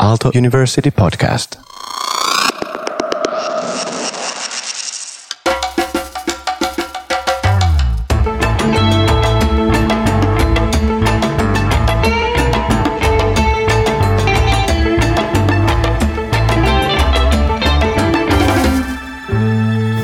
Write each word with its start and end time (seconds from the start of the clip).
Aalto 0.00 0.34
University 0.34 0.90
podcast. 0.90 1.58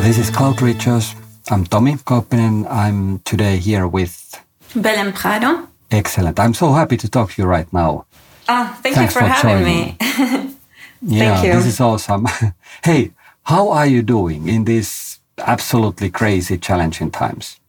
This 0.02 0.18
is 0.18 0.28
Cloud 0.28 0.56
Reachers. 0.58 1.14
I'm 1.50 1.64
Tomi 1.64 1.94
Kauppinen. 1.94 2.66
I'm 2.70 3.20
today 3.20 3.56
here 3.56 3.88
with 3.88 4.44
Belen 4.74 5.14
Prado. 5.14 5.68
Excellent. 5.90 6.38
I'm 6.38 6.52
so 6.52 6.74
happy 6.74 6.98
to 6.98 7.08
talk 7.08 7.32
to 7.32 7.40
you 7.40 7.48
right 7.48 7.72
now. 7.72 8.04
Oh, 8.48 8.78
thank 8.82 8.94
Thanks 8.94 9.14
you 9.14 9.20
for, 9.20 9.26
for 9.26 9.32
having 9.32 9.64
me. 9.64 9.98
Yeah, 11.02 11.42
you. 11.42 11.52
this 11.52 11.66
is 11.66 11.78
awesome. 11.78 12.26
hey, 12.84 13.12
how 13.44 13.68
are 13.68 13.86
you 13.86 14.02
doing 14.02 14.48
in 14.48 14.64
these 14.64 15.20
absolutely 15.38 16.10
crazy, 16.10 16.56
challenging 16.56 17.10
times? 17.10 17.60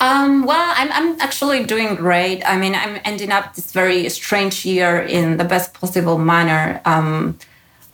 um, 0.00 0.44
well, 0.44 0.72
I'm, 0.76 0.90
I'm 0.92 1.20
actually 1.20 1.64
doing 1.64 1.94
great. 1.94 2.42
I 2.42 2.56
mean, 2.56 2.74
I'm 2.74 2.98
ending 3.04 3.30
up 3.30 3.54
this 3.54 3.70
very 3.72 4.08
strange 4.08 4.64
year 4.64 5.00
in 5.00 5.36
the 5.36 5.44
best 5.44 5.74
possible 5.74 6.18
manner. 6.18 6.80
Um, 6.84 7.38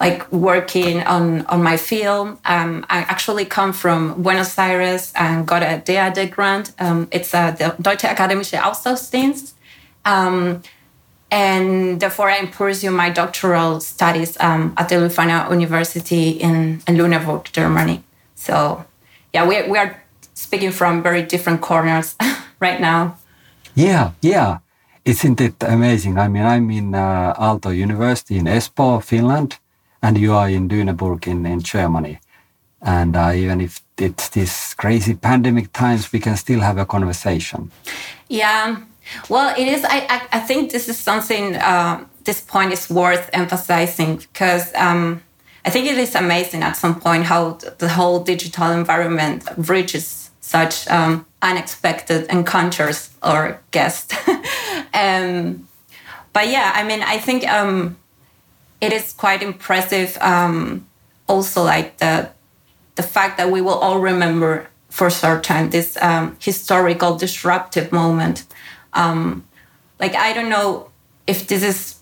like 0.00 0.30
working 0.32 1.02
on, 1.02 1.44
on 1.46 1.60
my 1.62 1.76
film. 1.76 2.38
Um, 2.44 2.86
I 2.88 2.98
actually 2.98 3.44
come 3.44 3.72
from 3.72 4.22
Buenos 4.22 4.56
Aires 4.56 5.12
and 5.16 5.44
got 5.44 5.62
a 5.64 5.82
DAAD 5.84 6.30
grant. 6.30 6.72
Um, 6.78 7.08
it's 7.10 7.34
a 7.34 7.56
the 7.58 7.74
Deutsche 7.82 8.04
Akademische 8.04 8.58
Austauschdienst. 8.60 9.54
Um, 10.04 10.62
and 11.30 12.00
therefore 12.00 12.30
I 12.30 12.46
pursue 12.46 12.90
my 12.90 13.10
doctoral 13.10 13.80
studies 13.80 14.36
um, 14.40 14.74
at 14.76 14.88
the 14.88 14.96
Leuphana 14.96 15.50
University 15.50 16.30
in, 16.30 16.82
in 16.86 16.96
Lüneburg, 16.96 17.52
Germany. 17.52 18.02
So, 18.34 18.84
yeah, 19.32 19.46
we, 19.46 19.62
we 19.68 19.78
are 19.78 20.02
speaking 20.34 20.70
from 20.70 21.02
very 21.02 21.22
different 21.22 21.60
corners 21.60 22.16
right 22.60 22.80
now. 22.80 23.18
Yeah, 23.74 24.12
yeah. 24.22 24.58
Isn't 25.04 25.40
it 25.40 25.62
amazing? 25.62 26.18
I 26.18 26.28
mean, 26.28 26.44
I'm 26.44 26.70
in 26.70 26.94
uh, 26.94 27.34
Aalto 27.34 27.74
University 27.74 28.36
in 28.36 28.44
Espoo, 28.44 29.02
Finland, 29.02 29.58
and 30.02 30.18
you 30.18 30.34
are 30.34 30.48
in 30.48 30.68
Lüneburg 30.68 31.26
in, 31.26 31.46
in 31.46 31.60
Germany. 31.60 32.20
And 32.80 33.16
uh, 33.16 33.32
even 33.34 33.60
if 33.60 33.80
it's 33.98 34.28
this 34.28 34.74
crazy 34.74 35.14
pandemic 35.14 35.72
times, 35.72 36.12
we 36.12 36.20
can 36.20 36.36
still 36.36 36.60
have 36.60 36.78
a 36.78 36.86
conversation. 36.86 37.70
Yeah, 38.28 38.76
well, 39.28 39.54
it 39.56 39.66
is. 39.68 39.84
I 39.84 40.06
I, 40.08 40.28
I 40.32 40.40
think 40.40 40.72
this 40.72 40.88
is 40.88 40.98
something. 40.98 41.56
Uh, 41.56 42.04
this 42.24 42.40
point 42.42 42.72
is 42.72 42.90
worth 42.90 43.30
emphasizing 43.32 44.16
because 44.16 44.70
um, 44.74 45.22
I 45.64 45.70
think 45.70 45.86
it 45.86 45.96
is 45.96 46.14
amazing 46.14 46.62
at 46.62 46.76
some 46.76 47.00
point 47.00 47.24
how 47.24 47.58
the 47.78 47.88
whole 47.88 48.20
digital 48.20 48.70
environment 48.70 49.44
reaches 49.56 50.30
such 50.40 50.86
um, 50.88 51.26
unexpected 51.42 52.26
encounters 52.30 53.10
or 53.22 53.60
guests. 53.70 54.14
um, 54.94 55.68
but 56.32 56.48
yeah, 56.48 56.72
I 56.74 56.84
mean, 56.84 57.02
I 57.02 57.18
think 57.18 57.46
um, 57.48 57.96
it 58.80 58.92
is 58.92 59.12
quite 59.12 59.42
impressive. 59.42 60.16
Um, 60.20 60.86
also, 61.26 61.62
like 61.64 61.98
the 61.98 62.30
the 62.94 63.02
fact 63.02 63.36
that 63.38 63.50
we 63.50 63.60
will 63.60 63.78
all 63.84 64.00
remember 64.00 64.68
for 64.90 65.06
a 65.06 65.10
certain 65.10 65.42
time 65.42 65.70
this 65.70 65.96
um, 66.00 66.36
historical 66.40 67.16
disruptive 67.16 67.92
moment. 67.92 68.44
Um, 68.98 69.44
like 70.00 70.14
I 70.14 70.32
don't 70.32 70.50
know 70.50 70.90
if 71.26 71.46
this 71.46 71.62
is 71.62 71.98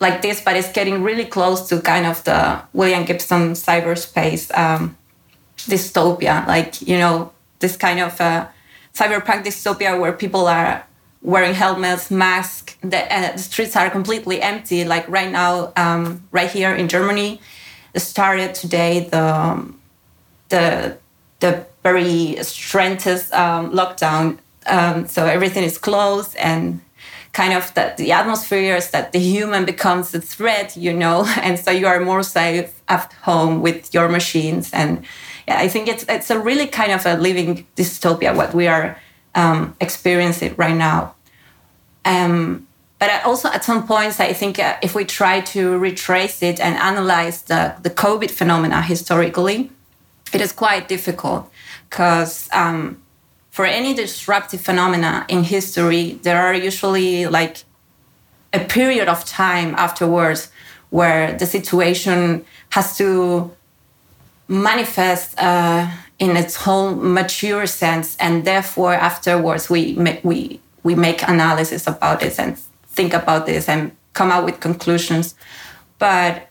like 0.00 0.20
this, 0.20 0.40
but 0.40 0.56
it's 0.56 0.72
getting 0.72 1.02
really 1.02 1.24
close 1.24 1.68
to 1.68 1.80
kind 1.80 2.06
of 2.06 2.22
the 2.24 2.60
William 2.72 3.04
Gibson 3.04 3.52
cyberspace 3.52 4.56
um, 4.56 4.96
dystopia. 5.56 6.46
Like 6.46 6.82
you 6.82 6.98
know, 6.98 7.32
this 7.60 7.76
kind 7.76 8.00
of 8.00 8.20
uh, 8.20 8.48
cyberpunk 8.94 9.44
dystopia 9.44 9.98
where 9.98 10.12
people 10.12 10.46
are 10.46 10.84
wearing 11.22 11.54
helmets, 11.54 12.10
masks. 12.10 12.76
The, 12.82 13.00
uh, 13.14 13.32
the 13.32 13.38
streets 13.38 13.76
are 13.76 13.88
completely 13.90 14.42
empty. 14.42 14.84
Like 14.84 15.08
right 15.08 15.30
now, 15.30 15.72
um, 15.76 16.26
right 16.32 16.50
here 16.50 16.74
in 16.74 16.88
Germany, 16.88 17.40
started 17.96 18.54
today 18.54 19.08
the 19.10 19.34
um, 19.34 19.80
the 20.48 20.98
the 21.40 21.66
very 21.82 22.36
strengthest 22.42 23.32
um, 23.32 23.72
lockdown. 23.72 24.38
Um, 24.66 25.06
so 25.08 25.26
everything 25.26 25.64
is 25.64 25.78
closed 25.78 26.36
and 26.36 26.80
kind 27.32 27.54
of 27.54 27.72
that 27.74 27.96
the 27.96 28.12
atmosphere 28.12 28.76
is 28.76 28.90
that 28.90 29.12
the 29.12 29.18
human 29.18 29.64
becomes 29.64 30.14
a 30.14 30.20
threat, 30.20 30.76
you 30.76 30.92
know, 30.92 31.24
and 31.40 31.58
so 31.58 31.70
you 31.70 31.86
are 31.86 32.00
more 32.00 32.22
safe 32.22 32.80
at 32.88 33.12
home 33.22 33.62
with 33.62 33.92
your 33.94 34.08
machines. 34.08 34.70
And 34.72 35.04
yeah, 35.48 35.58
I 35.58 35.68
think 35.68 35.88
it's 35.88 36.04
it's 36.08 36.30
a 36.30 36.38
really 36.38 36.66
kind 36.66 36.92
of 36.92 37.06
a 37.06 37.16
living 37.16 37.66
dystopia 37.76 38.34
what 38.36 38.54
we 38.54 38.68
are 38.68 38.98
um, 39.34 39.74
experiencing 39.80 40.54
right 40.56 40.76
now. 40.76 41.14
Um, 42.04 42.66
but 42.98 43.24
also 43.24 43.48
at 43.48 43.64
some 43.64 43.84
points, 43.86 44.20
I 44.20 44.32
think 44.32 44.60
uh, 44.60 44.76
if 44.80 44.94
we 44.94 45.04
try 45.04 45.40
to 45.40 45.76
retrace 45.78 46.40
it 46.40 46.60
and 46.60 46.76
analyze 46.76 47.42
the, 47.42 47.74
the 47.82 47.90
COVID 47.90 48.30
phenomena 48.30 48.80
historically, 48.80 49.72
it 50.32 50.40
is 50.40 50.52
quite 50.52 50.86
difficult 50.86 51.50
because 51.90 52.48
um, 52.52 53.01
for 53.52 53.66
any 53.66 53.92
disruptive 53.92 54.62
phenomena 54.62 55.26
in 55.28 55.44
history, 55.44 56.18
there 56.22 56.40
are 56.40 56.54
usually 56.54 57.26
like 57.26 57.64
a 58.54 58.60
period 58.60 59.08
of 59.08 59.24
time 59.26 59.74
afterwards 59.74 60.50
where 60.88 61.36
the 61.36 61.44
situation 61.44 62.44
has 62.70 62.96
to 62.96 63.50
manifest 64.48 65.38
uh, 65.38 65.86
in 66.18 66.34
its 66.36 66.56
whole 66.56 66.94
mature 66.94 67.66
sense, 67.66 68.16
and 68.16 68.44
therefore 68.46 68.94
afterwards 68.94 69.68
we 69.68 69.94
ma- 69.96 70.20
we 70.22 70.58
we 70.82 70.94
make 70.94 71.22
analysis 71.28 71.86
about 71.86 72.20
this 72.20 72.38
and 72.38 72.58
think 72.88 73.12
about 73.12 73.44
this 73.44 73.68
and 73.68 73.92
come 74.14 74.30
out 74.30 74.44
with 74.46 74.60
conclusions. 74.60 75.34
But 75.98 76.48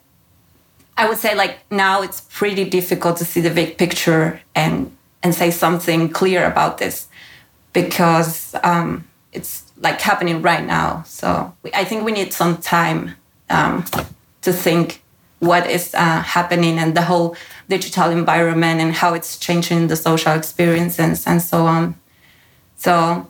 I 0.97 1.09
would 1.09 1.17
say 1.17 1.33
like 1.33 1.59
now 1.71 2.03
it's 2.03 2.21
pretty 2.21 2.69
difficult 2.69 3.17
to 3.17 3.25
see 3.25 3.41
the 3.41 3.49
big 3.49 3.77
picture 3.79 4.39
and 4.53 4.95
and 5.23 5.33
say 5.35 5.51
something 5.51 6.09
clear 6.09 6.45
about 6.45 6.77
this 6.77 7.07
because 7.73 8.55
um, 8.63 9.07
it's 9.31 9.71
like 9.77 10.01
happening 10.01 10.41
right 10.41 10.65
now. 10.65 11.03
So 11.03 11.53
we, 11.63 11.71
I 11.73 11.83
think 11.85 12.03
we 12.03 12.11
need 12.11 12.33
some 12.33 12.57
time 12.57 13.15
um, 13.49 13.85
to 14.41 14.53
think 14.53 15.01
what 15.39 15.69
is 15.69 15.93
uh, 15.95 16.21
happening 16.21 16.77
and 16.77 16.95
the 16.95 17.01
whole 17.01 17.35
digital 17.67 18.11
environment 18.11 18.79
and 18.79 18.93
how 18.93 19.13
it's 19.13 19.39
changing 19.39 19.87
the 19.87 19.95
social 19.95 20.33
experiences 20.33 21.25
and 21.25 21.41
so 21.41 21.65
on. 21.65 21.95
So 22.75 23.27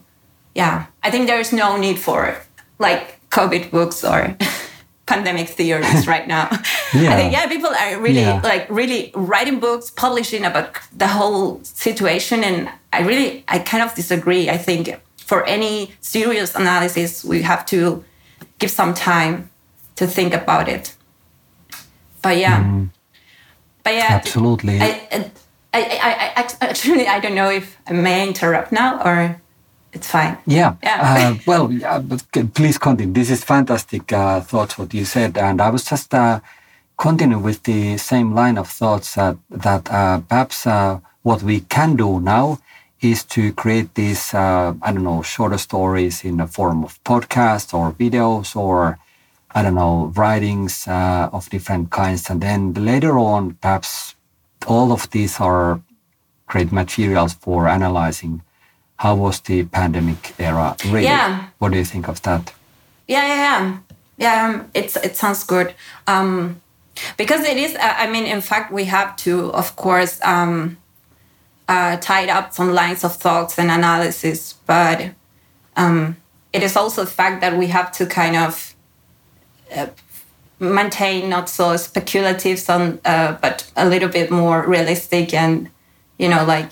yeah, 0.56 0.88
I 1.04 1.12
think 1.12 1.28
there 1.28 1.40
is 1.40 1.54
no 1.54 1.78
need 1.78 2.00
for 2.00 2.38
like 2.80 3.20
COVID 3.30 3.72
books 3.72 4.04
or 4.04 4.36
pandemic 5.12 5.48
theories 5.50 6.08
right 6.08 6.28
now. 6.28 6.48
Yeah. 6.94 7.14
I 7.14 7.16
think 7.16 7.34
yeah, 7.34 7.48
people 7.48 7.70
are 7.84 8.00
really 8.02 8.22
Yeah. 8.22 8.42
like 8.44 8.64
really 8.70 9.12
writing 9.16 9.60
books, 9.60 9.90
publishing 9.90 10.46
about 10.46 10.68
the 10.98 11.08
whole 11.08 11.60
situation, 11.64 12.44
and 12.44 12.70
I 12.94 13.00
really 13.10 13.44
I 13.48 13.60
kind 13.60 13.84
of 13.84 13.96
disagree. 13.96 14.50
I 14.50 14.58
think 14.58 14.90
for 15.18 15.40
any 15.48 15.92
serious 16.02 16.56
analysis, 16.56 17.24
we 17.24 17.42
have 17.44 17.66
to 17.66 18.04
give 18.60 18.72
some 18.72 18.94
time 18.94 19.50
to 19.96 20.08
think 20.08 20.34
about 20.34 20.68
it. 20.68 20.96
But 22.22 22.38
yeah, 22.38 22.60
but 23.84 23.94
yeah, 23.94 24.20
Absolutely. 24.22 24.80
I, 24.80 25.08
I, 25.12 25.32
I, 25.74 25.82
I, 25.82 26.12
I 26.38 26.44
actually 26.62 27.08
I 27.08 27.20
don't 27.20 27.36
know 27.36 27.50
if 27.50 27.78
I 27.88 27.94
may 27.94 28.28
interrupt 28.28 28.72
now 28.72 29.02
or 29.04 29.41
it's 29.94 30.08
fine. 30.08 30.38
Yeah. 30.46 30.76
Yeah. 30.84 31.00
Uh, 31.04 31.36
well, 31.46 31.72
yeah, 31.72 32.00
but 32.00 32.24
please 32.54 32.78
continue. 32.78 33.14
This 33.14 33.30
is 33.30 33.44
fantastic 33.44 34.12
uh, 34.14 34.42
thoughts 34.42 34.78
what 34.78 34.94
you 34.94 35.06
said, 35.06 35.38
and 35.38 35.62
I 35.62 35.70
was 35.70 35.86
just 35.86 36.14
uh, 36.14 36.40
continue 36.98 37.40
with 37.40 37.64
the 37.64 37.98
same 37.98 38.34
line 38.34 38.58
of 38.58 38.68
thoughts 38.70 39.16
that 39.16 39.38
that 39.50 39.92
uh, 39.92 40.22
perhaps 40.22 40.68
uh, 40.68 41.00
what 41.24 41.44
we 41.44 41.62
can 41.62 41.96
do 41.96 42.20
now 42.20 42.60
is 43.02 43.24
to 43.24 43.52
create 43.54 43.96
these 43.96 44.34
uh, 44.34 44.74
I 44.82 44.92
don't 44.94 45.04
know 45.04 45.22
shorter 45.24 45.58
stories 45.58 46.24
in 46.24 46.38
the 46.38 46.48
form 46.48 46.84
of 46.84 47.04
podcasts 47.04 47.74
or 47.74 47.92
videos 47.92 48.56
or 48.56 49.00
I 49.54 49.64
don't 49.64 49.76
know 49.76 50.14
writings 50.16 50.88
uh, 50.88 51.30
of 51.34 51.50
different 51.50 51.90
kinds, 51.90 52.30
and 52.30 52.42
then 52.42 52.74
later 52.74 53.20
on 53.20 53.56
perhaps 53.62 54.16
all 54.68 54.92
of 54.92 55.10
these 55.10 55.40
are 55.40 55.82
great 56.48 56.72
materials 56.72 57.34
for 57.34 57.68
analyzing 57.68 58.42
how 59.02 59.16
was 59.16 59.40
the 59.42 59.64
pandemic 59.64 60.34
era 60.38 60.76
really? 60.86 61.06
Yeah. 61.06 61.48
What 61.58 61.72
do 61.72 61.78
you 61.80 61.86
think 61.86 62.08
of 62.08 62.22
that? 62.22 62.54
Yeah, 63.08 63.26
yeah, 63.26 63.36
yeah. 63.36 63.78
Yeah, 64.18 64.46
um, 64.46 64.70
it's 64.76 64.96
it 64.96 65.16
sounds 65.16 65.44
good. 65.44 65.74
Um, 66.06 66.62
because 67.18 67.42
it 67.44 67.58
is. 67.58 67.74
Uh, 67.76 67.96
I 67.98 68.08
mean, 68.12 68.26
in 68.26 68.42
fact, 68.42 68.72
we 68.72 68.86
have 68.86 69.16
to, 69.24 69.52
of 69.54 69.76
course, 69.76 70.20
um, 70.24 70.78
uh, 71.68 71.98
tied 71.98 72.30
up 72.30 72.54
some 72.54 72.74
lines 72.74 73.04
of 73.04 73.16
thoughts 73.16 73.58
and 73.58 73.72
analysis, 73.72 74.54
but 74.68 75.10
um, 75.76 76.18
it 76.54 76.62
is 76.62 76.76
also 76.76 77.04
the 77.04 77.10
fact 77.10 77.42
that 77.42 77.58
we 77.58 77.68
have 77.68 77.92
to 77.94 78.06
kind 78.06 78.36
of 78.36 78.76
uh, 79.76 79.88
maintain 80.60 81.28
not 81.28 81.50
so 81.50 81.76
speculative, 81.78 82.60
some, 82.60 83.00
uh, 83.06 83.34
but 83.42 83.72
a 83.76 83.88
little 83.90 84.10
bit 84.10 84.30
more 84.30 84.64
realistic 84.68 85.34
and, 85.34 85.72
you 86.20 86.30
know, 86.30 86.46
like 86.46 86.72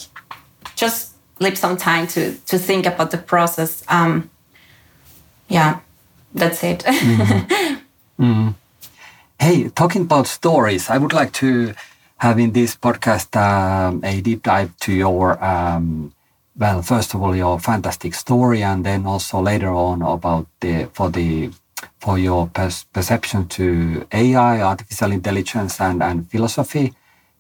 just 0.76 1.09
leave 1.40 1.58
some 1.58 1.78
time 1.78 2.08
to 2.08 2.34
to 2.48 2.58
think 2.58 2.86
about 2.86 3.12
the 3.12 3.18
process. 3.18 3.84
Um, 3.88 4.30
yeah, 5.48 5.80
that's 6.34 6.64
it. 6.64 6.84
mm-hmm. 6.86 7.76
Mm. 8.20 8.56
Hey, 9.40 9.70
talking 9.70 10.02
about 10.02 10.28
stories, 10.28 10.90
I 10.90 10.98
would 10.98 11.14
like 11.14 11.32
to 11.34 11.74
have 12.18 12.38
in 12.38 12.52
this 12.52 12.76
podcast 12.76 13.34
um, 13.38 14.04
a 14.04 14.20
deep 14.20 14.44
dive 14.44 14.78
to 14.80 14.92
your, 14.92 15.42
um, 15.42 16.14
well, 16.58 16.82
first 16.82 17.14
of 17.14 17.22
all, 17.22 17.34
your 17.34 17.58
fantastic 17.60 18.14
story, 18.14 18.62
and 18.62 18.86
then 18.86 19.06
also 19.06 19.40
later 19.40 19.70
on 19.70 20.02
about 20.02 20.48
the 20.60 20.90
for 20.94 21.10
the 21.10 21.52
for 22.02 22.20
your 22.20 22.48
perception 22.94 23.48
to 23.48 24.06
AI, 24.12 24.62
artificial 24.62 25.14
intelligence, 25.14 25.80
and 25.80 26.04
and 26.04 26.30
philosophy. 26.30 26.94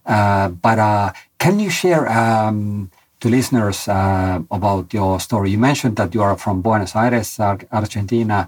Uh, 0.05 0.47
but 0.47 0.79
uh, 0.79 1.11
can 1.37 1.59
you 1.59 1.69
share 1.69 2.07
um, 2.09 2.89
to 3.19 3.29
listeners 3.29 3.87
uh, 3.87 4.41
about 4.51 4.93
your 4.93 5.19
story? 5.19 5.51
You 5.51 5.57
mentioned 5.57 5.95
that 5.97 6.13
you 6.13 6.21
are 6.21 6.37
from 6.37 6.61
Buenos 6.61 6.95
Aires, 6.95 7.39
Argentina. 7.39 8.47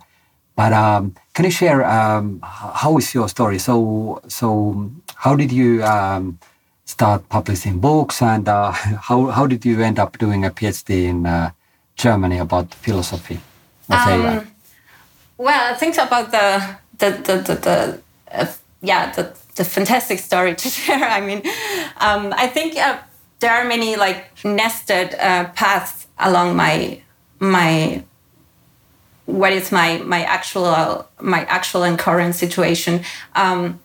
But 0.56 0.74
um, 0.74 1.16
can 1.34 1.46
you 1.46 1.52
share 1.52 1.86
um, 1.86 2.40
how 2.44 2.98
is 2.98 3.14
your 3.14 3.30
story? 3.30 3.58
So, 3.58 4.22
so 4.28 4.92
how 5.16 5.36
did 5.36 5.52
you 5.52 5.84
um, 5.84 6.40
start 6.86 7.28
publishing 7.30 7.80
books, 7.80 8.22
and 8.22 8.48
uh, 8.48 8.72
how 9.08 9.28
how 9.28 9.48
did 9.48 9.66
you 9.66 9.82
end 9.82 9.98
up 10.00 10.18
doing 10.18 10.46
a 10.46 10.52
PhD 10.52 10.90
in 11.06 11.26
uh, 11.26 11.52
Germany 11.96 12.38
about 12.40 12.74
philosophy 12.74 13.40
Um, 13.90 14.48
well, 15.38 15.74
I 15.74 15.76
think 15.82 15.98
about 15.98 16.32
the 16.32 16.48
the 17.00 17.10
the, 17.28 17.36
the, 17.48 17.56
the 17.66 17.78
uh, 18.32 18.48
yeah 18.82 19.12
the, 19.16 19.34
the 19.56 19.64
fantastic 19.64 20.20
story 20.20 20.56
to 20.56 20.68
share. 20.78 21.08
I 21.18 21.22
mean, 21.22 21.42
um, 21.98 22.34
I 22.44 22.48
think 22.48 22.78
uh, 22.78 22.98
there 23.42 23.52
are 23.52 23.66
many 23.68 23.96
like 23.96 24.26
nested 24.46 25.16
uh, 25.16 25.46
paths 25.50 26.08
along 26.18 26.56
my 26.56 27.02
my 27.40 28.04
what 29.26 29.52
is 29.52 29.72
my 29.72 29.98
my 30.00 30.24
actual 30.24 31.08
my 31.20 31.44
actual 31.46 31.84
and 31.84 32.00
current 32.00 32.36
situation. 32.36 33.04
Um, 33.36 33.80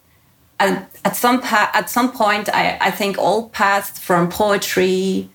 at, 0.59 0.91
at 1.05 1.17
some 1.17 1.41
at 1.43 1.91
some 1.91 2.13
point, 2.13 2.49
I, 2.49 2.79
I 2.81 2.91
think 2.91 3.19
all 3.19 3.49
paths 3.51 3.99
from 3.99 4.29
poetry 4.29 5.29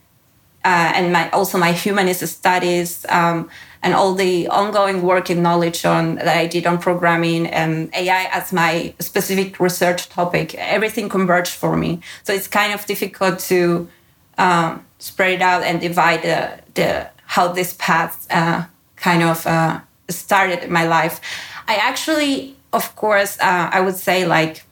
uh, 0.64 0.94
and 0.96 1.12
my 1.12 1.30
also 1.32 1.58
my 1.58 1.72
humanist 1.72 2.26
studies 2.28 3.06
um, 3.10 3.50
and 3.84 3.94
all 3.94 4.14
the 4.14 4.48
ongoing 4.48 5.02
work 5.02 5.30
and 5.30 5.42
knowledge 5.42 5.86
on 5.86 6.16
that 6.16 6.28
I 6.28 6.46
did 6.48 6.68
on 6.68 6.78
programming 6.78 7.48
and 7.48 7.94
AI 7.96 8.30
as 8.32 8.54
my 8.54 8.94
specific 9.00 9.60
research 9.60 10.10
topic, 10.10 10.54
everything 10.56 11.10
converged 11.10 11.54
for 11.54 11.76
me. 11.76 12.02
So 12.24 12.34
it's 12.34 12.48
kind 12.48 12.74
of 12.74 12.86
difficult 12.86 13.40
to 13.40 13.88
um, 14.42 14.86
spread 14.98 15.42
out 15.42 15.62
and 15.64 15.80
divide 15.80 16.24
the, 16.24 16.60
the 16.74 17.10
how 17.26 17.48
this 17.54 17.74
path 17.78 18.28
uh, 18.30 18.66
kind 18.96 19.24
of 19.24 19.46
uh, 19.48 19.80
started 20.10 20.64
in 20.64 20.72
my 20.72 20.86
life. 20.86 21.22
I 21.68 21.76
actually, 21.76 22.56
of 22.74 22.96
course, 22.96 23.38
uh, 23.40 23.70
I 23.72 23.80
would 23.82 23.96
say 23.96 24.26
like 24.26 24.64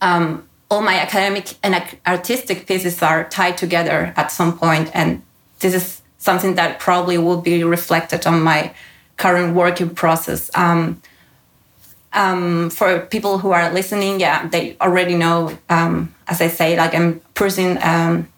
um, 0.00 0.48
all 0.70 0.80
my 0.80 0.94
academic 0.94 1.56
and 1.62 1.80
artistic 2.06 2.66
pieces 2.66 3.02
are 3.02 3.28
tied 3.28 3.56
together 3.58 4.12
at 4.16 4.32
some 4.32 4.58
point, 4.58 4.90
and 4.94 5.22
this 5.60 5.74
is 5.74 6.02
something 6.18 6.54
that 6.54 6.80
probably 6.80 7.18
will 7.18 7.40
be 7.40 7.62
reflected 7.62 8.26
on 8.26 8.42
my 8.42 8.74
current 9.18 9.54
working 9.54 9.90
process. 9.90 10.50
Um, 10.54 11.02
um, 12.14 12.70
for 12.70 13.00
people 13.00 13.38
who 13.38 13.50
are 13.50 13.72
listening, 13.72 14.20
yeah, 14.20 14.46
they 14.48 14.76
already 14.80 15.16
know. 15.16 15.56
Um, 15.68 16.14
as 16.26 16.40
I 16.40 16.48
say, 16.48 16.76
like 16.76 16.94
I'm 16.94 17.20
pursuing 17.34 17.76
um, 17.82 18.28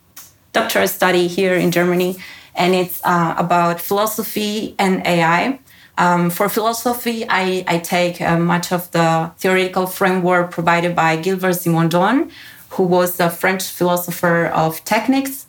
doctoral 0.57 0.89
study 0.89 1.27
here 1.29 1.55
in 1.55 1.71
Germany, 1.71 2.17
and 2.55 2.75
it's 2.75 2.99
uh, 3.05 3.35
about 3.37 3.81
philosophy 3.81 4.75
and 4.79 5.07
AI. 5.07 5.59
Um, 5.99 6.31
for 6.31 6.49
philosophy, 6.49 7.27
I, 7.29 7.65
I 7.69 7.79
take 7.79 8.21
uh, 8.21 8.39
much 8.39 8.73
of 8.73 8.91
the 8.91 9.31
theoretical 9.39 9.87
framework 9.87 10.51
provided 10.51 10.97
by 10.97 11.17
Gilbert 11.17 11.57
Simondon, 11.63 12.31
who 12.71 12.85
was 12.85 13.21
a 13.21 13.29
French 13.29 13.65
philosopher 13.65 14.47
of 14.47 14.83
techniques, 14.85 15.47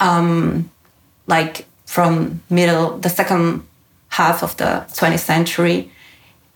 um, 0.00 0.70
like 1.26 1.66
from 1.86 2.42
middle 2.50 2.98
the 2.98 3.08
second 3.08 3.62
half 4.08 4.42
of 4.42 4.56
the 4.56 4.84
20th 4.98 5.20
century. 5.20 5.90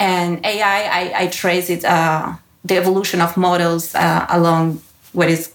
And 0.01 0.45
AI, 0.45 0.81
I, 1.01 1.23
I 1.23 1.27
trace 1.29 1.71
it 1.71 1.85
uh, 1.85 2.35
the 2.65 2.77
evolution 2.77 3.21
of 3.21 3.37
models 3.37 3.95
uh, 3.95 4.27
along 4.29 4.83
what 5.13 5.29
is 5.29 5.55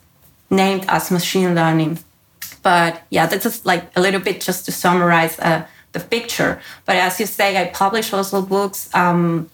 named 0.50 0.86
as 0.88 1.12
machine 1.12 1.54
learning. 1.54 2.00
But 2.68 3.02
yeah, 3.10 3.28
this 3.28 3.46
is 3.46 3.66
like 3.66 3.84
a 3.96 4.02
little 4.02 4.19
bit 4.19 4.42
just 4.42 4.66
to 4.66 4.74
summarize 4.74 5.40
uh, 5.40 5.66
the 5.94 6.02
picture. 6.02 6.60
But 6.86 6.98
as 6.98 7.18
you 7.18 7.25
say, 7.25 7.56
I 7.56 7.68
published 7.68 8.14
also 8.14 8.42
books 8.42 8.94
um, 8.94 9.50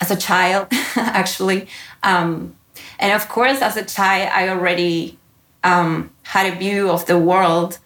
as 0.00 0.10
a 0.10 0.16
child, 0.16 0.68
actually. 0.96 1.68
Um, 2.02 2.56
and 2.98 3.12
of 3.12 3.28
course, 3.28 3.60
as 3.60 3.76
a 3.76 3.84
child, 3.84 4.30
I 4.32 4.48
already 4.48 5.18
um, 5.62 6.10
had 6.22 6.50
a 6.50 6.56
view 6.56 6.88
of 6.88 7.04
the 7.04 7.18
world, 7.18 7.80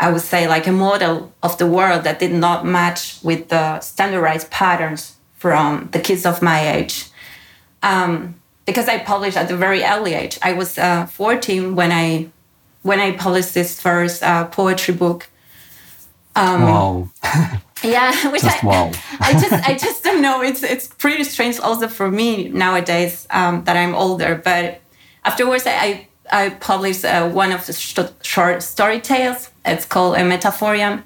I 0.00 0.10
would 0.10 0.26
say 0.32 0.48
like 0.48 0.66
a 0.66 0.72
model 0.72 1.32
of 1.40 1.56
the 1.58 1.68
world 1.68 2.02
that 2.02 2.18
did 2.18 2.32
not 2.32 2.66
match 2.66 3.22
with 3.22 3.50
the 3.50 3.78
standardized 3.78 4.50
patterns 4.50 5.14
from 5.36 5.90
the 5.92 6.00
kids 6.00 6.26
of 6.26 6.42
my 6.42 6.58
age. 6.76 7.04
Um, 7.84 8.34
because 8.66 8.88
I 8.88 8.98
published 8.98 9.36
at 9.36 9.48
a 9.48 9.56
very 9.56 9.84
early 9.84 10.14
age. 10.14 10.40
I 10.42 10.54
was 10.54 10.76
uh, 10.76 11.06
14 11.06 11.76
when 11.76 11.92
I 11.92 12.30
when 12.82 13.00
I 13.00 13.12
published 13.12 13.54
this 13.54 13.80
first 13.80 14.22
uh, 14.22 14.46
poetry 14.46 14.94
book 14.94 15.28
um, 16.38 16.62
wow. 16.62 17.08
yeah, 17.82 18.30
which 18.30 18.42
just 18.42 18.62
I, 18.62 18.66
wow. 18.66 18.92
I 19.20 19.32
just 19.32 19.68
I 19.68 19.74
just 19.74 20.04
don't 20.04 20.22
know. 20.22 20.40
It's 20.40 20.62
it's 20.62 20.86
pretty 20.86 21.24
strange 21.24 21.58
also 21.58 21.88
for 21.88 22.10
me 22.10 22.48
nowadays 22.48 23.26
um, 23.30 23.64
that 23.64 23.76
I'm 23.76 23.94
older. 23.94 24.40
But 24.42 24.80
afterwards, 25.24 25.64
I 25.66 26.06
I 26.30 26.50
published 26.50 27.04
uh, 27.04 27.28
one 27.28 27.50
of 27.50 27.66
the 27.66 27.72
sh- 27.72 27.98
short 28.22 28.62
story 28.62 29.00
tales. 29.00 29.50
It's 29.64 29.84
called 29.84 30.14
a 30.16 30.20
Metaphoria. 30.20 31.02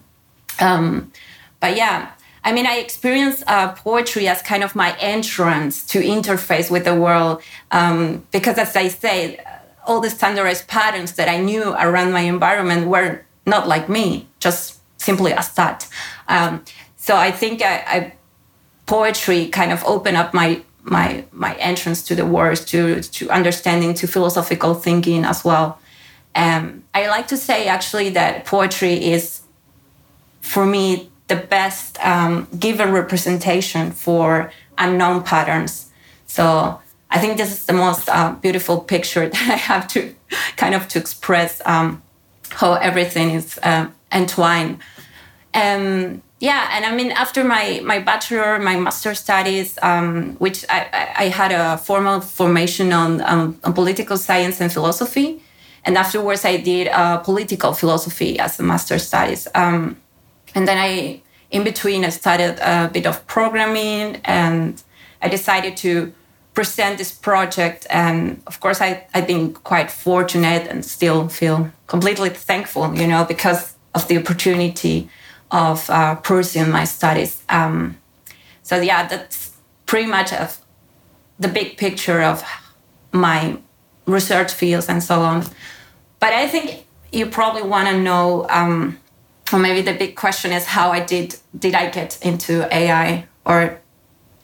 Um, 0.61 1.13
but 1.61 1.77
yeah, 1.77 2.11
I 2.45 2.53
mean, 2.53 2.67
I 2.67 2.77
experienced 2.77 3.45
uh, 3.47 3.73
poetry 3.73 4.29
as 4.29 4.43
kind 4.43 4.63
of 4.63 4.75
my 4.75 4.97
entrance 4.99 5.87
to 5.87 6.03
interface 6.03 6.71
with 6.71 6.85
the 6.85 6.95
world 6.95 7.43
um, 7.71 8.27
because, 8.33 8.59
as 8.59 8.77
I 8.77 8.89
say, 8.89 9.43
all 9.87 10.01
the 10.01 10.11
standardized 10.11 10.69
patterns 10.69 11.13
that 11.13 11.29
I 11.29 11.39
knew 11.39 11.73
around 11.73 12.13
my 12.13 12.21
environment 12.21 12.87
were 12.87 13.25
not 13.47 13.67
like 13.67 13.89
me, 13.89 14.29
just 14.39 14.81
simply 14.99 15.33
as 15.33 15.53
that. 15.55 15.89
Um, 16.29 16.65
so 16.97 17.17
I 17.17 17.33
think 17.33 17.63
I, 17.63 17.75
I, 17.87 18.13
poetry 18.87 19.49
kind 19.49 19.73
of 19.73 19.83
opened 19.85 20.17
up 20.17 20.33
my 20.35 20.63
my 20.85 21.25
my 21.33 21.55
entrance 21.57 22.03
to 22.05 22.15
the 22.15 22.27
words, 22.27 22.65
to 22.67 23.01
to 23.01 23.31
understanding, 23.31 23.95
to 23.95 24.07
philosophical 24.07 24.75
thinking 24.75 25.25
as 25.25 25.45
well. 25.45 25.79
Um, 26.35 26.85
I 26.95 27.09
like 27.09 27.29
to 27.29 27.37
say 27.37 27.67
actually 27.67 28.11
that 28.11 28.47
poetry 28.47 28.95
is, 29.13 29.43
for 30.41 30.65
me, 30.65 31.11
the 31.29 31.37
best 31.37 31.99
um, 32.05 32.49
given 32.59 32.91
representation 32.93 33.93
for 33.93 34.53
unknown 34.79 35.23
patterns. 35.23 35.91
So 36.27 36.81
I 37.13 37.19
think 37.19 37.37
this 37.37 37.53
is 37.53 37.67
the 37.67 37.75
most 37.75 38.09
uh, 38.09 38.33
beautiful 38.41 38.81
picture 38.81 39.29
that 39.33 39.49
I 39.51 39.57
have 39.57 39.87
to 39.89 40.15
kind 40.57 40.75
of 40.75 40.89
to 40.89 40.99
express 40.99 41.61
um, 41.67 42.03
how 42.51 42.73
everything 42.75 43.33
is 43.33 43.59
uh, 43.63 43.89
entwined. 44.11 44.79
Um, 45.55 46.23
yeah, 46.41 46.71
and 46.73 46.85
I 46.87 46.97
mean, 46.97 47.13
after 47.13 47.45
my 47.45 47.81
my 47.85 47.99
bachelor, 48.01 48.59
my 48.59 48.77
master 48.77 49.15
studies, 49.15 49.79
um, 49.83 50.37
which 50.39 50.65
I, 50.69 51.13
I, 51.17 51.29
had 51.29 51.53
a 51.53 51.77
formal 51.77 52.21
formation 52.21 52.93
on, 52.93 53.21
um, 53.21 53.61
on 53.63 53.75
political 53.75 54.17
science 54.17 54.61
and 54.61 54.73
philosophy, 54.73 55.41
and 55.85 55.97
afterwards 55.97 56.45
I 56.45 56.57
did 56.57 56.89
uh, 56.89 57.19
political 57.19 57.75
philosophy 57.75 58.41
as 58.41 58.59
a 58.59 58.63
master 58.63 58.99
studies, 58.99 59.47
um, 59.55 59.97
and 60.55 60.67
then 60.67 60.79
I, 60.79 61.21
in 61.51 61.63
between, 61.63 62.05
I 62.05 62.09
started 62.09 62.59
a 62.59 62.89
bit 62.89 63.07
of 63.07 63.25
programming, 63.27 64.17
and 64.25 64.83
I 65.21 65.29
decided 65.29 65.77
to 65.77 66.13
present 66.55 66.99
this 66.99 67.13
project, 67.13 67.87
and 67.91 68.43
of 68.47 68.61
course, 68.61 68.81
I 68.81 69.07
I've 69.15 69.27
been 69.27 69.55
quite 69.55 69.91
fortunate 69.91 70.69
and 70.69 70.85
still 70.85 71.29
feel 71.29 71.71
completely 71.87 72.31
thankful, 72.31 72.95
you 72.95 73.07
know, 73.07 73.25
because 73.25 73.75
of 73.95 74.09
the 74.09 74.19
opportunity 74.19 75.09
of 75.51 75.89
uh, 75.91 76.15
pursuing 76.17 76.71
my 76.71 76.85
studies. 76.85 77.43
Um, 77.49 77.99
so 78.63 78.81
yeah, 78.81 79.07
that's 79.07 79.53
pretty 79.87 80.07
much 80.07 80.31
the 81.39 81.49
big 81.49 81.77
picture 81.77 82.23
of 82.23 82.43
my 83.13 83.59
research 84.07 84.53
fields 84.53 84.89
and 84.89 85.03
so 85.03 85.21
on. 85.21 85.45
But 86.21 86.33
I 86.33 86.49
think 86.49 86.87
you 87.13 87.27
probably 87.27 87.63
want 87.63 87.89
to 87.89 88.01
know, 88.01 88.47
um, 88.49 88.99
or 89.53 89.59
maybe 89.59 89.83
the 89.83 89.93
big 89.93 90.17
question 90.17 90.53
is 90.53 90.65
how 90.65 90.91
I 90.91 91.01
did 91.01 91.37
did 91.59 91.75
I 91.75 91.91
get 91.91 92.19
into 92.23 92.67
AI 92.75 93.27
or 93.45 93.82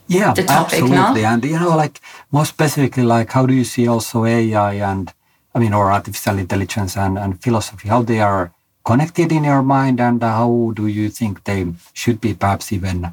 yeah, 0.08 0.34
the 0.34 0.42
topic, 0.42 0.82
absolutely. 0.82 1.22
no? 1.22 1.28
And 1.28 1.44
you 1.44 1.58
know, 1.60 1.76
like 1.76 2.00
more 2.32 2.44
specifically, 2.44 3.04
like 3.04 3.30
how 3.30 3.46
do 3.46 3.54
you 3.54 3.64
see 3.64 3.86
also 3.86 4.24
AI 4.24 4.74
and 4.74 5.12
I 5.54 5.58
mean, 5.58 5.72
or 5.72 5.90
artificial 5.90 6.38
intelligence 6.38 6.96
and, 6.96 7.18
and 7.18 7.42
philosophy, 7.42 7.88
how 7.88 8.02
they 8.02 8.20
are 8.20 8.52
connected 8.84 9.32
in 9.32 9.44
your 9.44 9.62
mind, 9.62 10.00
and 10.00 10.22
how 10.22 10.72
do 10.74 10.86
you 10.86 11.08
think 11.08 11.44
they 11.44 11.66
should 11.92 12.20
be 12.20 12.32
perhaps 12.34 12.72
even 12.72 13.12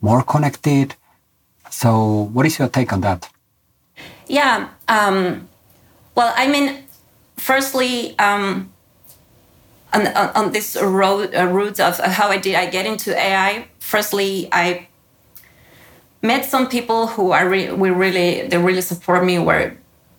more 0.00 0.22
connected? 0.22 0.94
So, 1.70 2.28
what 2.32 2.46
is 2.46 2.58
your 2.58 2.68
take 2.68 2.92
on 2.92 3.00
that? 3.00 3.28
Yeah. 4.26 4.68
Um, 4.88 5.48
well, 6.14 6.34
I 6.36 6.48
mean, 6.48 6.84
firstly, 7.36 8.18
um, 8.18 8.72
on, 9.92 10.06
on, 10.06 10.52
this 10.52 10.76
road 10.80 11.34
uh, 11.34 11.46
route 11.46 11.80
of 11.80 11.98
how 11.98 12.28
I 12.28 12.36
did 12.36 12.54
I 12.54 12.66
get 12.66 12.86
into 12.86 13.16
AI. 13.16 13.68
Firstly, 13.78 14.48
I 14.52 14.88
met 16.22 16.44
some 16.44 16.68
people 16.68 17.06
who 17.06 17.32
are 17.32 17.48
re- 17.48 17.72
we 17.72 17.90
really 17.90 18.46
they 18.48 18.58
really 18.58 18.82
support 18.82 19.24
me. 19.24 19.38
Were 19.38 19.74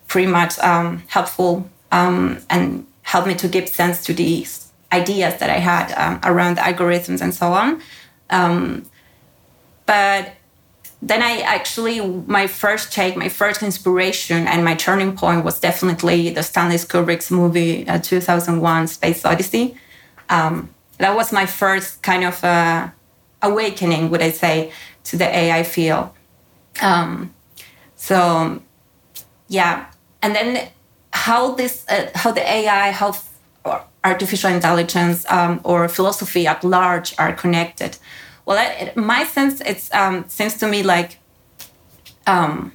pretty 0.08 0.30
much 0.30 0.58
um, 0.58 1.02
helpful 1.08 1.68
um, 1.90 2.38
and 2.50 2.86
helped 3.02 3.28
me 3.28 3.34
to 3.34 3.48
give 3.48 3.68
sense 3.68 4.04
to 4.04 4.12
these 4.12 4.70
ideas 4.92 5.38
that 5.38 5.50
I 5.50 5.58
had 5.58 5.92
um, 5.92 6.20
around 6.22 6.58
algorithms 6.58 7.20
and 7.20 7.34
so 7.34 7.52
on. 7.52 7.80
Um, 8.30 8.84
but 9.86 10.32
then 11.00 11.22
I 11.22 11.40
actually, 11.40 12.00
my 12.26 12.46
first 12.46 12.92
take, 12.92 13.16
my 13.16 13.28
first 13.28 13.62
inspiration 13.62 14.46
and 14.46 14.64
my 14.64 14.74
turning 14.74 15.16
point 15.16 15.44
was 15.44 15.58
definitely 15.58 16.30
the 16.30 16.42
Stanley 16.42 16.76
Kubrick's 16.76 17.30
movie 17.30 17.88
uh, 17.88 17.98
2001 17.98 18.86
Space 18.86 19.24
Odyssey. 19.24 19.76
Um, 20.28 20.70
that 20.98 21.16
was 21.16 21.32
my 21.32 21.46
first 21.46 22.02
kind 22.02 22.24
of 22.24 22.44
uh, 22.44 22.88
awakening, 23.42 24.10
would 24.10 24.22
I 24.22 24.30
say, 24.30 24.72
to 25.04 25.16
the 25.16 25.26
AI 25.26 25.62
field. 25.62 26.10
Um, 26.80 27.34
so, 27.96 28.62
yeah, 29.48 29.86
and 30.22 30.34
then 30.34 30.68
how 31.12 31.54
this 31.54 31.84
uh, 31.88 32.10
how 32.14 32.32
the 32.32 32.40
AI 32.40 32.90
how 32.90 33.14
artificial 34.04 34.50
intelligence 34.50 35.24
um, 35.30 35.60
or 35.64 35.88
philosophy 35.88 36.46
at 36.46 36.64
large 36.64 37.14
are 37.18 37.32
connected. 37.32 37.98
Well, 38.44 38.58
it, 38.80 38.96
my 38.96 39.24
sense 39.24 39.60
it 39.60 39.88
um, 39.94 40.24
seems 40.28 40.56
to 40.58 40.66
me 40.66 40.82
like 40.82 41.18
um, 42.26 42.72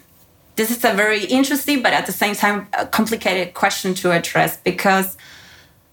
this 0.55 0.71
is 0.71 0.83
a 0.85 0.93
very 0.93 1.25
interesting 1.25 1.81
but 1.81 1.93
at 1.93 2.05
the 2.05 2.13
same 2.13 2.35
time 2.35 2.67
a 2.73 2.85
complicated 2.85 3.53
question 3.53 3.93
to 3.95 4.11
address 4.11 4.57
because 4.57 5.17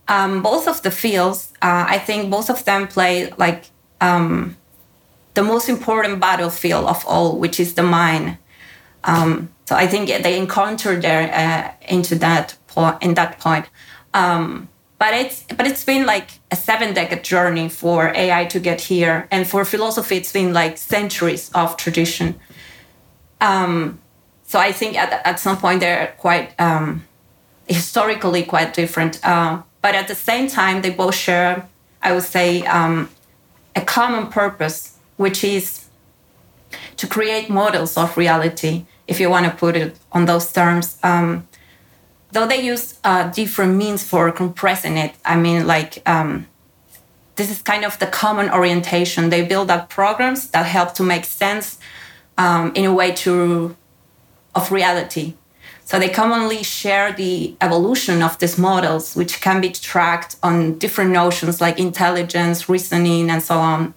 um, 0.09 0.43
both 0.43 0.69
of 0.69 0.83
the 0.83 0.91
fields, 0.91 1.53
uh, 1.63 1.87
I 1.89 1.99
think 1.99 2.31
both 2.31 2.51
of 2.51 2.65
them 2.65 2.87
play 2.89 3.33
like 3.39 3.65
um, 4.01 4.57
the 5.35 5.43
most 5.43 5.69
important 5.69 6.21
battlefield 6.21 6.87
of 6.87 7.05
all, 7.07 7.39
which 7.39 7.61
is 7.61 7.75
the 7.75 7.83
mind. 7.83 8.39
Um, 9.05 9.51
so 9.67 9.77
I 9.77 9.87
think 9.87 10.09
they 10.09 10.39
encounter 10.39 11.01
there 11.01 11.33
uh, 11.33 11.87
into 11.89 12.15
that 12.17 12.57
point 12.69 13.03
in 13.03 13.15
that 13.15 13.39
point. 13.41 13.67
Um, 14.13 14.69
but 14.99 15.13
it's 15.15 15.43
but 15.43 15.67
it's 15.67 15.85
been 15.85 16.07
like 16.07 16.31
a 16.51 16.57
seven 16.57 16.95
decade 16.95 17.25
journey 17.25 17.69
for 17.69 18.13
AI 18.15 18.45
to 18.47 18.61
get 18.61 18.81
here, 18.81 19.27
and 19.31 19.47
for 19.47 19.65
philosophy, 19.65 20.17
it's 20.17 20.33
been 20.33 20.53
like 20.53 20.79
centuries 20.79 21.51
of 21.55 21.77
tradition. 21.77 22.41
Um, 23.41 23.99
so 24.47 24.59
I 24.59 24.73
think 24.73 24.97
at, 24.97 25.27
at 25.27 25.41
some 25.41 25.57
point 25.57 25.81
they're 25.81 26.15
quite 26.19 26.55
um, 26.61 27.05
historically 27.67 28.45
quite 28.45 28.73
different, 28.73 29.19
uh, 29.27 29.63
but 29.83 29.95
at 29.95 30.09
the 30.09 30.15
same 30.15 30.49
time 30.49 30.83
they 30.83 30.91
both 30.91 31.15
share, 31.15 31.69
I 32.01 32.13
would 32.13 32.23
say, 32.23 32.65
um, 32.67 33.11
a 33.75 33.81
common 33.81 34.29
purpose, 34.29 34.94
which 35.17 35.45
is 35.45 35.87
to 36.97 37.07
create 37.07 37.49
models 37.49 37.97
of 37.97 38.17
reality 38.17 38.87
if 39.07 39.21
you 39.21 39.31
want 39.31 39.47
to 39.47 39.53
put 39.53 39.77
it 39.77 39.99
on 40.13 40.27
those 40.27 40.53
terms. 40.53 40.99
Um, 41.03 41.47
though 42.33 42.47
they 42.47 42.61
use 42.61 42.99
uh, 43.05 43.31
different 43.31 43.77
means 43.77 44.03
for 44.03 44.31
compressing 44.33 44.97
it, 44.97 45.15
I 45.25 45.37
mean, 45.37 45.67
like, 45.67 46.03
um, 46.09 46.47
this 47.37 47.51
is 47.51 47.63
kind 47.63 47.85
of 47.85 47.99
the 47.99 48.07
common 48.07 48.51
orientation. 48.51 49.31
They 49.31 49.45
build 49.45 49.71
up 49.71 49.91
programs 49.91 50.51
that 50.51 50.67
help 50.67 50.95
to 50.95 51.03
make 51.03 51.25
sense 51.25 51.79
um, 52.39 52.73
in 52.75 52.85
a 52.85 52.95
way 52.95 53.13
to 53.13 53.77
of 54.55 54.71
reality. 54.71 55.35
So 55.85 55.99
they 55.99 56.09
commonly 56.09 56.63
share 56.63 57.13
the 57.13 57.57
evolution 57.61 58.23
of 58.23 58.39
these 58.39 58.57
models, 58.57 59.15
which 59.15 59.41
can 59.41 59.61
be 59.61 59.71
tracked 59.71 60.37
on 60.43 60.79
different 60.79 61.11
notions 61.11 61.61
like 61.61 61.79
intelligence, 61.79 62.69
reasoning, 62.69 63.31
and 63.31 63.43
so 63.43 63.59
on. 63.59 63.95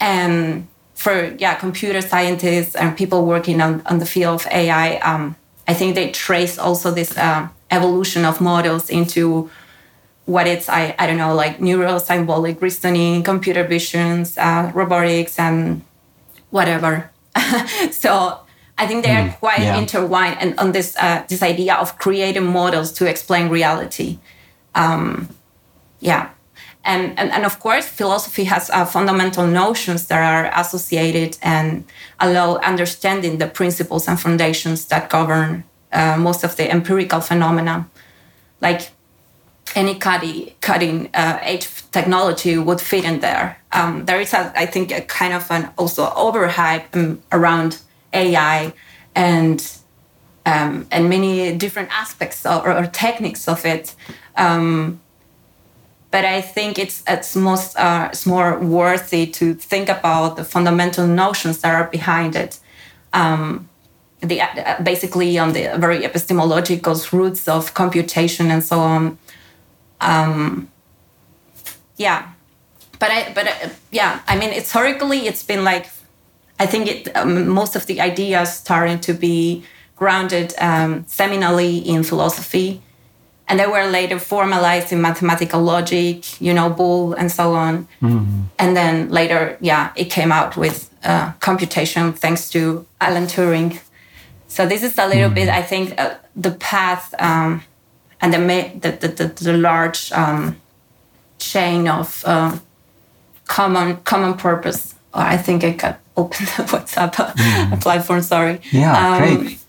And 0.00 0.66
for 0.94 1.34
yeah 1.38 1.54
computer 1.54 2.02
scientists 2.02 2.74
and 2.74 2.96
people 2.96 3.24
working 3.24 3.60
on, 3.60 3.82
on 3.86 3.98
the 3.98 4.06
field 4.06 4.40
of 4.40 4.46
AI, 4.50 4.96
um, 4.98 5.36
I 5.68 5.74
think 5.74 5.94
they 5.94 6.10
trace 6.10 6.58
also 6.58 6.90
this 6.90 7.16
uh, 7.16 7.48
evolution 7.70 8.24
of 8.24 8.40
models 8.40 8.90
into 8.90 9.50
what 10.26 10.46
it's 10.46 10.68
I, 10.68 10.94
I 10.98 11.06
don't 11.06 11.16
know 11.16 11.34
like 11.34 11.60
neural 11.60 12.00
symbolic 12.00 12.60
reasoning, 12.60 13.22
computer 13.22 13.64
visions, 13.64 14.36
uh, 14.38 14.70
robotics, 14.74 15.38
and 15.38 15.82
whatever. 16.50 17.10
so 17.90 18.40
I 18.78 18.86
think 18.86 19.04
they 19.04 19.12
are 19.12 19.28
mm, 19.28 19.38
quite 19.38 19.60
yeah. 19.60 19.78
intertwined 19.78 20.38
and 20.40 20.58
on 20.58 20.72
this 20.72 20.96
uh, 20.96 21.24
this 21.28 21.42
idea 21.42 21.74
of 21.74 21.98
creating 21.98 22.46
models 22.46 22.92
to 22.92 23.06
explain 23.06 23.48
reality. 23.48 24.18
Um, 24.74 25.28
yeah 26.00 26.30
and, 26.90 27.18
and, 27.18 27.30
and 27.30 27.44
of 27.44 27.60
course 27.60 27.86
philosophy 27.88 28.44
has 28.44 28.68
uh, 28.70 28.84
fundamental 28.84 29.46
notions 29.46 30.06
that 30.08 30.20
are 30.34 30.50
associated 30.60 31.38
and 31.40 31.84
allow 32.18 32.56
understanding 32.56 33.38
the 33.38 33.46
principles 33.46 34.08
and 34.08 34.20
foundations 34.20 34.86
that 34.86 35.08
govern 35.08 35.62
uh, 35.92 36.16
most 36.18 36.44
of 36.44 36.56
the 36.56 36.70
empirical 36.70 37.20
phenomena. 37.20 37.88
Like 38.60 38.90
any 39.76 39.94
cutting, 39.94 40.52
cutting 40.60 41.10
uh, 41.14 41.38
edge 41.42 41.68
technology 41.92 42.58
would 42.58 42.80
fit 42.80 43.04
in 43.04 43.20
there. 43.20 43.58
Um, 43.72 44.04
there 44.06 44.20
is 44.20 44.34
a, 44.34 44.52
I 44.56 44.66
think 44.66 44.90
a 44.90 45.00
kind 45.02 45.32
of 45.32 45.48
an 45.50 45.70
also 45.78 46.06
overhype 46.06 46.86
um, 46.94 47.22
around 47.30 47.78
ai 48.12 48.72
and 49.14 49.60
um, 50.44 50.86
and 50.90 51.08
many 51.08 51.54
different 51.56 51.90
aspects 51.92 52.44
or, 52.44 52.72
or 52.72 52.86
techniques 52.86 53.46
of 53.46 53.64
it. 53.64 53.94
Um, 54.36 55.00
but 56.10 56.24
I 56.24 56.40
think 56.40 56.78
it's 56.78 57.02
it's 57.06 57.36
most 57.36 57.76
uh, 57.76 58.08
it's 58.12 58.26
more 58.26 58.58
worthy 58.58 59.26
to 59.26 59.54
think 59.54 59.88
about 59.88 60.36
the 60.36 60.44
fundamental 60.44 61.06
notions 61.06 61.60
that 61.60 61.74
are 61.74 61.88
behind 61.88 62.34
it. 62.34 62.58
Um, 63.12 63.68
the 64.20 64.40
uh, 64.42 64.82
basically 64.82 65.38
on 65.38 65.52
the 65.52 65.70
very 65.78 66.04
epistemological 66.04 67.00
roots 67.12 67.48
of 67.48 67.74
computation 67.74 68.50
and 68.50 68.62
so 68.62 68.80
on. 68.80 69.18
Um, 70.00 70.68
yeah, 71.96 72.32
but 72.98 73.10
I 73.10 73.32
but 73.32 73.46
uh, 73.46 73.68
yeah, 73.90 74.20
I 74.26 74.36
mean 74.36 74.52
historically 74.52 75.28
it's 75.28 75.44
been 75.44 75.64
like 75.64 75.86
I 76.58 76.66
think 76.66 76.88
it 76.88 77.16
um, 77.16 77.48
most 77.48 77.76
of 77.76 77.86
the 77.86 78.00
ideas 78.00 78.52
starting 78.52 78.98
to 79.00 79.12
be 79.14 79.64
grounded 79.94 80.54
um, 80.58 81.04
seminally 81.04 81.84
in 81.84 82.02
philosophy 82.02 82.82
and 83.50 83.58
they 83.58 83.66
were 83.66 83.84
later 83.90 84.20
formalized 84.20 84.92
in 84.92 85.02
mathematical 85.02 85.60
logic, 85.60 86.40
you 86.40 86.54
know, 86.54 86.70
Boole 86.70 87.14
and 87.14 87.32
so 87.32 87.52
on. 87.54 87.88
Mm-hmm. 88.00 88.42
And 88.60 88.76
then 88.76 89.10
later, 89.10 89.58
yeah, 89.60 89.90
it 89.96 90.04
came 90.04 90.30
out 90.30 90.56
with 90.56 90.88
uh, 91.02 91.32
computation 91.40 92.12
thanks 92.12 92.48
to 92.50 92.86
Alan 93.00 93.26
Turing. 93.26 93.80
So 94.46 94.66
this 94.66 94.84
is 94.84 94.96
a 94.98 95.06
little 95.08 95.24
mm-hmm. 95.24 95.34
bit, 95.34 95.48
I 95.48 95.62
think, 95.62 95.98
uh, 95.98 96.14
the 96.36 96.52
path 96.52 97.12
um, 97.18 97.64
and 98.20 98.32
the, 98.32 98.38
the, 98.38 99.08
the, 99.08 99.26
the 99.26 99.56
large 99.56 100.12
um, 100.12 100.56
chain 101.40 101.88
of 101.88 102.22
uh, 102.24 102.56
common 103.48 103.96
common 104.04 104.34
purpose. 104.34 104.94
I 105.12 105.36
think 105.36 105.64
I 105.64 105.70
got 105.70 105.98
opened 106.16 106.46
the 106.56 106.62
WhatsApp 106.62 107.14
mm-hmm. 107.14 107.80
platform. 107.80 108.22
Sorry. 108.22 108.60
Yeah, 108.70 109.16
um, 109.16 109.18
great 109.18 109.59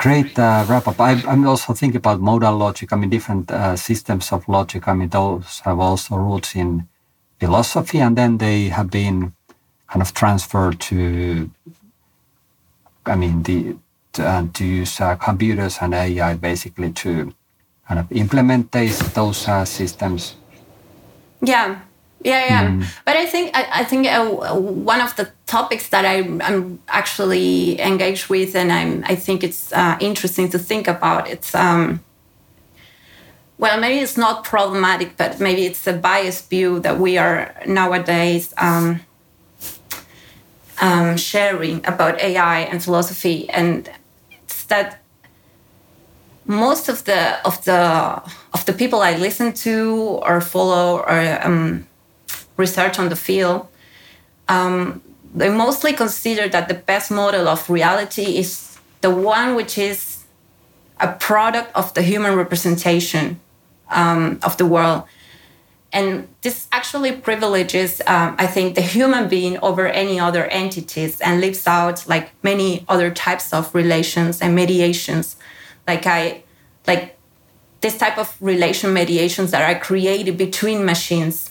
great 0.00 0.38
uh, 0.38 0.64
wrap 0.66 0.88
up. 0.88 0.98
I, 0.98 1.12
am 1.12 1.46
also 1.46 1.74
thinking 1.74 1.98
about 1.98 2.20
modal 2.20 2.56
logic. 2.56 2.90
I 2.92 2.96
mean, 2.96 3.10
different 3.10 3.50
uh, 3.50 3.76
systems 3.76 4.32
of 4.32 4.48
logic. 4.48 4.88
I 4.88 4.94
mean, 4.94 5.10
those 5.10 5.60
have 5.60 5.78
also 5.78 6.16
roots 6.16 6.56
in 6.56 6.88
philosophy, 7.38 8.00
and 8.00 8.16
then 8.16 8.38
they 8.38 8.68
have 8.68 8.90
been 8.90 9.34
kind 9.88 10.00
of 10.00 10.14
transferred 10.14 10.80
to, 10.80 11.50
I 13.04 13.14
mean, 13.14 13.42
the 13.42 13.76
to, 14.14 14.26
uh, 14.26 14.46
to 14.54 14.64
use 14.64 15.00
uh, 15.00 15.16
computers 15.16 15.78
and 15.82 15.94
AI 15.94 16.34
basically 16.34 16.92
to 16.92 17.32
kind 17.86 18.00
of 18.00 18.10
implement 18.10 18.72
these, 18.72 18.98
those 19.12 19.46
uh, 19.46 19.64
systems. 19.64 20.36
Yeah, 21.42 21.80
yeah, 22.22 22.44
yeah. 22.44 22.68
Mm. 22.68 22.84
But 23.04 23.16
I 23.16 23.26
think 23.26 23.56
I, 23.56 23.80
I 23.80 23.84
think 23.84 24.06
uh, 24.06 24.26
one 24.54 25.00
of 25.00 25.16
the 25.16 25.30
topics 25.46 25.88
that 25.88 26.04
I, 26.04 26.16
am 26.16 26.78
actually 26.88 27.80
engaged 27.80 28.28
with, 28.28 28.54
and 28.54 28.70
I'm 28.70 29.04
I 29.04 29.14
think 29.14 29.42
it's 29.42 29.72
uh, 29.72 29.96
interesting 30.00 30.50
to 30.50 30.58
think 30.58 30.86
about. 30.86 31.28
It's 31.28 31.54
um, 31.54 32.00
well, 33.56 33.80
maybe 33.80 34.00
it's 34.00 34.18
not 34.18 34.44
problematic, 34.44 35.16
but 35.16 35.40
maybe 35.40 35.64
it's 35.64 35.86
a 35.86 35.92
biased 35.94 36.50
view 36.50 36.80
that 36.80 36.98
we 36.98 37.16
are 37.18 37.54
nowadays 37.66 38.52
um, 38.58 39.00
um, 40.80 41.16
sharing 41.16 41.84
about 41.86 42.20
AI 42.20 42.60
and 42.60 42.82
philosophy, 42.82 43.48
and 43.50 43.90
it's 44.30 44.64
that 44.64 45.00
most 46.44 46.88
of 46.90 47.04
the 47.04 47.46
of 47.46 47.64
the 47.64 48.22
of 48.52 48.66
the 48.66 48.72
people 48.74 49.00
I 49.00 49.16
listen 49.16 49.54
to 49.64 50.20
or 50.22 50.40
follow 50.42 50.98
or 50.98 51.38
um, 51.42 51.86
research 52.60 52.98
on 52.98 53.08
the 53.08 53.16
field, 53.16 53.66
um, 54.48 55.02
they 55.34 55.48
mostly 55.48 55.92
consider 55.92 56.48
that 56.48 56.68
the 56.68 56.74
best 56.74 57.10
model 57.10 57.48
of 57.48 57.68
reality 57.70 58.38
is 58.42 58.78
the 59.00 59.10
one 59.10 59.54
which 59.54 59.78
is 59.78 60.24
a 61.00 61.08
product 61.28 61.74
of 61.74 61.94
the 61.94 62.02
human 62.02 62.34
representation 62.36 63.40
um, 63.90 64.38
of 64.42 64.56
the 64.56 64.66
world. 64.66 65.04
And 65.92 66.28
this 66.42 66.68
actually 66.70 67.12
privileges, 67.12 68.00
um, 68.06 68.36
I 68.38 68.46
think, 68.46 68.76
the 68.76 68.80
human 68.80 69.28
being 69.28 69.58
over 69.58 69.88
any 69.88 70.20
other 70.20 70.44
entities 70.46 71.20
and 71.20 71.40
leaves 71.40 71.66
out 71.66 72.06
like 72.06 72.30
many 72.44 72.84
other 72.88 73.10
types 73.10 73.52
of 73.52 73.74
relations 73.74 74.40
and 74.40 74.54
mediations. 74.54 75.36
Like 75.88 76.06
I, 76.06 76.44
like 76.86 77.18
this 77.80 77.98
type 77.98 78.18
of 78.18 78.36
relation 78.40 78.92
mediations 78.92 79.50
that 79.50 79.62
are 79.68 79.78
created 79.80 80.36
between 80.36 80.84
machines. 80.84 81.49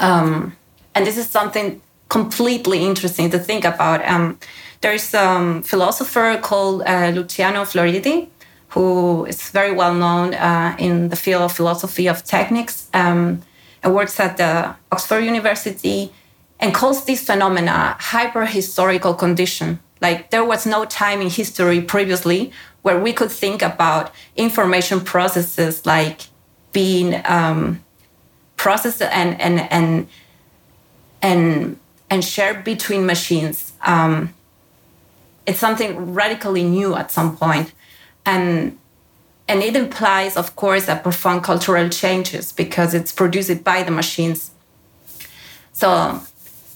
Um, 0.00 0.56
and 0.94 1.06
this 1.06 1.16
is 1.16 1.30
something 1.30 1.80
completely 2.08 2.84
interesting 2.84 3.30
to 3.30 3.38
think 3.38 3.64
about. 3.64 4.04
Um, 4.04 4.38
there's 4.80 5.14
a 5.14 5.62
philosopher 5.64 6.38
called 6.42 6.82
uh, 6.82 7.12
Luciano 7.14 7.62
Floridi, 7.64 8.28
who 8.70 9.24
is 9.26 9.50
very 9.50 9.72
well 9.72 9.94
known 9.94 10.34
uh, 10.34 10.74
in 10.78 11.08
the 11.08 11.16
field 11.16 11.42
of 11.42 11.52
philosophy 11.52 12.08
of 12.08 12.24
techniques 12.24 12.88
um, 12.94 13.42
and 13.82 13.94
works 13.94 14.18
at 14.18 14.36
the 14.36 14.74
Oxford 14.90 15.20
University 15.20 16.12
and 16.58 16.74
calls 16.74 17.04
this 17.04 17.24
phenomena 17.24 17.96
hyper-historical 17.98 19.14
condition. 19.14 19.78
Like 20.00 20.30
there 20.30 20.44
was 20.44 20.66
no 20.66 20.84
time 20.84 21.20
in 21.20 21.30
history 21.30 21.80
previously 21.80 22.52
where 22.82 22.98
we 22.98 23.12
could 23.12 23.30
think 23.30 23.62
about 23.62 24.12
information 24.36 25.00
processes 25.00 25.84
like 25.84 26.22
being 26.72 27.20
um, 27.24 27.82
processed 28.60 29.00
and 29.00 29.40
and 29.40 29.58
and 29.72 30.06
and 31.22 31.78
and 32.10 32.24
shared 32.24 32.62
between 32.62 33.06
machines. 33.06 33.72
Um, 33.82 34.34
it's 35.46 35.58
something 35.58 36.12
radically 36.12 36.62
new 36.62 36.94
at 36.94 37.10
some 37.10 37.36
point, 37.36 37.72
and 38.26 38.78
and 39.48 39.62
it 39.62 39.74
implies, 39.74 40.36
of 40.36 40.54
course, 40.56 40.88
a 40.88 40.96
profound 40.96 41.42
cultural 41.42 41.88
changes 41.88 42.52
because 42.52 42.92
it's 42.92 43.12
produced 43.12 43.64
by 43.64 43.82
the 43.82 43.90
machines. 43.90 44.50
So, 45.72 46.20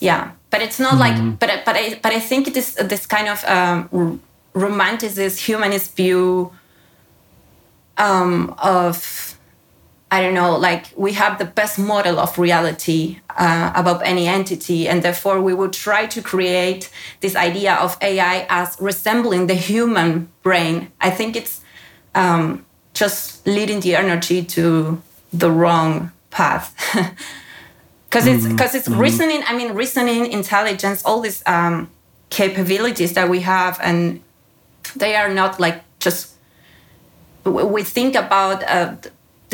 yeah, 0.01 0.33
but 0.49 0.63
it's 0.63 0.81
not 0.81 0.95
mm-hmm. 0.95 1.29
like, 1.29 1.39
but 1.39 1.65
but 1.67 1.77
I 1.77 2.01
but 2.03 2.13
I 2.13 2.21
think 2.21 2.49
it 2.49 2.57
is 2.57 2.75
this 2.77 3.05
kind 3.07 3.29
of 3.29 3.45
um, 3.45 4.23
romanticist 4.55 5.37
humanist 5.47 5.95
view 5.95 6.51
um, 7.99 8.55
of 8.57 9.34
I 10.15 10.21
don't 10.23 10.35
know, 10.35 10.57
like 10.57 10.85
we 10.97 11.15
have 11.15 11.39
the 11.39 11.45
best 11.45 11.77
model 11.77 12.21
of 12.21 12.39
reality 12.39 13.19
uh, 13.37 13.73
above 13.75 14.01
any 14.03 14.29
entity, 14.29 14.87
and 14.87 15.03
therefore 15.03 15.41
we 15.43 15.53
would 15.53 15.73
try 15.73 16.07
to 16.07 16.23
create 16.23 16.89
this 17.19 17.35
idea 17.35 17.75
of 17.75 17.97
AI 18.01 18.47
as 18.49 18.77
resembling 18.81 19.49
the 19.49 19.55
human 19.55 20.29
brain. 20.45 20.93
I 21.01 21.11
think 21.11 21.35
it's 21.35 21.63
um, 22.15 22.65
just 22.93 23.45
leading 23.45 23.81
the 23.81 23.97
energy 23.97 24.45
to 24.45 25.03
the 25.33 25.51
wrong 25.51 26.13
path. 26.31 26.67
Because 28.09 28.29
it's 28.29 28.47
because 28.47 28.69
mm-hmm. 28.69 28.79
it's 28.79 28.89
mm-hmm. 28.89 29.01
reasoning. 29.01 29.43
I 29.45 29.57
mean, 29.57 29.73
reasoning, 29.75 30.31
intelligence, 30.31 31.03
all 31.05 31.21
these 31.21 31.43
um, 31.47 31.91
capabilities 32.31 33.15
that 33.15 33.29
we 33.29 33.41
have, 33.41 33.81
and 33.83 34.23
they 34.95 35.17
are 35.17 35.35
not 35.35 35.59
like 35.59 35.83
just. 35.99 36.37
We 37.43 37.83
think 37.83 38.15
about 38.15 38.63
uh, 38.63 38.95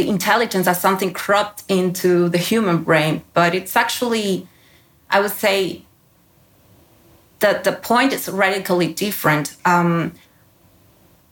the 0.00 0.08
intelligence 0.08 0.66
as 0.66 0.80
something 0.80 1.12
cropped 1.12 1.62
into 1.68 2.28
the 2.30 2.38
human 2.38 2.78
brain, 2.88 3.22
but 3.34 3.54
it's 3.54 3.76
actually, 3.76 4.48
I 5.10 5.20
would 5.20 5.36
say, 5.46 5.82
that 7.40 7.64
the 7.64 7.72
point 7.72 8.12
is 8.14 8.28
radically 8.28 8.92
different. 8.94 9.56
Um, 9.66 10.12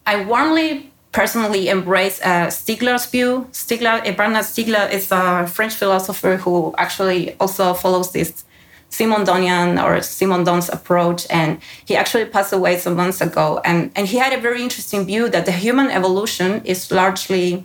I 0.06 0.14
warmly 0.24 0.92
personally 1.12 1.68
embrace 1.68 2.20
uh, 2.20 2.48
Stiegler's 2.48 3.06
view. 3.06 3.48
Stiegler, 3.52 3.96
Bernard 4.16 4.44
Stiegler 4.44 4.92
is 4.92 5.10
a 5.10 5.46
French 5.46 5.74
philosopher 5.74 6.36
who 6.36 6.74
actually 6.76 7.34
also 7.40 7.72
follows 7.72 8.12
this 8.12 8.44
Simon 8.90 9.24
Simondonian 9.24 9.82
or 9.84 10.00
Simondon's 10.00 10.68
approach, 10.68 11.26
and 11.30 11.50
he 11.86 11.96
actually 11.96 12.26
passed 12.26 12.52
away 12.52 12.78
some 12.78 12.96
months 12.96 13.20
ago. 13.20 13.60
And, 13.64 13.90
and 13.96 14.06
he 14.06 14.18
had 14.18 14.32
a 14.32 14.40
very 14.40 14.62
interesting 14.62 15.06
view 15.06 15.28
that 15.30 15.46
the 15.46 15.52
human 15.52 15.90
evolution 15.90 16.62
is 16.64 16.90
largely 16.90 17.64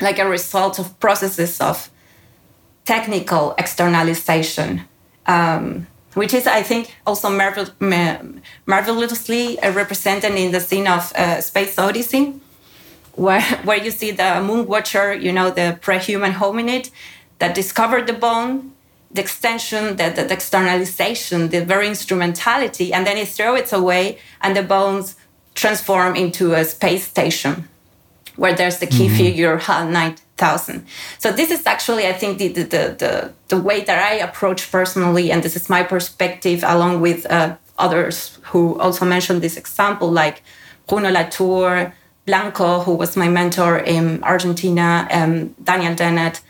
like 0.00 0.18
a 0.18 0.28
result 0.28 0.78
of 0.78 0.98
processes 1.00 1.60
of 1.60 1.90
technical 2.84 3.54
externalization, 3.58 4.82
um, 5.26 5.86
which 6.14 6.34
is, 6.34 6.46
I 6.46 6.62
think, 6.62 6.96
also 7.06 7.30
marvel 7.30 7.66
marvelously 8.66 9.58
represented 9.62 10.34
in 10.34 10.50
the 10.52 10.60
scene 10.60 10.88
of 10.88 11.12
uh, 11.14 11.40
Space 11.40 11.78
Odyssey, 11.78 12.34
where, 13.14 13.42
where 13.64 13.78
you 13.78 13.90
see 13.90 14.10
the 14.10 14.42
moon 14.42 14.66
watcher, 14.66 15.14
you 15.14 15.32
know, 15.32 15.50
the 15.50 15.78
pre-human 15.80 16.32
hominid 16.32 16.90
that 17.38 17.54
discovered 17.54 18.06
the 18.06 18.12
bone, 18.12 18.72
the 19.10 19.20
extension, 19.20 19.96
the, 19.96 20.10
the, 20.10 20.32
externalization, 20.32 21.48
the 21.48 21.64
very 21.64 21.88
instrumentality, 21.88 22.92
and 22.92 23.06
then 23.06 23.16
he 23.16 23.24
throw 23.24 23.54
it 23.54 23.72
away, 23.72 24.18
and 24.40 24.56
the 24.56 24.62
bones 24.62 25.16
transform 25.54 26.16
into 26.16 26.54
a 26.54 26.64
space 26.64 27.06
station 27.06 27.68
where 28.40 28.54
there's 28.54 28.78
the 28.78 28.86
key 28.86 29.06
mm-hmm. 29.06 29.16
figure 29.16 29.58
HAL 29.58 29.88
9000. 29.88 30.86
So 31.18 31.30
this 31.30 31.50
is 31.50 31.66
actually, 31.66 32.06
I 32.06 32.14
think, 32.14 32.38
the, 32.38 32.48
the, 32.48 32.64
the, 32.64 33.32
the, 33.48 33.60
way 33.60 33.84
that 33.84 33.98
I 34.10 34.14
approach 34.14 34.72
personally, 34.72 35.30
and 35.30 35.42
this 35.42 35.56
is 35.56 35.68
my 35.68 35.82
perspective 35.82 36.64
along 36.66 37.02
with 37.02 37.26
uh, 37.26 37.56
others 37.78 38.38
who 38.44 38.80
also 38.80 39.04
mentioned 39.04 39.42
this 39.42 39.58
example, 39.58 40.10
like 40.10 40.42
Bruno 40.86 41.10
Latour, 41.10 41.92
Blanco, 42.24 42.80
who 42.80 42.94
was 42.94 43.14
my 43.14 43.28
mentor 43.28 43.76
in 43.76 44.24
Argentina, 44.24 45.06
um, 45.10 45.54
Daniel 45.62 45.94
Dennett, 45.94 46.40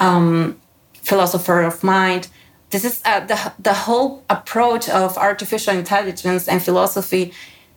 um, 0.00 0.58
philosopher 1.02 1.60
of 1.60 1.84
mind. 1.84 2.28
This 2.70 2.86
is 2.86 3.02
uh, 3.04 3.20
the, 3.20 3.52
the 3.58 3.74
whole 3.74 4.24
approach 4.30 4.88
of 4.88 5.18
artificial 5.18 5.74
intelligence 5.74 6.48
and 6.48 6.62
philosophy 6.62 7.34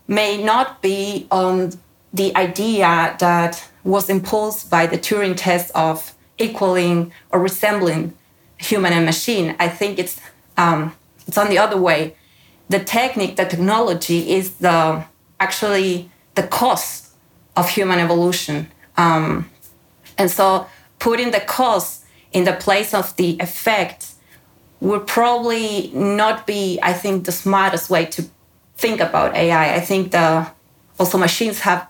may 0.07 0.41
not 0.41 0.81
be 0.81 1.27
on 1.31 1.73
the 2.13 2.35
idea 2.35 3.15
that 3.19 3.69
was 3.83 4.09
imposed 4.09 4.69
by 4.69 4.85
the 4.85 4.97
Turing 4.97 5.35
test 5.35 5.71
of 5.75 6.13
equaling 6.37 7.11
or 7.31 7.39
resembling 7.39 8.13
human 8.57 8.93
and 8.93 9.05
machine. 9.05 9.55
I 9.59 9.69
think 9.69 9.99
it's 9.99 10.19
um, 10.57 10.95
it's 11.27 11.37
on 11.37 11.49
the 11.49 11.57
other 11.57 11.77
way. 11.77 12.15
The 12.69 12.79
technique, 12.79 13.35
the 13.37 13.45
technology 13.45 14.31
is 14.31 14.55
the 14.55 15.05
actually 15.39 16.09
the 16.35 16.43
cost 16.43 17.13
of 17.55 17.69
human 17.69 17.99
evolution, 17.99 18.67
um, 18.97 19.49
and 20.17 20.29
so 20.29 20.67
putting 20.99 21.31
the 21.31 21.39
cost 21.39 22.03
in 22.31 22.43
the 22.43 22.53
place 22.53 22.93
of 22.93 23.15
the 23.15 23.37
effect 23.39 24.13
would 24.79 25.07
probably 25.07 25.91
not 25.93 26.45
be, 26.45 26.79
I 26.83 26.93
think, 26.93 27.25
the 27.25 27.31
smartest 27.31 27.89
way 27.89 28.05
to 28.05 28.25
think 28.75 28.99
about 28.99 29.35
AI. 29.35 29.75
I 29.75 29.79
think 29.79 30.11
the 30.11 30.47
also 30.99 31.17
machines 31.17 31.61
have 31.61 31.87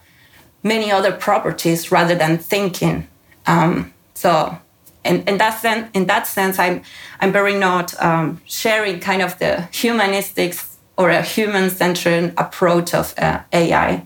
many 0.64 0.92
other 0.92 1.12
properties 1.12 1.92
rather 1.92 2.16
than 2.16 2.38
thinking. 2.38 3.08
Um, 3.46 3.94
so, 4.14 4.58
in, 5.06 5.24
in 5.24 5.38
that 5.38 5.60
sense, 5.60 5.90
in 5.94 6.08
that 6.08 6.28
sense, 6.28 6.60
I'm 6.60 6.82
I'm 7.20 7.32
very 7.32 7.56
not 7.56 8.00
um, 8.04 8.42
sharing 8.46 9.00
kind 9.00 9.22
of 9.22 9.38
the 9.40 9.68
humanistics 9.72 10.76
or 10.98 11.10
a 11.10 11.22
human-centered 11.22 12.34
approach 12.38 12.94
of 12.94 13.14
uh, 13.18 13.42
AI 13.54 14.06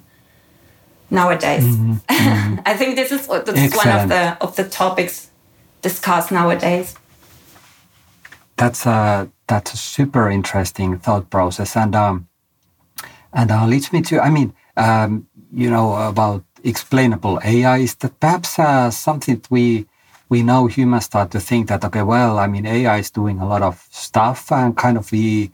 nowadays. 1.10 1.64
Mm-hmm. 1.64 1.94
Mm-hmm. 1.94 2.60
I 2.66 2.76
think 2.76 2.96
this 2.96 3.12
is, 3.12 3.28
this 3.28 3.60
is 3.60 3.76
one 3.76 3.90
of 3.90 4.10
the 4.10 4.38
of 4.42 4.56
the 4.56 4.64
topics 4.64 5.30
discussed 5.82 6.32
nowadays. 6.32 6.96
That's 8.58 8.86
a 8.86 9.30
that's 9.48 9.74
a 9.74 9.78
super 9.78 10.30
interesting 10.30 11.00
thought 11.00 11.30
process, 11.30 11.76
and 11.76 11.96
um, 11.96 12.28
and 13.34 13.52
uh, 13.52 13.66
leads 13.66 13.92
me 13.92 14.02
to 14.04 14.20
I 14.20 14.30
mean 14.30 14.54
um, 14.78 15.28
you 15.54 15.70
know 15.70 15.96
about 15.96 16.44
explainable 16.64 17.40
AI 17.44 17.78
is 17.80 17.96
that 17.96 18.20
perhaps 18.20 18.60
uh, 18.60 18.92
something 18.92 19.36
that 19.38 19.52
we 19.52 19.86
we 20.30 20.44
now 20.44 20.68
humans 20.68 21.06
start 21.06 21.32
to 21.32 21.40
think 21.40 21.68
that 21.68 21.84
okay, 21.86 22.04
well, 22.04 22.40
I 22.40 22.48
mean, 22.48 22.66
AI 22.66 22.98
is 23.00 23.12
doing 23.12 23.40
a 23.40 23.48
lot 23.48 23.62
of 23.62 23.86
stuff, 23.92 24.52
and 24.52 24.76
kind 24.78 24.98
of 24.98 25.12
we 25.12 25.52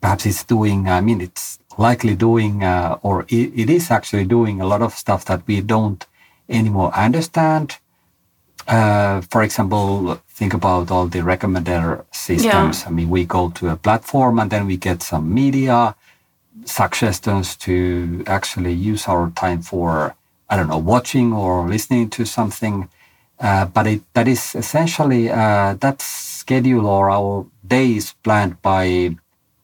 perhaps 0.00 0.26
it's 0.26 0.44
doing. 0.44 0.88
I 0.88 1.00
mean, 1.00 1.20
it's 1.20 1.58
likely 1.78 2.14
doing, 2.16 2.64
uh, 2.64 2.98
or 3.02 3.22
it, 3.28 3.52
it 3.54 3.70
is 3.70 3.90
actually 3.90 4.24
doing 4.26 4.60
a 4.60 4.66
lot 4.66 4.82
of 4.82 4.94
stuff 4.94 5.24
that 5.26 5.46
we 5.46 5.60
don't 5.60 6.04
anymore 6.48 6.92
understand. 6.94 7.78
uh, 8.66 9.20
for 9.30 9.42
example, 9.42 10.20
think 10.28 10.52
about 10.54 10.90
all 10.90 11.06
the 11.06 11.20
recommender 11.20 12.04
systems. 12.12 12.82
Yeah. 12.82 12.88
I 12.88 12.90
mean, 12.92 13.08
we 13.10 13.24
go 13.24 13.50
to 13.50 13.68
a 13.70 13.76
platform 13.76 14.38
and 14.38 14.50
then 14.50 14.66
we 14.66 14.76
get 14.76 15.02
some 15.02 15.32
media 15.32 15.94
suggestions 16.64 17.56
to 17.56 18.22
actually 18.26 18.72
use 18.72 19.08
our 19.08 19.30
time 19.30 19.62
for, 19.62 20.14
I 20.48 20.56
don't 20.56 20.68
know, 20.68 20.78
watching 20.78 21.32
or 21.32 21.68
listening 21.68 22.10
to 22.10 22.24
something. 22.24 22.88
Uh, 23.40 23.66
but 23.66 23.86
it, 23.86 24.02
that 24.14 24.26
is 24.28 24.54
essentially 24.54 25.30
uh, 25.30 25.74
that 25.80 26.02
schedule 26.02 26.86
or 26.86 27.10
our 27.10 27.46
day 27.66 27.96
is 27.96 28.14
planned 28.24 28.60
by 28.62 29.16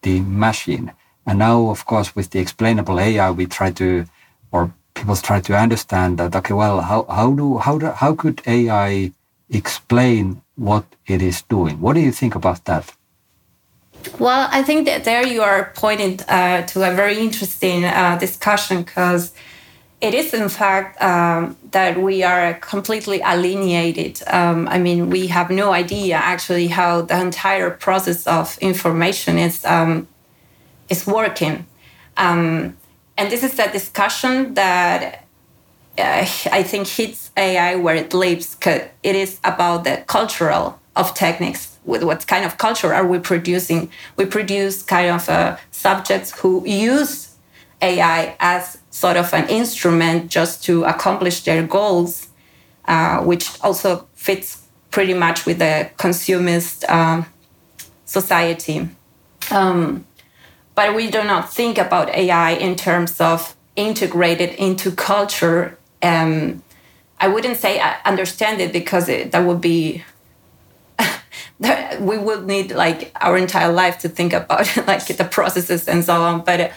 the 0.03 0.21
machine. 0.21 0.93
And 1.27 1.39
now, 1.39 1.71
of 1.71 1.87
course, 1.87 2.15
with 2.15 2.31
the 2.31 2.39
explainable 2.39 3.01
AI, 3.01 3.31
we 3.31 3.47
try 3.47 3.73
to, 3.73 4.07
or 4.53 4.73
people 4.95 5.17
try 5.17 5.41
to 5.41 5.57
understand 5.57 6.19
that. 6.19 6.37
Okay, 6.37 6.55
well, 6.55 6.81
how 6.83 7.05
how 7.09 7.33
do 7.33 7.59
how 7.59 7.79
do, 7.79 7.87
how 7.87 8.15
could 8.15 8.43
AI 8.47 9.13
explain 9.51 10.43
what 10.57 10.85
it 11.07 11.23
is 11.23 11.43
doing? 11.43 11.81
What 11.81 11.95
do 11.95 12.01
you 12.01 12.13
think 12.13 12.35
about 12.35 12.65
that? 12.67 12.95
Well, 14.19 14.49
I 14.51 14.63
think 14.63 14.87
that 14.87 15.05
there 15.05 15.27
you 15.27 15.43
are 15.43 15.73
pointing 15.75 16.21
uh, 16.29 16.63
to 16.67 16.89
a 16.89 16.95
very 16.95 17.19
interesting 17.19 17.85
uh, 17.85 18.17
discussion 18.19 18.83
because 18.83 19.33
it 20.01 20.15
is, 20.15 20.35
in 20.35 20.49
fact, 20.49 21.01
um, 21.03 21.57
that 21.71 21.99
we 22.01 22.23
are 22.23 22.55
completely 22.55 23.21
alienated. 23.23 24.23
Um, 24.27 24.69
I 24.69 24.79
mean, 24.79 25.11
we 25.11 25.29
have 25.29 25.51
no 25.51 25.73
idea 25.73 26.17
actually 26.17 26.69
how 26.69 27.03
the 27.03 27.19
entire 27.21 27.71
process 27.71 28.27
of 28.27 28.59
information 28.61 29.39
is 29.39 29.65
um, 29.65 30.07
is 30.89 31.07
working, 31.07 31.67
um, 32.17 32.77
and 33.17 33.31
this 33.33 33.43
is 33.43 33.59
a 33.59 33.73
discussion 33.73 34.55
that 34.55 35.25
uh, 35.99 36.27
I 36.53 36.63
think 36.63 36.87
hits 36.87 37.31
AI 37.37 37.77
where 37.77 37.97
it 37.97 38.13
lives. 38.13 38.55
Cause 38.57 38.83
it 39.03 39.17
is 39.17 39.39
about 39.43 39.85
the 39.85 40.05
cultural 40.07 40.79
of 40.95 41.15
techniques. 41.15 41.74
With 41.85 42.03
what 42.03 42.27
kind 42.27 42.45
of 42.45 42.57
culture 42.59 42.95
are 42.95 43.07
we 43.07 43.19
producing? 43.19 43.91
We 44.17 44.25
produce 44.27 44.83
kind 44.83 45.11
of 45.11 45.29
uh, 45.29 45.57
subjects 45.71 46.39
who 46.41 46.67
use 46.67 47.35
AI 47.83 48.37
as 48.41 48.79
sort 48.91 49.17
of 49.17 49.33
an 49.35 49.49
instrument 49.49 50.31
just 50.31 50.65
to 50.65 50.85
accomplish 50.85 51.45
their 51.45 51.67
goals, 51.67 52.29
uh, 52.87 53.19
which 53.23 53.51
also 53.61 54.07
fits 54.15 54.63
pretty 54.91 55.15
much 55.15 55.45
with 55.45 55.59
the 55.59 55.91
consumist 55.97 56.89
um, 56.89 57.27
society. 58.05 58.89
Um, 59.51 60.07
but 60.75 60.95
we 60.95 61.11
do 61.11 61.23
not 61.25 61.53
think 61.53 61.79
about 61.79 62.09
AI 62.11 62.53
in 62.53 62.77
terms 62.77 63.21
of 63.21 63.55
integrated 63.77 64.51
into 64.55 64.91
culture. 64.93 65.79
Um, 66.03 66.63
I 67.19 67.29
wouldn't 67.29 67.57
say 67.57 67.81
I 67.81 67.97
understand 68.05 68.61
it 68.61 68.73
because 68.73 69.09
it, 69.09 69.33
that 69.33 69.47
would 69.47 69.61
be 69.61 70.05
we 72.01 72.19
would 72.19 72.47
need 72.47 72.73
like 72.73 73.13
our 73.21 73.37
entire 73.37 73.73
life 73.73 73.99
to 73.99 74.09
think 74.09 74.33
about 74.33 74.77
like 74.87 75.07
the 75.07 75.25
processes 75.25 75.89
and 75.89 76.05
so 76.05 76.23
on. 76.23 76.45
But 76.45 76.73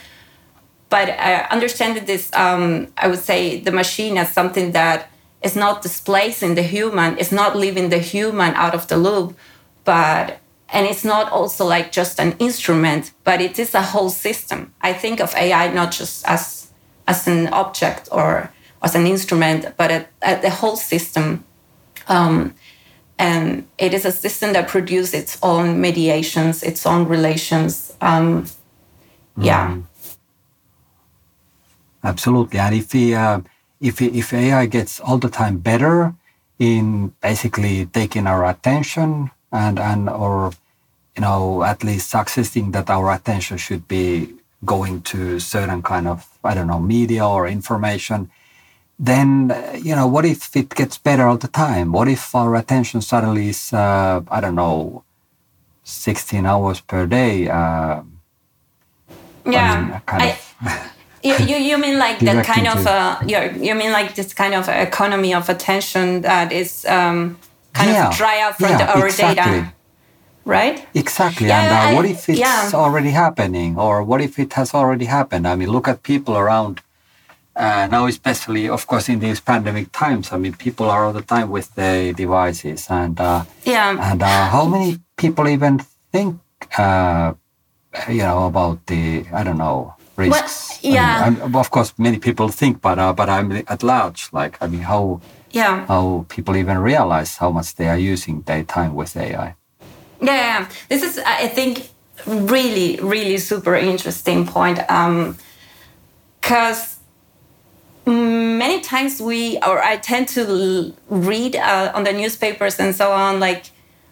but 0.88 1.08
I 1.10 1.46
understand 1.50 2.06
this. 2.06 2.30
Um, 2.32 2.88
I 2.96 3.08
would 3.08 3.18
say 3.18 3.60
the 3.60 3.72
machine 3.72 4.16
as 4.16 4.32
something 4.32 4.72
that 4.72 5.10
is 5.42 5.54
not 5.54 5.82
displacing 5.82 6.54
the 6.54 6.62
human, 6.62 7.16
is 7.18 7.30
not 7.30 7.56
leaving 7.56 7.90
the 7.90 7.98
human 7.98 8.54
out 8.54 8.74
of 8.74 8.88
the 8.88 8.96
loop, 8.96 9.36
but 9.84 10.38
and 10.70 10.86
it's 10.86 11.04
not 11.04 11.30
also 11.32 11.64
like 11.66 11.92
just 11.92 12.20
an 12.20 12.32
instrument, 12.38 13.12
but 13.24 13.40
it 13.40 13.58
is 13.58 13.74
a 13.74 13.82
whole 13.82 14.10
system. 14.10 14.72
I 14.80 14.92
think 14.92 15.20
of 15.20 15.34
AI 15.34 15.72
not 15.72 15.92
just 15.92 16.26
as 16.26 16.70
as 17.06 17.26
an 17.26 17.48
object 17.48 18.08
or 18.12 18.52
as 18.82 18.94
an 18.94 19.06
instrument, 19.06 19.74
but 19.76 19.90
a, 19.90 20.06
a, 20.22 20.40
the 20.40 20.50
whole 20.50 20.76
system. 20.76 21.44
Um, 22.06 22.54
and 23.18 23.66
it 23.78 23.92
is 23.94 24.04
a 24.04 24.12
system 24.12 24.52
that 24.52 24.68
produces 24.68 25.14
its 25.14 25.38
own 25.42 25.80
mediations, 25.80 26.62
its 26.62 26.86
own 26.86 27.08
relations. 27.08 27.96
Um, 28.00 28.46
yeah. 29.36 29.70
Mm. 29.70 29.84
Absolutely, 32.04 32.58
and 32.60 32.74
if 32.74 32.94
uh, 32.94 33.40
if 33.80 34.00
if 34.00 34.32
AI 34.32 34.66
gets 34.66 35.00
all 35.00 35.18
the 35.18 35.28
time 35.28 35.58
better 35.58 36.14
in 36.58 37.12
basically 37.20 37.86
taking 37.86 38.26
our 38.26 38.48
attention 38.48 39.30
and 39.52 39.78
and 39.78 40.08
or 40.08 40.52
you 41.16 41.22
know 41.22 41.62
at 41.64 41.82
least 41.82 42.10
suggesting 42.10 42.70
that 42.72 42.88
our 42.90 43.12
attention 43.12 43.56
should 43.58 43.86
be 43.88 44.32
going 44.64 45.02
to 45.02 45.38
certain 45.38 45.82
kind 45.82 46.06
of 46.08 46.26
I 46.44 46.54
don't 46.54 46.68
know 46.68 46.80
media 46.80 47.26
or 47.26 47.48
information, 47.48 48.30
then 48.98 49.54
you 49.80 49.94
know 49.94 50.06
what 50.06 50.24
if 50.24 50.56
it 50.56 50.70
gets 50.70 50.98
better 50.98 51.26
all 51.26 51.38
the 51.38 51.48
time? 51.48 51.92
What 51.92 52.08
if 52.08 52.34
our 52.34 52.56
attention 52.56 53.00
suddenly 53.00 53.48
is 53.50 53.72
uh, 53.72 54.22
I 54.30 54.40
don't 54.40 54.54
know, 54.56 55.04
sixteen 55.84 56.46
hours 56.46 56.80
per 56.80 57.06
day? 57.06 57.48
Uh, 57.48 58.02
yeah, 59.46 60.00
I 60.08 60.18
mean, 60.18 60.36
I, 60.62 60.90
you, 61.22 61.36
you, 61.46 61.56
you 61.56 61.78
mean 61.78 61.98
like 61.98 62.18
the 62.28 62.42
kind 62.42 62.66
of 62.66 62.86
uh, 62.86 63.18
you 63.26 63.38
you 63.60 63.74
mean 63.74 63.92
like 63.92 64.14
this 64.14 64.34
kind 64.34 64.54
of 64.54 64.68
economy 64.68 65.32
of 65.34 65.48
attention 65.48 66.22
that 66.22 66.52
is 66.52 66.84
um, 66.86 67.38
kind 67.72 67.90
yeah, 67.90 68.08
of 68.08 68.16
dry 68.16 68.40
out 68.40 68.58
from 68.58 68.70
yeah, 68.70 68.78
the, 68.78 68.98
our 68.98 69.06
exactly. 69.06 69.52
data, 69.60 69.72
right? 70.44 70.86
Exactly. 70.94 71.46
Yeah, 71.48 71.62
and 71.62 71.72
uh, 71.72 71.76
I- 71.76 71.94
what 71.94 72.04
if 72.04 72.28
it's 72.28 72.74
already 72.74 73.10
happening, 73.10 73.78
or 73.78 74.02
what 74.02 74.20
if 74.20 74.38
it 74.38 74.54
has 74.54 74.74
already 74.74 75.04
happened? 75.06 75.46
I 75.46 75.54
mean, 75.54 75.70
look 75.70 75.86
at 75.88 76.02
people 76.02 76.36
around 76.36 76.80
uh, 77.58 77.88
now, 77.90 78.06
especially, 78.06 78.68
of 78.68 78.86
course, 78.86 79.08
in 79.12 79.18
these 79.18 79.40
pandemic 79.40 79.90
times. 79.92 80.32
I 80.32 80.36
mean, 80.38 80.54
people 80.54 80.88
are 80.90 81.04
all 81.04 81.12
the 81.12 81.22
time 81.34 81.50
with 81.50 81.74
the 81.74 82.14
devices, 82.16 82.86
and 82.90 83.18
uh, 83.20 83.42
Yeah. 83.64 83.96
and 84.12 84.22
uh, 84.22 84.48
how 84.54 84.64
many 84.66 84.98
people 85.16 85.48
even 85.48 85.80
think, 86.12 86.38
uh, 86.78 87.34
you 88.08 88.22
know, 88.22 88.46
about 88.46 88.86
the 88.86 89.24
I 89.32 89.42
don't 89.44 89.58
know 89.58 89.94
risks. 90.16 90.78
I 90.82 90.86
mean, 90.86 90.94
yeah. 90.94 91.24
I'm- 91.24 91.54
of 91.56 91.70
course, 91.70 91.92
many 91.98 92.18
people 92.18 92.48
think, 92.48 92.80
but 92.80 92.98
uh, 92.98 93.12
but 93.12 93.28
I'm 93.28 93.50
at 93.66 93.82
large. 93.82 94.28
Like, 94.32 94.56
I 94.62 94.66
mean, 94.68 94.82
how 94.82 95.20
Yeah. 95.50 95.86
how 95.88 96.24
people 96.28 96.56
even 96.56 96.78
realize 96.78 97.36
how 97.40 97.50
much 97.50 97.74
they 97.74 97.88
are 97.88 98.12
using 98.12 98.42
their 98.46 98.64
time 98.64 98.94
with 98.94 99.16
AI. 99.16 99.54
Yeah, 100.20 100.34
yeah. 100.36 100.66
This 100.88 101.02
is, 101.02 101.18
I 101.24 101.48
think, 101.48 101.88
really, 102.26 102.98
really 103.02 103.38
super 103.38 103.74
interesting 103.74 104.46
point. 104.46 104.78
Because 106.40 106.97
many 108.12 108.80
times 108.80 109.20
we, 109.20 109.58
or 109.58 109.82
I 109.82 109.96
tend 109.96 110.28
to 110.28 110.94
read 111.08 111.56
uh, 111.56 111.92
on 111.94 112.04
the 112.04 112.12
newspapers 112.12 112.78
and 112.78 112.94
so 112.94 113.12
on, 113.12 113.40
like, 113.40 113.70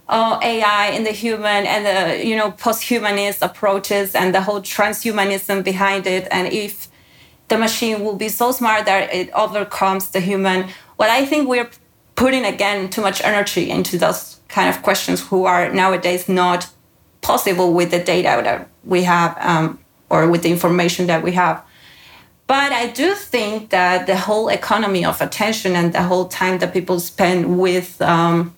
oh, 0.08 0.38
AI 0.42 0.86
and 0.88 1.04
the 1.04 1.12
human 1.12 1.66
and 1.66 1.84
the, 1.86 2.26
you 2.26 2.36
know, 2.36 2.52
post-humanist 2.52 3.42
approaches 3.42 4.14
and 4.14 4.34
the 4.34 4.40
whole 4.40 4.60
transhumanism 4.60 5.64
behind 5.64 6.06
it. 6.06 6.28
And 6.30 6.52
if 6.52 6.88
the 7.48 7.58
machine 7.58 8.04
will 8.04 8.16
be 8.16 8.28
so 8.28 8.52
smart 8.52 8.86
that 8.86 9.12
it 9.12 9.30
overcomes 9.32 10.10
the 10.10 10.20
human. 10.20 10.68
Well, 10.98 11.10
I 11.10 11.26
think 11.26 11.48
we're 11.48 11.70
putting 12.14 12.44
again 12.44 12.90
too 12.90 13.02
much 13.02 13.22
energy 13.22 13.70
into 13.70 13.98
those 13.98 14.40
kind 14.48 14.68
of 14.68 14.82
questions 14.82 15.20
who 15.20 15.44
are 15.44 15.70
nowadays 15.70 16.28
not 16.28 16.68
possible 17.20 17.72
with 17.72 17.90
the 17.90 18.02
data 18.02 18.40
that 18.42 18.68
we 18.84 19.02
have 19.04 19.36
um, 19.40 19.78
or 20.10 20.28
with 20.28 20.42
the 20.42 20.50
information 20.50 21.06
that 21.06 21.22
we 21.22 21.32
have. 21.32 21.62
But 22.46 22.72
I 22.72 22.88
do 22.88 23.14
think 23.14 23.70
that 23.70 24.06
the 24.06 24.16
whole 24.16 24.48
economy 24.48 25.04
of 25.04 25.20
attention 25.20 25.74
and 25.74 25.92
the 25.92 26.02
whole 26.02 26.26
time 26.26 26.58
that 26.58 26.72
people 26.72 27.00
spend 27.00 27.58
with 27.58 28.00
um, 28.00 28.54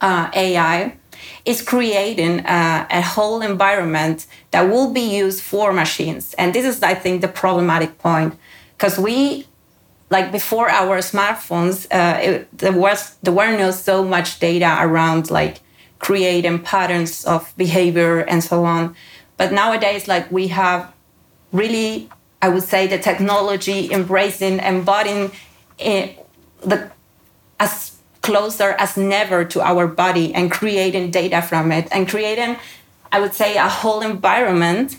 uh, 0.00 0.30
AI 0.34 0.96
is 1.44 1.62
creating 1.62 2.40
uh, 2.40 2.86
a 2.90 3.00
whole 3.00 3.42
environment 3.42 4.26
that 4.50 4.62
will 4.62 4.92
be 4.92 5.00
used 5.16 5.42
for 5.42 5.72
machines. 5.72 6.34
And 6.34 6.54
this 6.54 6.64
is, 6.64 6.82
I 6.82 6.94
think, 6.94 7.20
the 7.20 7.28
problematic 7.28 7.98
point 7.98 8.34
because 8.76 8.98
we, 8.98 9.46
like 10.10 10.32
before 10.32 10.68
our 10.68 10.98
smartphones, 10.98 11.86
uh, 11.92 12.18
it, 12.20 12.58
there 12.58 12.72
was 12.72 13.16
there 13.22 13.32
were 13.32 13.56
no 13.56 13.70
so 13.70 14.04
much 14.04 14.40
data 14.40 14.78
around 14.80 15.30
like 15.30 15.60
creating 15.98 16.58
patterns 16.58 17.24
of 17.24 17.54
behavior 17.56 18.20
and 18.20 18.42
so 18.44 18.64
on. 18.64 18.94
But 19.36 19.52
nowadays, 19.52 20.06
like 20.06 20.30
we 20.30 20.48
have 20.48 20.92
really, 21.52 22.10
I 22.44 22.48
would 22.48 22.68
say, 22.74 22.86
the 22.86 22.98
technology 22.98 23.90
embracing, 23.90 24.58
embodying 24.58 25.32
it, 25.78 26.04
the 26.60 26.90
as 27.58 27.96
closer 28.20 28.70
as 28.84 28.98
never 28.98 29.46
to 29.52 29.62
our 29.62 29.86
body 29.86 30.34
and 30.34 30.50
creating 30.50 31.10
data 31.10 31.40
from 31.40 31.72
it 31.72 31.88
and 31.90 32.06
creating, 32.06 32.56
I 33.10 33.20
would 33.22 33.32
say, 33.32 33.56
a 33.56 33.70
whole 33.80 34.02
environment 34.02 34.98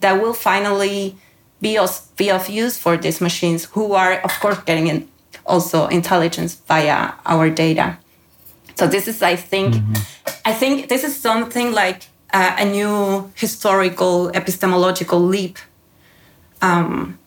that 0.00 0.14
will 0.22 0.32
finally 0.32 1.16
be 1.60 1.76
of, 1.76 1.90
be 2.16 2.30
of 2.30 2.48
use 2.48 2.78
for 2.78 2.96
these 2.96 3.20
machines 3.20 3.66
who 3.72 3.92
are, 3.92 4.14
of 4.28 4.32
course, 4.40 4.60
getting 4.68 4.86
in 4.86 5.08
also 5.44 5.88
intelligence 5.88 6.54
via 6.54 7.12
our 7.26 7.50
data. 7.50 7.98
So 8.78 8.86
this 8.86 9.08
is, 9.08 9.20
I 9.20 9.36
think, 9.36 9.76
I 10.46 10.54
think 10.54 10.88
this 10.88 11.04
is 11.04 11.14
something 11.20 11.72
like 11.72 12.08
uh, 12.32 12.56
a 12.58 12.64
new 12.64 13.30
historical 13.34 14.30
epistemological 14.30 15.20
leap. 15.20 15.58
Um, 16.62 17.18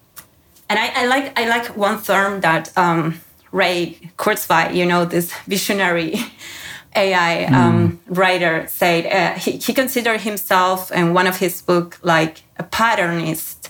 and 0.69 0.79
I, 0.79 1.03
I 1.03 1.05
like 1.05 1.39
I 1.39 1.47
like 1.47 1.77
one 1.77 2.01
term 2.01 2.41
that 2.41 2.75
um, 2.77 3.21
Ray 3.51 3.99
Kurzweil, 4.17 4.73
you 4.73 4.85
know, 4.85 5.05
this 5.05 5.31
visionary 5.45 6.15
AI 6.95 7.43
um, 7.45 7.99
writer, 8.07 8.65
said 8.67 9.05
uh, 9.05 9.37
he, 9.37 9.51
he 9.57 9.73
considered 9.73 10.21
himself 10.21 10.91
in 10.91 11.13
one 11.13 11.27
of 11.27 11.37
his 11.37 11.61
book 11.61 11.99
like 12.01 12.43
a 12.57 12.63
patternist, 12.63 13.69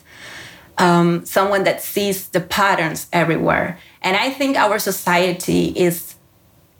um, 0.78 1.25
someone 1.25 1.63
that 1.63 1.82
sees 1.82 2.30
the 2.30 2.39
patterns 2.39 3.08
everywhere. 3.12 3.80
And 4.01 4.15
I 4.15 4.30
think 4.30 4.58
our 4.58 4.78
society 4.78 5.69
is 5.69 6.15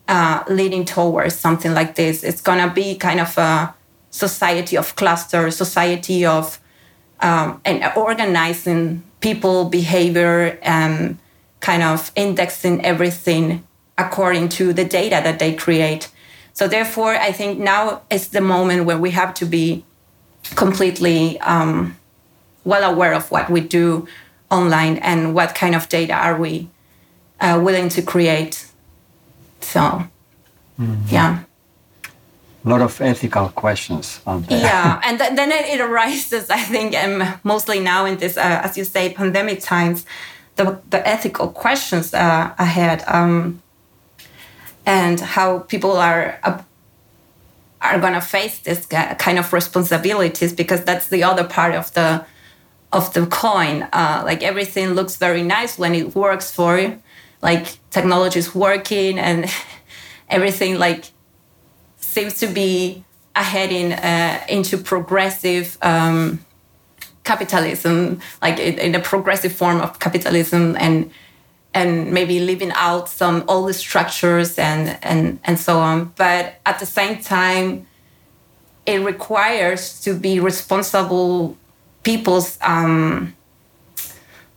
uh, 0.08 0.44
leading 0.48 0.86
towards 0.86 1.36
something 1.36 1.74
like 1.74 1.96
this. 1.96 2.24
It's 2.24 2.42
gonna 2.42 2.72
be 2.72 2.96
kind 2.96 3.20
of 3.20 3.36
a 3.38 3.74
society 4.12 4.78
of 4.78 4.96
clusters, 4.96 5.58
society 5.58 6.26
of 6.26 6.60
um, 7.26 7.60
and 7.66 7.84
organizing 7.96 9.02
people 9.20 9.66
behavior 9.66 10.60
and 10.62 11.18
kind 11.60 11.82
of 11.82 12.12
indexing 12.16 12.86
everything 12.86 13.66
according 13.98 14.48
to 14.48 14.74
the 14.74 14.86
data 14.86 15.20
that 15.24 15.40
they 15.40 15.52
create. 15.56 16.12
So 16.54 16.68
therefore, 16.68 17.16
I 17.16 17.32
think 17.32 17.58
now 17.58 18.04
is 18.12 18.30
the 18.30 18.42
moment 18.42 18.86
where 18.86 19.00
we 19.00 19.10
have 19.12 19.34
to 19.36 19.46
be 19.46 19.84
completely 20.54 21.40
um, 21.40 21.98
well 22.64 22.90
aware 22.94 23.14
of 23.14 23.32
what 23.32 23.50
we 23.50 23.62
do 23.62 24.08
online 24.52 24.98
and 24.98 25.34
what 25.34 25.56
kind 25.56 25.74
of 25.74 25.90
data 25.90 26.14
are 26.14 26.38
we 26.38 26.70
uh, 27.42 27.60
willing 27.62 27.90
to 27.90 28.04
create. 28.04 28.68
So, 29.62 29.82
mm-hmm. 30.80 31.02
yeah 31.10 31.44
a 32.66 32.70
lot 32.70 32.82
of 32.82 33.00
ethical 33.00 33.50
questions. 33.50 34.22
Yeah, 34.50 35.00
and 35.06 35.20
th- 35.20 35.36
then 35.36 35.52
it, 35.52 35.66
it, 35.76 35.82
arises, 35.82 36.50
I 36.50 36.60
think, 36.60 36.96
um, 36.96 37.40
mostly 37.44 37.80
now 37.80 38.06
in 38.06 38.18
this, 38.18 38.38
uh, 38.38 38.62
as 38.64 38.78
you 38.78 38.84
say, 38.84 39.14
pandemic 39.14 39.62
times, 39.62 40.06
the, 40.56 40.80
the 40.90 41.08
ethical 41.08 41.50
questions 41.50 42.14
uh, 42.14 42.54
ahead, 42.58 43.04
um, 43.08 43.62
and 44.86 45.20
how 45.20 45.60
people 45.60 45.98
are 45.98 46.40
uh, 46.44 46.62
are 47.82 48.00
going 48.00 48.14
to 48.14 48.22
face 48.22 48.60
this 48.60 48.86
kind 48.86 49.38
of 49.38 49.54
responsibilities 49.54 50.54
because 50.54 50.84
that's 50.84 51.10
the 51.10 51.24
other 51.24 51.44
part 51.44 51.76
of 51.76 51.94
the 51.94 52.26
of 52.92 53.14
the 53.14 53.28
coin. 53.28 53.84
Uh, 53.94 54.22
like 54.26 54.42
everything 54.42 54.94
looks 54.94 55.18
very 55.18 55.44
nice 55.44 55.78
when 55.78 55.94
it 55.94 56.16
works 56.16 56.52
for 56.52 56.80
you, 56.80 57.02
like 57.42 57.78
technology 57.92 58.40
is 58.40 58.56
working 58.56 59.20
and 59.20 59.52
everything 60.30 60.80
like 60.80 61.12
seems 62.16 62.40
to 62.40 62.48
be 62.48 63.04
heading 63.36 63.92
uh, 63.92 64.40
into 64.48 64.78
progressive 64.78 65.78
um, 65.82 66.40
capitalism, 67.26 68.20
like 68.42 68.58
in 68.58 68.96
a 68.96 69.02
progressive 69.02 69.52
form 69.52 69.82
of 69.82 70.00
capitalism, 70.00 70.76
and 70.80 71.12
and 71.74 72.12
maybe 72.14 72.40
leaving 72.40 72.72
out 72.72 73.10
some 73.10 73.44
old 73.50 73.76
structures 73.76 74.58
and 74.58 74.98
and 75.04 75.40
and 75.44 75.60
so 75.60 75.78
on. 75.80 76.14
But 76.16 76.56
at 76.66 76.80
the 76.80 76.86
same 76.86 77.22
time, 77.22 77.86
it 78.86 79.00
requires 79.04 80.00
to 80.06 80.14
be 80.14 80.40
responsible 80.40 81.58
people's 82.04 82.58
um, 82.62 83.36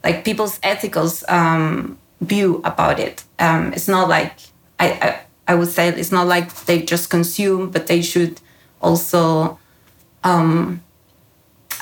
like 0.04 0.24
people's 0.24 0.60
ethical 0.62 1.10
um, 1.26 1.98
view 2.20 2.60
about 2.64 3.00
it. 3.00 3.24
Um, 3.40 3.72
it's 3.72 3.88
not 3.88 4.08
like 4.08 4.34
I, 4.78 4.86
I 5.06 5.20
I 5.48 5.54
would 5.54 5.68
say 5.68 5.88
it's 5.88 6.12
not 6.12 6.26
like 6.28 6.54
they 6.66 6.82
just 6.82 7.08
consume, 7.11 7.70
but 7.70 7.87
they 7.87 8.02
should 8.02 8.40
also, 8.80 9.58
um, 10.22 10.82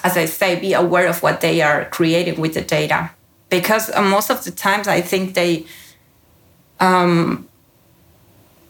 as 0.05 0.17
I 0.17 0.27
say, 0.27 0.59
be 0.59 0.73
aware 0.73 1.09
of 1.09 1.23
what 1.23 1.41
they 1.41 1.61
are 1.61 1.85
creating 1.87 2.41
with 2.41 2.55
the 2.55 2.63
data. 2.63 3.11
Because 3.51 3.91
uh, 3.93 4.03
most 4.03 4.31
of 4.31 4.45
the 4.45 4.53
times, 4.53 4.87
I 4.89 5.01
think 5.01 5.35
they 5.35 5.67
um, 6.81 7.49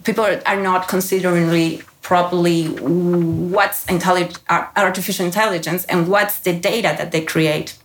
people 0.05 0.25
are 0.25 0.63
not 0.63 0.89
considering 0.89 1.49
really 1.49 1.83
properly 2.01 2.69
what's 2.69 3.85
intellig- 3.87 4.39
artificial 4.77 5.27
intelligence 5.27 5.85
and 5.87 6.09
what's 6.09 6.39
the 6.41 6.53
data 6.53 6.95
that 6.97 7.11
they 7.11 7.21
create. 7.21 7.77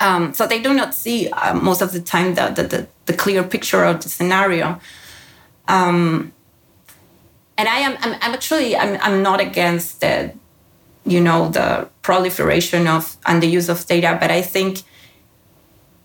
Um, 0.00 0.34
so 0.34 0.46
they 0.46 0.60
do 0.60 0.74
not 0.74 0.94
see 0.94 1.28
uh, 1.30 1.54
most 1.54 1.80
of 1.80 1.92
the 1.92 2.00
time 2.00 2.34
the, 2.34 2.48
the, 2.48 2.62
the, 2.64 2.86
the 3.06 3.12
clear 3.12 3.42
picture 3.44 3.84
of 3.84 4.02
the 4.02 4.08
scenario. 4.08 4.80
Um, 5.68 6.32
and 7.56 7.68
I 7.68 7.78
am 7.78 7.96
I'm, 8.00 8.14
I'm 8.14 8.34
actually 8.34 8.76
I'm, 8.76 8.98
I'm 9.02 9.22
not 9.22 9.40
against 9.40 10.00
the 10.00 10.32
you 11.04 11.20
know 11.20 11.48
the 11.48 11.88
proliferation 12.02 12.86
of 12.86 13.16
and 13.26 13.42
the 13.42 13.46
use 13.46 13.68
of 13.68 13.86
data, 13.86 14.16
but 14.20 14.30
I 14.30 14.42
think 14.42 14.82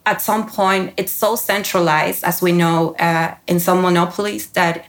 at 0.05 0.21
some 0.21 0.47
point 0.47 0.93
it's 0.97 1.11
so 1.11 1.35
centralized 1.35 2.23
as 2.23 2.41
we 2.41 2.51
know 2.51 2.93
uh, 2.95 3.35
in 3.47 3.59
some 3.59 3.81
monopolies 3.81 4.47
that 4.51 4.85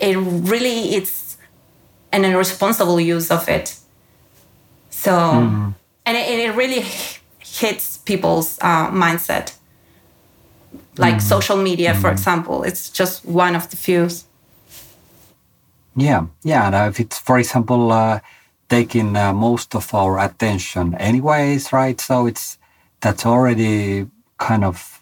it 0.00 0.16
really 0.16 0.94
it's 0.94 1.36
an 2.12 2.24
irresponsible 2.24 3.00
use 3.00 3.30
of 3.30 3.48
it. 3.48 3.76
So 4.90 5.12
mm-hmm. 5.12 5.70
and 6.06 6.16
it, 6.16 6.38
it, 6.38 6.54
really 6.54 6.84
hits 7.40 7.98
people's 7.98 8.58
uh, 8.62 8.90
mindset 8.90 9.54
like 10.98 11.16
mm. 11.16 11.22
social 11.22 11.56
media, 11.56 11.92
mm. 11.92 11.96
for 11.96 12.08
mm-hmm. 12.08 12.12
example. 12.12 12.62
It's 12.62 12.90
just 12.90 13.24
one 13.24 13.56
of 13.56 13.70
the 13.70 13.76
few. 13.76 14.08
Yeah, 15.96 16.26
yeah. 16.42 16.66
And 16.66 16.90
if 16.90 17.00
it's, 17.00 17.18
for 17.18 17.38
example, 17.38 17.92
uh, 17.92 18.20
taking 18.68 19.16
uh, 19.16 19.32
most 19.32 19.74
of 19.74 19.94
our 19.94 20.18
attention, 20.18 20.94
anyways, 20.94 21.72
right? 21.72 22.00
So 22.00 22.26
it's 22.26 22.58
that's 23.00 23.26
already 23.26 24.06
kind 24.38 24.64
of 24.64 25.00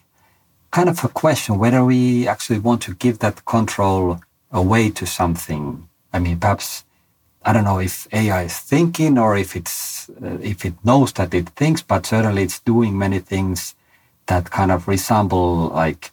kind 0.70 0.88
of 0.88 1.04
a 1.04 1.08
question 1.08 1.58
whether 1.58 1.84
we 1.84 2.26
actually 2.26 2.58
want 2.58 2.82
to 2.82 2.94
give 2.94 3.18
that 3.20 3.44
control 3.44 4.20
away 4.50 4.90
to 4.90 5.06
something. 5.06 5.88
I 6.12 6.18
mean, 6.18 6.38
perhaps 6.40 6.84
I 7.44 7.52
don't 7.52 7.64
know 7.64 7.78
if 7.78 8.06
AI 8.12 8.42
is 8.44 8.58
thinking 8.58 9.18
or 9.18 9.36
if 9.36 9.56
it's 9.56 10.08
uh, 10.10 10.38
if 10.42 10.64
it 10.64 10.74
knows 10.84 11.12
that 11.14 11.34
it 11.34 11.48
thinks, 11.50 11.82
but 11.82 12.06
certainly 12.06 12.42
it's 12.42 12.60
doing 12.60 12.98
many 12.98 13.20
things 13.20 13.74
that 14.26 14.50
kind 14.50 14.70
of 14.70 14.88
resemble 14.88 15.68
like 15.68 16.10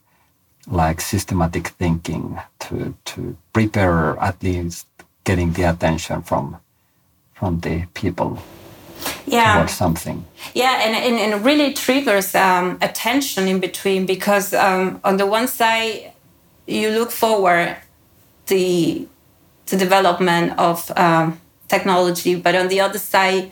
like 0.67 1.01
systematic 1.01 1.69
thinking 1.69 2.39
to 2.59 2.93
to 3.05 3.35
prepare 3.53 4.17
at 4.19 4.41
least 4.43 4.87
getting 5.23 5.53
the 5.53 5.63
attention 5.63 6.21
from 6.21 6.57
from 7.33 7.59
the 7.61 7.85
people 7.93 8.37
yeah. 9.25 9.55
towards 9.55 9.73
something. 9.73 10.25
Yeah 10.53 10.81
and, 10.83 10.95
and, 10.95 11.33
and 11.33 11.45
really 11.45 11.73
triggers 11.73 12.35
um, 12.35 12.77
attention 12.81 13.47
in 13.47 13.59
between 13.59 14.05
because 14.05 14.53
um, 14.53 14.99
on 15.03 15.17
the 15.17 15.25
one 15.25 15.47
side 15.47 16.11
you 16.67 16.89
look 16.89 17.11
forward 17.11 17.77
the 18.47 19.07
the 19.67 19.77
development 19.77 20.57
of 20.57 20.91
um, 20.97 21.39
technology 21.67 22.35
but 22.35 22.55
on 22.55 22.67
the 22.67 22.81
other 22.81 22.99
side 22.99 23.51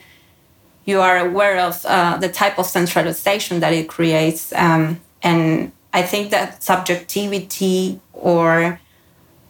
you 0.88 1.02
are 1.02 1.17
aware 1.17 1.60
of 1.60 1.86
uh, 1.86 2.17
the 2.17 2.30
type 2.30 2.58
of 2.58 2.65
centralization 2.65 3.60
that 3.60 3.73
it 3.73 3.89
creates. 3.89 4.54
Um, 4.54 5.02
and 5.21 5.73
I 5.93 6.02
think 6.02 6.32
that 6.32 6.63
subjectivity 6.63 8.00
or 8.13 8.80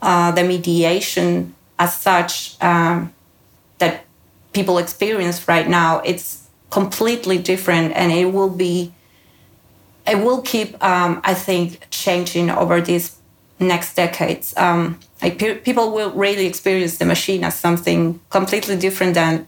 uh, 0.02 0.32
the 0.32 0.44
mediation 0.44 1.56
as 1.78 1.96
such 1.96 2.62
um, 2.62 3.14
that 3.78 4.06
people 4.52 4.80
experience 4.80 5.48
right 5.48 5.70
now, 5.70 6.00
it's 6.00 6.48
completely 6.72 7.38
different 7.38 7.94
and 7.96 8.12
it 8.12 8.34
will 8.34 8.50
be, 8.50 8.92
it 10.08 10.18
will 10.18 10.42
keep, 10.42 10.84
um, 10.84 11.22
I 11.24 11.36
think, 11.36 11.86
changing 11.92 12.50
over 12.50 12.82
these 12.82 13.16
next 13.60 13.94
decades. 13.94 14.56
Um, 14.58 15.00
like 15.22 15.38
pe- 15.38 15.60
people 15.60 15.92
will 15.92 16.12
really 16.12 16.48
experience 16.48 16.98
the 16.98 17.06
machine 17.06 17.44
as 17.44 17.54
something 17.54 18.20
completely 18.32 18.76
different 18.76 19.14
than 19.14 19.46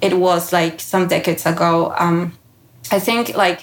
it 0.00 0.16
was 0.18 0.52
like 0.52 0.80
some 0.80 1.08
decades 1.08 1.46
ago. 1.46 1.94
Um, 1.98 2.32
I 2.90 2.98
think 2.98 3.36
like 3.36 3.62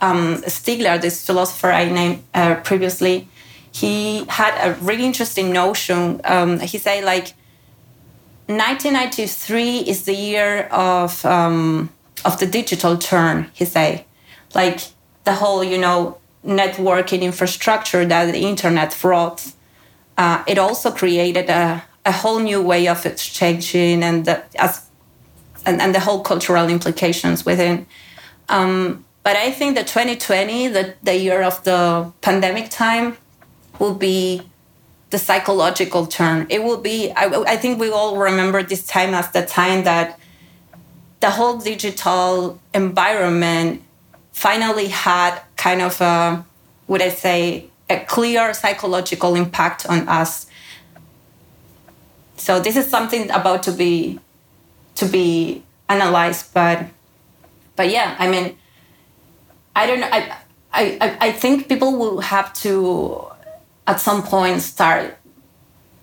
um, 0.00 0.42
Stiegler, 0.42 1.00
this 1.00 1.24
philosopher 1.24 1.70
I 1.70 1.88
named 1.90 2.22
uh, 2.34 2.56
previously, 2.56 3.28
he 3.72 4.24
had 4.28 4.54
a 4.60 4.74
really 4.80 5.04
interesting 5.04 5.52
notion. 5.52 6.20
Um, 6.24 6.60
he 6.60 6.78
said 6.78 7.04
like 7.04 7.34
1993 8.46 9.80
is 9.80 10.04
the 10.04 10.14
year 10.14 10.68
of 10.70 11.24
um, 11.24 11.90
of 12.24 12.38
the 12.38 12.46
digital 12.46 12.96
turn. 12.96 13.50
He 13.52 13.64
say 13.64 14.06
like 14.54 14.80
the 15.24 15.34
whole 15.34 15.62
you 15.62 15.78
know 15.78 16.18
networking 16.44 17.20
infrastructure 17.22 18.04
that 18.04 18.32
the 18.32 18.40
internet 18.40 18.96
brought. 19.00 19.52
Uh, 20.16 20.42
it 20.46 20.58
also 20.58 20.90
created 20.90 21.48
a, 21.48 21.84
a 22.04 22.10
whole 22.10 22.40
new 22.40 22.60
way 22.60 22.88
of 22.88 23.06
exchanging 23.06 24.02
and 24.02 24.24
the, 24.24 24.42
as 24.60 24.87
and, 25.68 25.82
and 25.82 25.94
the 25.94 26.00
whole 26.00 26.20
cultural 26.20 26.68
implications 26.68 27.44
within. 27.44 27.86
Um, 28.48 29.04
but 29.22 29.36
I 29.36 29.50
think 29.50 29.76
that 29.76 29.86
2020, 29.86 30.68
the, 30.68 30.94
the 31.02 31.16
year 31.16 31.42
of 31.42 31.62
the 31.64 32.10
pandemic 32.22 32.70
time, 32.70 33.18
will 33.78 33.94
be 33.94 34.42
the 35.10 35.18
psychological 35.18 36.06
turn. 36.06 36.46
It 36.48 36.62
will 36.64 36.78
be, 36.78 37.12
I, 37.12 37.26
I 37.54 37.56
think 37.56 37.78
we 37.78 37.90
all 37.90 38.16
remember 38.16 38.62
this 38.62 38.86
time 38.86 39.14
as 39.14 39.30
the 39.32 39.44
time 39.44 39.84
that 39.84 40.18
the 41.20 41.30
whole 41.30 41.58
digital 41.58 42.58
environment 42.74 43.82
finally 44.32 44.88
had 44.88 45.40
kind 45.56 45.82
of 45.82 46.00
a, 46.00 46.44
would 46.86 47.02
I 47.02 47.10
say, 47.10 47.68
a 47.90 48.00
clear 48.00 48.54
psychological 48.54 49.34
impact 49.34 49.86
on 49.86 50.08
us. 50.08 50.46
So 52.36 52.60
this 52.60 52.76
is 52.76 52.88
something 52.88 53.30
about 53.30 53.62
to 53.64 53.72
be 53.72 54.20
to 54.98 55.06
be 55.06 55.62
analyzed, 55.88 56.52
but 56.52 56.86
but 57.76 57.90
yeah, 57.90 58.16
I 58.18 58.28
mean, 58.28 58.56
I 59.74 59.86
don't 59.86 60.00
know. 60.00 60.10
I 60.10 60.36
I 60.72 61.16
I 61.20 61.32
think 61.32 61.68
people 61.68 61.96
will 61.96 62.20
have 62.20 62.52
to 62.64 63.24
at 63.86 64.00
some 64.00 64.22
point 64.22 64.60
start 64.62 65.16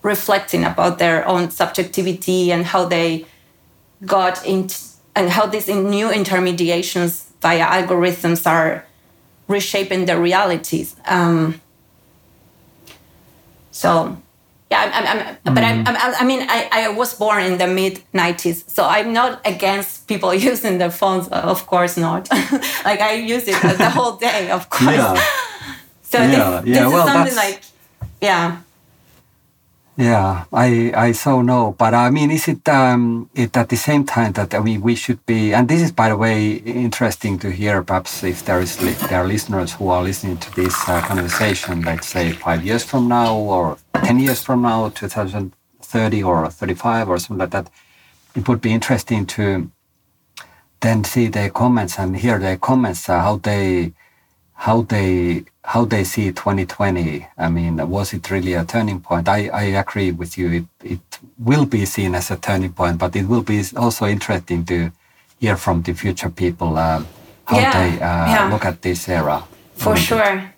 reflecting 0.02 0.64
about 0.64 1.00
their 1.00 1.28
own 1.28 1.50
subjectivity 1.52 2.52
and 2.52 2.66
how 2.66 2.86
they 2.86 3.26
got 4.06 4.46
into 4.46 4.78
and 5.16 5.30
how 5.30 5.46
these 5.46 5.68
new 5.68 6.12
intermediations 6.12 7.32
via 7.42 7.66
algorithms 7.66 8.46
are 8.46 8.86
reshaping 9.48 10.06
their 10.06 10.20
realities. 10.20 10.96
Um, 11.06 11.62
so, 13.72 14.18
yeah, 14.72 14.82
I'm, 14.82 15.06
I'm, 15.06 15.38
I'm 15.46 15.54
but 15.54 15.64
mm. 15.64 15.88
I, 15.88 16.22
I 16.22 16.26
mean, 16.26 16.42
I, 16.50 16.70
I 16.72 16.90
was 16.90 17.14
born 17.14 17.44
in 17.44 17.58
the 17.60 17.68
mid 17.68 18.02
90s, 18.14 18.68
so 18.68 18.84
I'm 18.84 19.14
not 19.14 19.40
against 19.46 20.08
people 20.08 20.34
using 20.52 20.80
their 20.80 20.92
phones, 20.92 21.28
of 21.28 21.68
course 21.68 21.98
not. 21.98 22.30
like, 22.86 23.00
I 23.00 23.14
use 23.14 23.48
it 23.48 23.62
the 23.62 23.90
whole 23.98 24.18
day, 24.18 24.50
of 24.50 24.70
course. 24.70 24.96
Yeah. 24.96 25.24
so, 26.02 26.18
yeah, 26.18 26.28
this, 26.28 26.40
yeah. 26.40 26.84
this 26.84 26.94
well, 26.94 27.08
is 27.08 27.14
something 27.14 27.36
like, 27.36 27.62
yeah. 28.22 28.62
Yeah, 29.98 30.44
I 30.52 30.92
I 30.94 31.12
so 31.14 31.42
know, 31.42 31.74
but 31.78 31.94
I 31.94 32.10
mean, 32.10 32.30
is 32.30 32.50
it 32.50 32.68
um 32.68 33.30
it 33.34 33.56
at 33.56 33.70
the 33.70 33.78
same 33.78 34.04
time 34.06 34.34
that 34.34 34.54
I 34.54 34.60
mean 34.60 34.82
we 34.82 34.94
should 34.96 35.26
be, 35.26 35.54
and 35.54 35.70
this 35.70 35.82
is 35.82 35.92
by 35.94 36.10
the 36.10 36.18
way 36.18 36.56
interesting 36.56 37.40
to 37.40 37.50
hear. 37.50 37.82
Perhaps 37.82 38.22
if 38.24 38.44
there 38.44 38.60
is 38.60 38.76
there 38.76 39.22
are 39.22 39.28
listeners 39.28 39.74
who 39.76 39.88
are 39.88 40.04
listening 40.04 40.36
to 40.40 40.54
this 40.56 40.76
uh, 40.90 41.00
conversation, 41.02 41.82
let's 41.84 42.08
say 42.08 42.34
five 42.34 42.66
years 42.66 42.84
from 42.84 43.08
now 43.08 43.38
or 43.38 43.78
ten 44.04 44.20
years 44.20 44.42
from 44.42 44.64
now, 44.64 44.90
2030 44.90 46.24
or 46.24 46.50
35 46.50 47.08
or 47.10 47.18
something 47.18 47.38
like 47.38 47.52
that, 47.52 47.70
it 48.36 48.48
would 48.50 48.60
be 48.60 48.74
interesting 48.74 49.26
to 49.28 49.72
then 50.82 51.06
see 51.06 51.28
their 51.28 51.50
comments 51.50 51.98
and 51.98 52.18
hear 52.18 52.38
their 52.38 52.58
comments 52.58 53.08
uh, 53.08 53.22
how 53.22 53.38
they 53.38 53.94
how 54.56 54.82
they 54.82 55.46
how 55.66 55.84
they 55.86 56.04
see 56.04 56.32
2020. 56.32 57.28
I 57.38 57.50
mean, 57.50 57.78
was 57.90 58.14
it 58.14 58.30
really 58.30 58.54
a 58.54 58.64
turning 58.64 59.02
point? 59.02 59.28
I, 59.28 59.50
I 59.50 59.64
agree 59.64 60.12
with 60.12 60.38
you. 60.38 60.52
It, 60.52 60.66
it 60.84 61.20
will 61.40 61.66
be 61.66 61.86
seen 61.86 62.16
as 62.16 62.32
a 62.32 62.38
turning 62.38 62.74
point, 62.74 63.00
but 63.00 63.16
it 63.16 63.28
will 63.28 63.42
be 63.42 63.64
also 63.76 64.06
interesting 64.06 64.64
to 64.66 64.92
hear 65.40 65.58
from 65.58 65.82
the 65.82 65.94
future 65.94 66.30
people 66.30 66.78
uh, 66.78 67.04
how 67.46 67.60
yeah, 67.60 67.72
they 67.74 67.96
uh, 67.96 68.26
yeah. 68.28 68.50
look 68.52 68.66
at 68.66 68.82
this 68.82 69.10
era. 69.10 69.44
For 69.74 69.96
sure. 69.96 70.52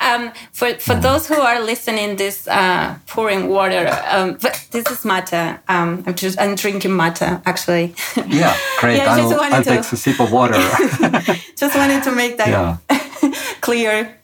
Um, 0.00 0.32
for 0.52 0.74
for 0.74 0.94
mm. 0.94 1.02
those 1.02 1.26
who 1.26 1.40
are 1.40 1.60
listening, 1.60 2.16
this 2.16 2.46
uh, 2.46 2.96
pouring 3.06 3.48
water. 3.48 3.88
Um, 4.08 4.38
this 4.38 4.86
is 4.90 5.04
mate. 5.04 5.32
Um, 5.68 6.04
I'm 6.06 6.14
just 6.14 6.40
I'm 6.40 6.54
drinking 6.54 6.96
mate 6.96 7.20
actually. 7.22 7.94
Yeah, 8.28 8.56
great. 8.78 8.98
yeah, 8.98 9.14
I'll, 9.14 9.40
I'll 9.40 9.62
to, 9.62 9.70
take 9.70 9.80
a 9.80 9.96
sip 9.96 10.20
of 10.20 10.30
water. 10.30 10.54
just 11.56 11.74
wanted 11.74 12.04
to 12.04 12.12
make 12.12 12.36
that 12.38 12.48
yeah. 12.48 13.32
clear 13.60 14.17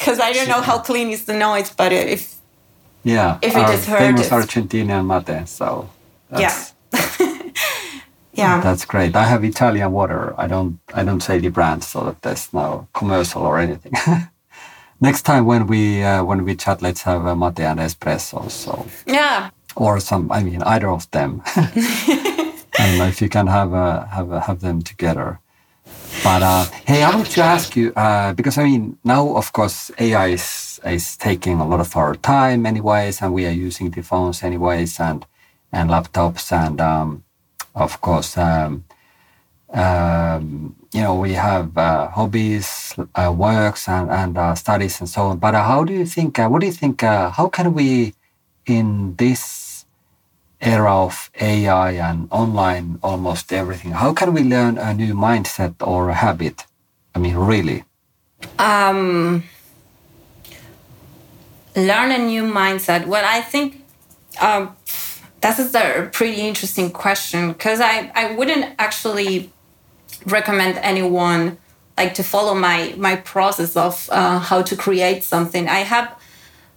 because 0.00 0.18
I 0.18 0.32
don't 0.32 0.48
know 0.48 0.62
how 0.62 0.78
clean 0.78 1.10
is 1.10 1.26
the 1.26 1.34
noise, 1.34 1.70
but 1.70 1.92
if 1.92 2.36
yeah, 3.04 3.38
if 3.42 3.54
it 3.54 3.68
is 3.70 3.86
heard, 3.86 3.98
famous 3.98 4.28
Argentinian 4.30 5.04
mate. 5.06 5.46
So 5.46 5.88
yeah, 6.32 6.64
yeah, 8.32 8.60
that's 8.60 8.84
great. 8.86 9.14
I 9.14 9.24
have 9.24 9.44
Italian 9.44 9.92
water. 9.92 10.34
I 10.38 10.46
don't 10.46 10.80
I 10.94 11.04
don't 11.04 11.20
say 11.20 11.38
the 11.38 11.50
brand 11.50 11.84
so 11.84 12.04
that 12.06 12.22
there's 12.22 12.52
no 12.52 12.88
commercial 12.94 13.42
or 13.42 13.58
anything. 13.58 13.92
Next 15.00 15.22
time 15.22 15.44
when 15.44 15.66
we 15.66 16.02
uh, 16.02 16.24
when 16.24 16.44
we 16.44 16.56
chat, 16.56 16.82
let's 16.82 17.02
have 17.02 17.26
a 17.26 17.36
mate 17.36 17.60
and 17.60 17.78
espresso. 17.80 18.50
So 18.50 18.86
yeah, 19.06 19.50
or 19.76 20.00
some. 20.00 20.32
I 20.32 20.42
mean, 20.42 20.62
either 20.62 20.88
of 20.88 21.10
them. 21.10 21.42
and 21.56 23.02
if 23.02 23.20
you 23.20 23.28
can 23.28 23.46
have 23.46 23.72
a, 23.72 24.06
have 24.06 24.30
a, 24.30 24.40
have 24.40 24.60
them 24.60 24.82
together. 24.82 25.40
But 26.22 26.42
uh, 26.42 26.64
hey, 26.86 27.02
I 27.02 27.14
want 27.14 27.28
to 27.30 27.42
ask 27.42 27.76
you 27.76 27.92
uh, 27.96 28.32
because 28.34 28.58
I 28.58 28.64
mean 28.64 28.98
now, 29.04 29.36
of 29.36 29.52
course, 29.52 29.90
AI 29.98 30.28
is 30.28 30.80
is 30.84 31.16
taking 31.16 31.60
a 31.60 31.66
lot 31.66 31.80
of 31.80 31.96
our 31.96 32.14
time, 32.16 32.66
anyways, 32.66 33.22
and 33.22 33.32
we 33.32 33.46
are 33.46 33.50
using 33.68 33.90
the 33.90 34.02
phones 34.02 34.42
anyways, 34.42 35.00
and 35.00 35.24
and 35.72 35.90
laptops, 35.90 36.52
and 36.52 36.80
um, 36.80 37.24
of 37.74 38.00
course, 38.02 38.36
um, 38.36 38.84
um, 39.72 40.76
you 40.92 41.02
know, 41.02 41.14
we 41.14 41.32
have 41.34 41.76
uh, 41.78 42.08
hobbies, 42.10 42.94
uh, 43.14 43.32
works, 43.36 43.88
and 43.88 44.10
and 44.10 44.36
uh, 44.36 44.54
studies, 44.54 45.00
and 45.00 45.08
so 45.08 45.22
on. 45.22 45.38
But 45.38 45.54
uh, 45.54 45.62
how 45.64 45.84
do 45.84 45.92
you 45.94 46.06
think? 46.06 46.38
What 46.38 46.60
do 46.60 46.66
you 46.66 46.72
think? 46.72 47.02
how 47.02 47.48
can 47.48 47.72
we, 47.74 48.14
in 48.66 49.16
this 49.16 49.59
era 50.60 50.94
of 50.94 51.30
AI 51.40 51.92
and 51.92 52.28
online 52.30 52.98
almost 53.02 53.52
everything. 53.52 53.92
How 53.92 54.12
can 54.12 54.32
we 54.34 54.42
learn 54.42 54.78
a 54.78 54.92
new 54.94 55.14
mindset 55.14 55.74
or 55.80 56.10
a 56.10 56.14
habit? 56.14 56.66
I 57.14 57.18
mean, 57.18 57.36
really? 57.36 57.84
Um, 58.58 59.44
learn 61.74 62.10
a 62.10 62.18
new 62.18 62.44
mindset. 62.44 63.06
Well, 63.06 63.24
I 63.26 63.40
think 63.40 63.84
um, 64.40 64.76
that 65.40 65.58
is 65.58 65.74
a 65.74 66.08
pretty 66.12 66.40
interesting 66.40 66.90
question 66.90 67.52
because 67.52 67.80
I, 67.80 68.12
I 68.14 68.34
wouldn't 68.34 68.74
actually 68.78 69.50
recommend 70.26 70.78
anyone 70.78 71.58
like 71.96 72.14
to 72.14 72.22
follow 72.22 72.54
my 72.54 72.94
my 72.96 73.16
process 73.16 73.76
of 73.76 74.08
uh, 74.10 74.38
how 74.38 74.62
to 74.62 74.76
create 74.76 75.22
something. 75.22 75.68
I 75.68 75.80
have 75.80 76.18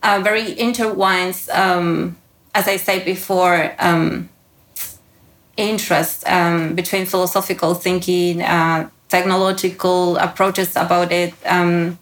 uh, 0.02 0.20
very 0.24 0.58
intertwined 0.60 1.38
um, 1.52 2.18
as 2.54 2.68
I 2.68 2.78
said 2.78 3.06
before, 3.06 3.74
um, 3.80 4.30
interest 5.58 6.28
um, 6.28 6.76
between 6.76 7.06
philosophical 7.06 7.74
thinking, 7.76 8.42
uh, 8.42 8.90
technological 9.10 10.18
approaches 10.18 10.76
about 10.76 11.12
it, 11.12 11.34
um, 11.46 11.98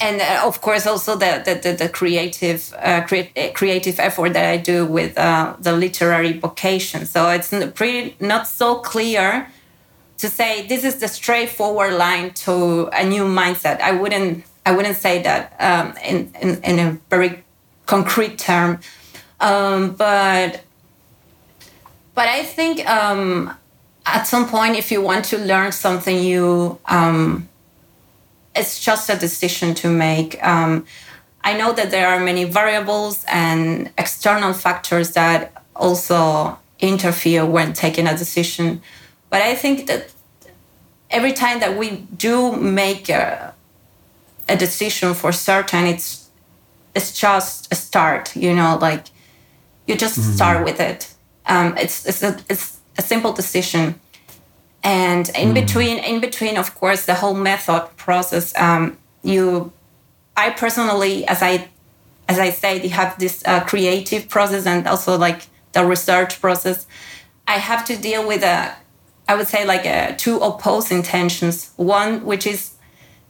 and 0.00 0.20
uh, 0.20 0.42
of 0.44 0.60
course 0.60 0.86
also 0.86 1.16
the 1.16 1.42
the, 1.44 1.72
the 1.72 1.88
creative 1.88 2.74
uh, 2.78 3.02
cre- 3.02 3.30
creative 3.54 4.00
effort 4.00 4.32
that 4.32 4.46
I 4.46 4.56
do 4.56 4.86
with 4.86 5.16
uh, 5.18 5.54
the 5.60 5.72
literary 5.72 6.32
vocation. 6.38 7.06
So 7.06 7.28
it's 7.30 7.50
pretty 7.74 8.16
not 8.20 8.46
so 8.46 8.76
clear 8.76 9.48
to 10.18 10.28
say 10.28 10.66
this 10.66 10.84
is 10.84 10.96
the 10.96 11.08
straightforward 11.08 11.94
line 11.94 12.30
to 12.46 12.88
a 12.92 13.04
new 13.04 13.24
mindset. 13.24 13.80
I 13.80 13.92
wouldn't 13.92 14.44
I 14.64 14.72
wouldn't 14.72 14.96
say 14.96 15.22
that 15.22 15.54
um, 15.58 15.96
in, 16.04 16.32
in 16.40 16.62
in 16.62 16.78
a 16.78 16.98
very 17.10 17.42
concrete 17.86 18.38
term 18.38 18.80
um, 19.42 19.94
but 19.94 20.62
but 22.14 22.28
I 22.28 22.44
think 22.44 22.88
um, 22.88 23.52
at 24.06 24.26
some 24.26 24.48
point, 24.48 24.76
if 24.76 24.90
you 24.92 25.00
want 25.02 25.24
to 25.26 25.38
learn 25.38 25.72
something 25.72 26.16
new, 26.16 26.78
um, 26.86 27.48
it's 28.54 28.80
just 28.80 29.10
a 29.10 29.16
decision 29.16 29.74
to 29.74 29.88
make. 29.88 30.42
Um, 30.44 30.86
I 31.42 31.56
know 31.56 31.72
that 31.72 31.90
there 31.90 32.06
are 32.06 32.20
many 32.20 32.44
variables 32.44 33.24
and 33.24 33.90
external 33.98 34.52
factors 34.52 35.12
that 35.12 35.64
also 35.74 36.58
interfere 36.78 37.44
when 37.44 37.72
taking 37.72 38.06
a 38.06 38.16
decision. 38.16 38.80
But 39.28 39.42
I 39.42 39.54
think 39.54 39.86
that 39.88 40.12
every 41.10 41.32
time 41.32 41.60
that 41.60 41.76
we 41.76 42.06
do 42.16 42.52
make 42.54 43.08
a, 43.08 43.54
a 44.48 44.56
decision 44.56 45.14
for 45.14 45.32
certain, 45.32 45.86
it's 45.86 46.28
it's 46.94 47.18
just 47.18 47.72
a 47.72 47.74
start. 47.74 48.36
You 48.36 48.54
know, 48.54 48.78
like 48.80 49.06
you 49.92 49.98
just 49.98 50.18
mm-hmm. 50.18 50.32
start 50.32 50.64
with 50.64 50.80
it. 50.80 51.14
Um, 51.46 51.76
it's 51.76 52.06
it's 52.06 52.22
a, 52.22 52.38
it's 52.48 52.80
a 52.98 53.02
simple 53.02 53.32
decision, 53.32 54.00
and 54.82 55.28
in 55.28 55.34
mm-hmm. 55.34 55.54
between, 55.54 55.98
in 55.98 56.20
between, 56.20 56.56
of 56.56 56.74
course, 56.74 57.06
the 57.06 57.14
whole 57.14 57.34
method 57.34 57.88
process. 57.96 58.52
Um, 58.58 58.98
you, 59.22 59.72
I 60.36 60.50
personally, 60.50 61.26
as 61.28 61.42
I 61.42 61.68
as 62.28 62.38
I 62.38 62.50
said, 62.50 62.82
you 62.84 62.90
have 62.90 63.18
this 63.18 63.42
uh, 63.44 63.60
creative 63.64 64.28
process 64.28 64.66
and 64.66 64.86
also 64.86 65.18
like 65.18 65.42
the 65.72 65.84
research 65.84 66.40
process. 66.40 66.86
I 67.46 67.58
have 67.58 67.84
to 67.86 67.96
deal 67.96 68.26
with 68.26 68.42
a, 68.42 68.74
I 69.28 69.34
would 69.36 69.48
say 69.48 69.66
like 69.66 69.84
a, 69.84 70.14
two 70.16 70.38
opposing 70.38 71.02
tensions. 71.02 71.72
One 71.76 72.24
which 72.24 72.46
is 72.46 72.72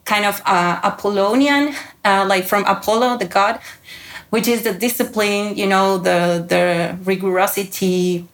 kind 0.04 0.24
of 0.24 0.40
uh, 0.44 0.80
Apollonian, 0.82 1.74
uh, 2.04 2.26
like 2.28 2.44
from 2.44 2.64
Apollo, 2.64 3.18
the 3.18 3.24
god, 3.26 3.60
which 4.32 4.48
is 4.48 4.62
the 4.62 4.72
discipline, 4.72 5.56
you 5.56 5.66
know, 5.66 5.98
the 5.98 6.42
the 6.48 6.96
rigorosity, 7.04 8.26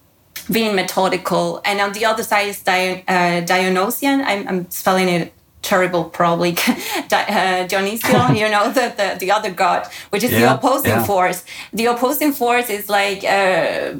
being 0.48 0.76
methodical, 0.76 1.60
and 1.64 1.80
on 1.80 1.92
the 1.92 2.04
other 2.04 2.22
side 2.22 2.46
is 2.46 2.62
Dion, 2.62 3.02
uh, 3.08 3.40
Dionysian. 3.40 4.20
I'm, 4.20 4.46
I'm 4.46 4.70
spelling 4.70 5.08
it 5.08 5.32
terrible 5.60 6.04
probably 6.04 6.56
uh, 7.12 7.66
Dionysian 7.66 8.36
you 8.42 8.48
know 8.48 8.70
the, 8.70 8.94
the, 8.96 9.16
the 9.18 9.32
other 9.32 9.50
god 9.50 9.88
which 10.10 10.22
is 10.22 10.30
yeah, 10.30 10.38
the 10.38 10.54
opposing 10.54 10.92
yeah. 10.92 11.04
force 11.04 11.44
the 11.72 11.86
opposing 11.86 12.32
force 12.32 12.70
is 12.70 12.88
like 12.88 13.24
uh, 13.24 13.94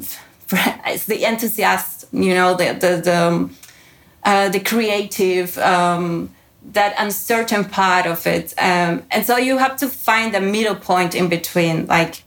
it's 0.87 1.07
the 1.07 1.25
enthusiast 1.25 2.07
you 2.13 2.33
know 2.33 2.55
the 2.55 2.67
the 2.75 3.03
the, 3.03 3.17
um, 3.27 3.57
uh, 4.23 4.49
the 4.49 4.61
creative 4.61 5.59
um, 5.59 6.31
that 6.73 6.95
uncertain 6.99 7.65
part 7.65 8.07
of 8.07 8.27
it. 8.27 8.55
Um, 8.59 9.05
and 9.11 9.25
so 9.25 9.37
you 9.37 9.59
have 9.59 9.77
to 9.79 9.89
find 9.89 10.35
a 10.35 10.41
middle 10.41 10.75
point 10.75 11.15
in 11.15 11.29
between, 11.29 11.87
like 11.87 12.23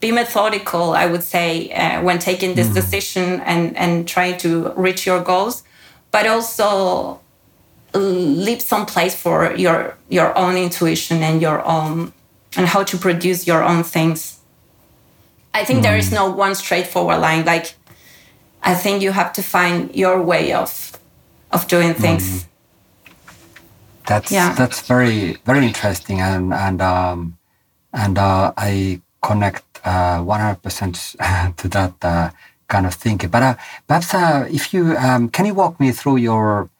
be 0.00 0.12
methodical, 0.12 0.92
I 0.92 1.06
would 1.06 1.22
say, 1.22 1.70
uh, 1.72 2.02
when 2.02 2.18
taking 2.18 2.54
this 2.54 2.68
mm. 2.68 2.74
decision 2.74 3.40
and, 3.40 3.76
and 3.76 4.06
trying 4.06 4.36
to 4.38 4.72
reach 4.76 5.06
your 5.06 5.22
goals, 5.22 5.62
but 6.10 6.26
also 6.26 7.20
leave 7.94 8.60
some 8.60 8.84
place 8.84 9.14
for 9.14 9.54
your 9.54 9.96
your 10.08 10.36
own 10.36 10.56
intuition 10.56 11.22
and 11.22 11.40
your 11.40 11.64
own 11.66 12.12
and 12.56 12.66
how 12.66 12.82
to 12.84 12.96
produce 12.98 13.46
your 13.46 13.62
own 13.62 13.82
things. 13.82 14.40
I 15.54 15.64
think 15.64 15.80
mm. 15.80 15.82
there 15.82 15.96
is 15.96 16.10
mm. 16.10 16.14
no 16.14 16.30
one 16.30 16.54
straightforward 16.54 17.20
line. 17.20 17.44
Like 17.44 17.74
I 18.62 18.74
think 18.74 19.02
you 19.02 19.12
have 19.12 19.32
to 19.34 19.42
find 19.42 19.94
your 19.94 20.20
way 20.20 20.52
of 20.52 20.98
of 21.50 21.66
doing 21.68 21.94
things. 21.94 22.24
Mm. 22.24 22.46
That's 24.06 24.30
yeah. 24.30 24.54
that's 24.54 24.80
very 24.86 25.38
very 25.44 25.66
interesting, 25.66 26.20
and 26.20 26.52
and 26.54 26.80
um, 26.80 27.38
and 27.92 28.18
uh, 28.18 28.52
I 28.56 29.00
connect 29.22 29.64
uh, 29.84 30.20
one 30.20 30.40
hundred 30.40 30.62
percent 30.62 30.94
to 31.56 31.68
that 31.68 31.94
uh, 32.02 32.30
kind 32.68 32.86
of 32.86 32.94
thinking. 32.94 33.30
But 33.30 33.42
uh, 33.42 33.54
perhaps 33.86 34.14
uh, 34.14 34.46
if 34.50 34.72
you 34.72 34.96
um, 34.96 35.28
can 35.28 35.46
you 35.46 35.54
walk 35.54 35.80
me 35.80 35.92
through 35.92 36.16
your 36.16 36.70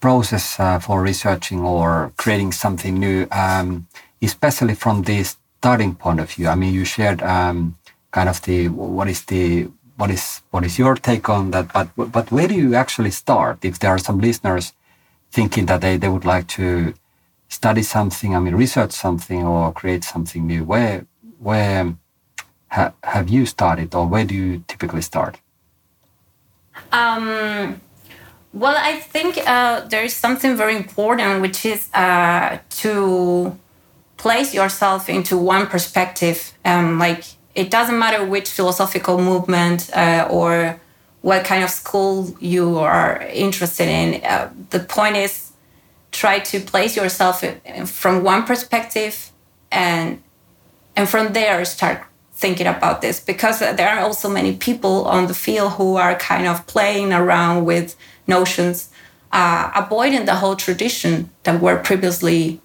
process 0.00 0.60
uh, 0.60 0.78
for 0.78 1.00
researching 1.00 1.60
or 1.60 2.12
creating 2.18 2.52
something 2.52 2.98
new, 2.98 3.26
um, 3.32 3.86
especially 4.20 4.74
from 4.74 5.02
the 5.02 5.24
starting 5.24 5.94
point 5.94 6.20
of 6.20 6.30
view. 6.30 6.46
I 6.48 6.54
mean, 6.54 6.74
you 6.74 6.84
shared 6.84 7.22
um, 7.22 7.78
kind 8.10 8.28
of 8.28 8.42
the 8.42 8.68
what 8.68 9.08
is 9.08 9.24
the 9.24 9.68
what 9.96 10.10
is 10.10 10.42
what 10.50 10.62
is 10.64 10.78
your 10.78 10.94
take 10.96 11.28
on 11.30 11.52
that? 11.52 11.72
But 11.72 11.88
but 11.96 12.30
where 12.30 12.48
do 12.48 12.54
you 12.54 12.74
actually 12.74 13.12
start? 13.12 13.64
If 13.64 13.78
there 13.78 13.90
are 13.90 13.98
some 13.98 14.18
listeners 14.20 14.74
thinking 15.34 15.66
that 15.66 15.80
they, 15.80 15.96
they 15.96 16.08
would 16.08 16.24
like 16.24 16.46
to 16.46 16.94
study 17.48 17.82
something, 17.82 18.36
I 18.36 18.38
mean, 18.38 18.54
research 18.54 18.92
something 18.92 19.42
or 19.44 19.72
create 19.72 20.04
something 20.04 20.46
new, 20.46 20.62
where, 20.64 21.06
where 21.40 21.96
ha, 22.68 22.92
have 23.02 23.28
you 23.28 23.44
started 23.44 23.94
or 23.94 24.06
where 24.06 24.24
do 24.24 24.34
you 24.34 24.64
typically 24.68 25.02
start? 25.02 25.40
Um, 26.92 27.80
well, 28.52 28.76
I 28.78 29.00
think 29.00 29.38
uh, 29.44 29.80
there 29.88 30.04
is 30.04 30.14
something 30.14 30.56
very 30.56 30.76
important, 30.76 31.42
which 31.42 31.66
is 31.66 31.88
uh, 31.92 32.58
to 32.82 33.58
place 34.16 34.54
yourself 34.54 35.08
into 35.08 35.36
one 35.36 35.66
perspective. 35.66 36.38
Um, 36.64 36.98
like, 37.00 37.24
it 37.54 37.70
doesn't 37.70 37.98
matter 37.98 38.24
which 38.24 38.48
philosophical 38.50 39.18
movement 39.18 39.90
uh, 39.94 40.28
or 40.30 40.80
what 41.24 41.42
kind 41.42 41.64
of 41.64 41.70
school 41.70 42.36
you 42.38 42.78
are 42.78 43.22
interested 43.32 43.88
in. 43.88 44.22
Uh, 44.22 44.50
the 44.68 44.78
point 44.78 45.16
is 45.16 45.52
try 46.12 46.38
to 46.38 46.60
place 46.60 46.96
yourself 46.96 47.42
from 47.86 48.22
one 48.22 48.42
perspective 48.44 49.32
and 49.72 50.22
and 50.94 51.08
from 51.08 51.32
there 51.32 51.64
start 51.64 52.04
thinking 52.34 52.66
about 52.66 53.00
this 53.00 53.20
because 53.20 53.60
there 53.60 53.88
are 53.88 54.00
also 54.00 54.28
many 54.28 54.54
people 54.54 55.06
on 55.06 55.26
the 55.26 55.32
field 55.34 55.72
who 55.72 55.96
are 55.96 56.14
kind 56.16 56.46
of 56.46 56.66
playing 56.66 57.10
around 57.10 57.64
with 57.64 57.96
notions 58.26 58.90
uh, 59.32 59.70
avoiding 59.74 60.26
the 60.26 60.34
whole 60.34 60.56
tradition 60.56 61.30
that 61.44 61.58
were 61.58 61.78
previously 61.78 62.60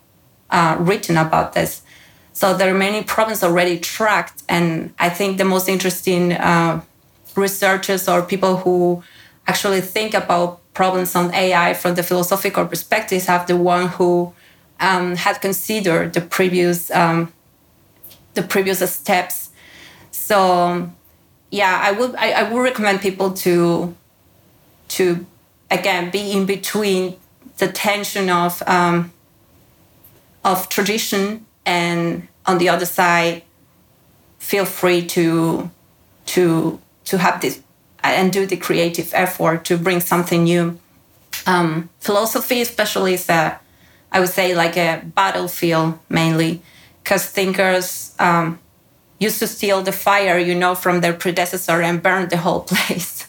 uh, 0.49 0.75
written 0.77 1.15
about 1.15 1.53
this 1.53 1.81
so 2.33 2.53
there 2.53 2.69
are 2.75 2.77
many 2.77 3.01
problems 3.03 3.41
already 3.41 3.79
tracked 3.79 4.43
and 4.49 4.93
i 4.99 5.07
think 5.07 5.37
the 5.37 5.45
most 5.45 5.69
interesting 5.69 6.33
uh, 6.33 6.81
researchers 7.35 8.07
or 8.07 8.21
people 8.21 8.57
who 8.57 9.03
actually 9.47 9.81
think 9.81 10.13
about 10.13 10.59
problems 10.73 11.15
on 11.15 11.33
AI 11.33 11.73
from 11.73 11.95
the 11.95 12.03
philosophical 12.03 12.65
perspective 12.65 13.25
have 13.25 13.47
the 13.47 13.55
one 13.55 13.87
who 13.87 14.33
um, 14.79 15.15
had 15.15 15.41
considered 15.41 16.13
the 16.13 16.21
previous 16.21 16.91
um, 16.91 17.33
the 18.33 18.43
previous 18.43 18.79
steps. 18.91 19.49
So 20.11 20.89
yeah, 21.51 21.79
I 21.81 21.91
would 21.91 22.15
I, 22.15 22.31
I 22.31 22.43
would 22.51 22.61
recommend 22.61 23.01
people 23.01 23.31
to 23.45 23.95
to 24.89 25.25
again 25.69 26.11
be 26.11 26.31
in 26.31 26.45
between 26.45 27.17
the 27.57 27.67
tension 27.67 28.29
of 28.29 28.63
um, 28.67 29.11
of 30.43 30.69
tradition 30.69 31.45
and 31.65 32.27
on 32.45 32.57
the 32.57 32.69
other 32.69 32.85
side 32.85 33.43
feel 34.39 34.65
free 34.65 35.05
to 35.05 35.69
to 36.25 36.79
to 37.09 37.17
have 37.17 37.41
this 37.41 37.61
and 38.03 38.31
do 38.31 38.45
the 38.45 38.55
creative 38.57 39.11
effort 39.13 39.65
to 39.65 39.77
bring 39.77 39.99
something 39.99 40.43
new. 40.43 40.79
Um, 41.45 41.89
philosophy, 41.99 42.61
especially, 42.61 43.15
is 43.15 43.27
a, 43.29 43.59
I 44.11 44.19
would 44.19 44.29
say, 44.29 44.55
like 44.55 44.77
a 44.77 45.01
battlefield 45.03 45.99
mainly, 46.07 46.61
because 47.03 47.25
thinkers 47.25 48.15
um, 48.19 48.59
used 49.19 49.39
to 49.39 49.47
steal 49.47 49.81
the 49.81 49.91
fire, 49.91 50.37
you 50.37 50.55
know, 50.55 50.75
from 50.75 51.01
their 51.01 51.13
predecessor 51.13 51.81
and 51.81 52.01
burn 52.01 52.29
the 52.29 52.37
whole 52.37 52.61
place. 52.71 53.27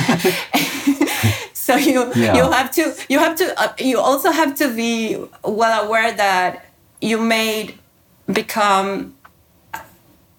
so 1.54 1.76
you 1.76 2.12
yeah. 2.14 2.36
you 2.36 2.50
have 2.50 2.70
to 2.70 2.94
you 3.08 3.18
have 3.18 3.34
to 3.36 3.58
uh, 3.58 3.72
you 3.78 3.98
also 3.98 4.30
have 4.30 4.54
to 4.54 4.68
be 4.74 5.16
well 5.42 5.86
aware 5.86 6.12
that 6.12 6.66
you 7.00 7.18
may 7.18 7.74
become 8.30 9.14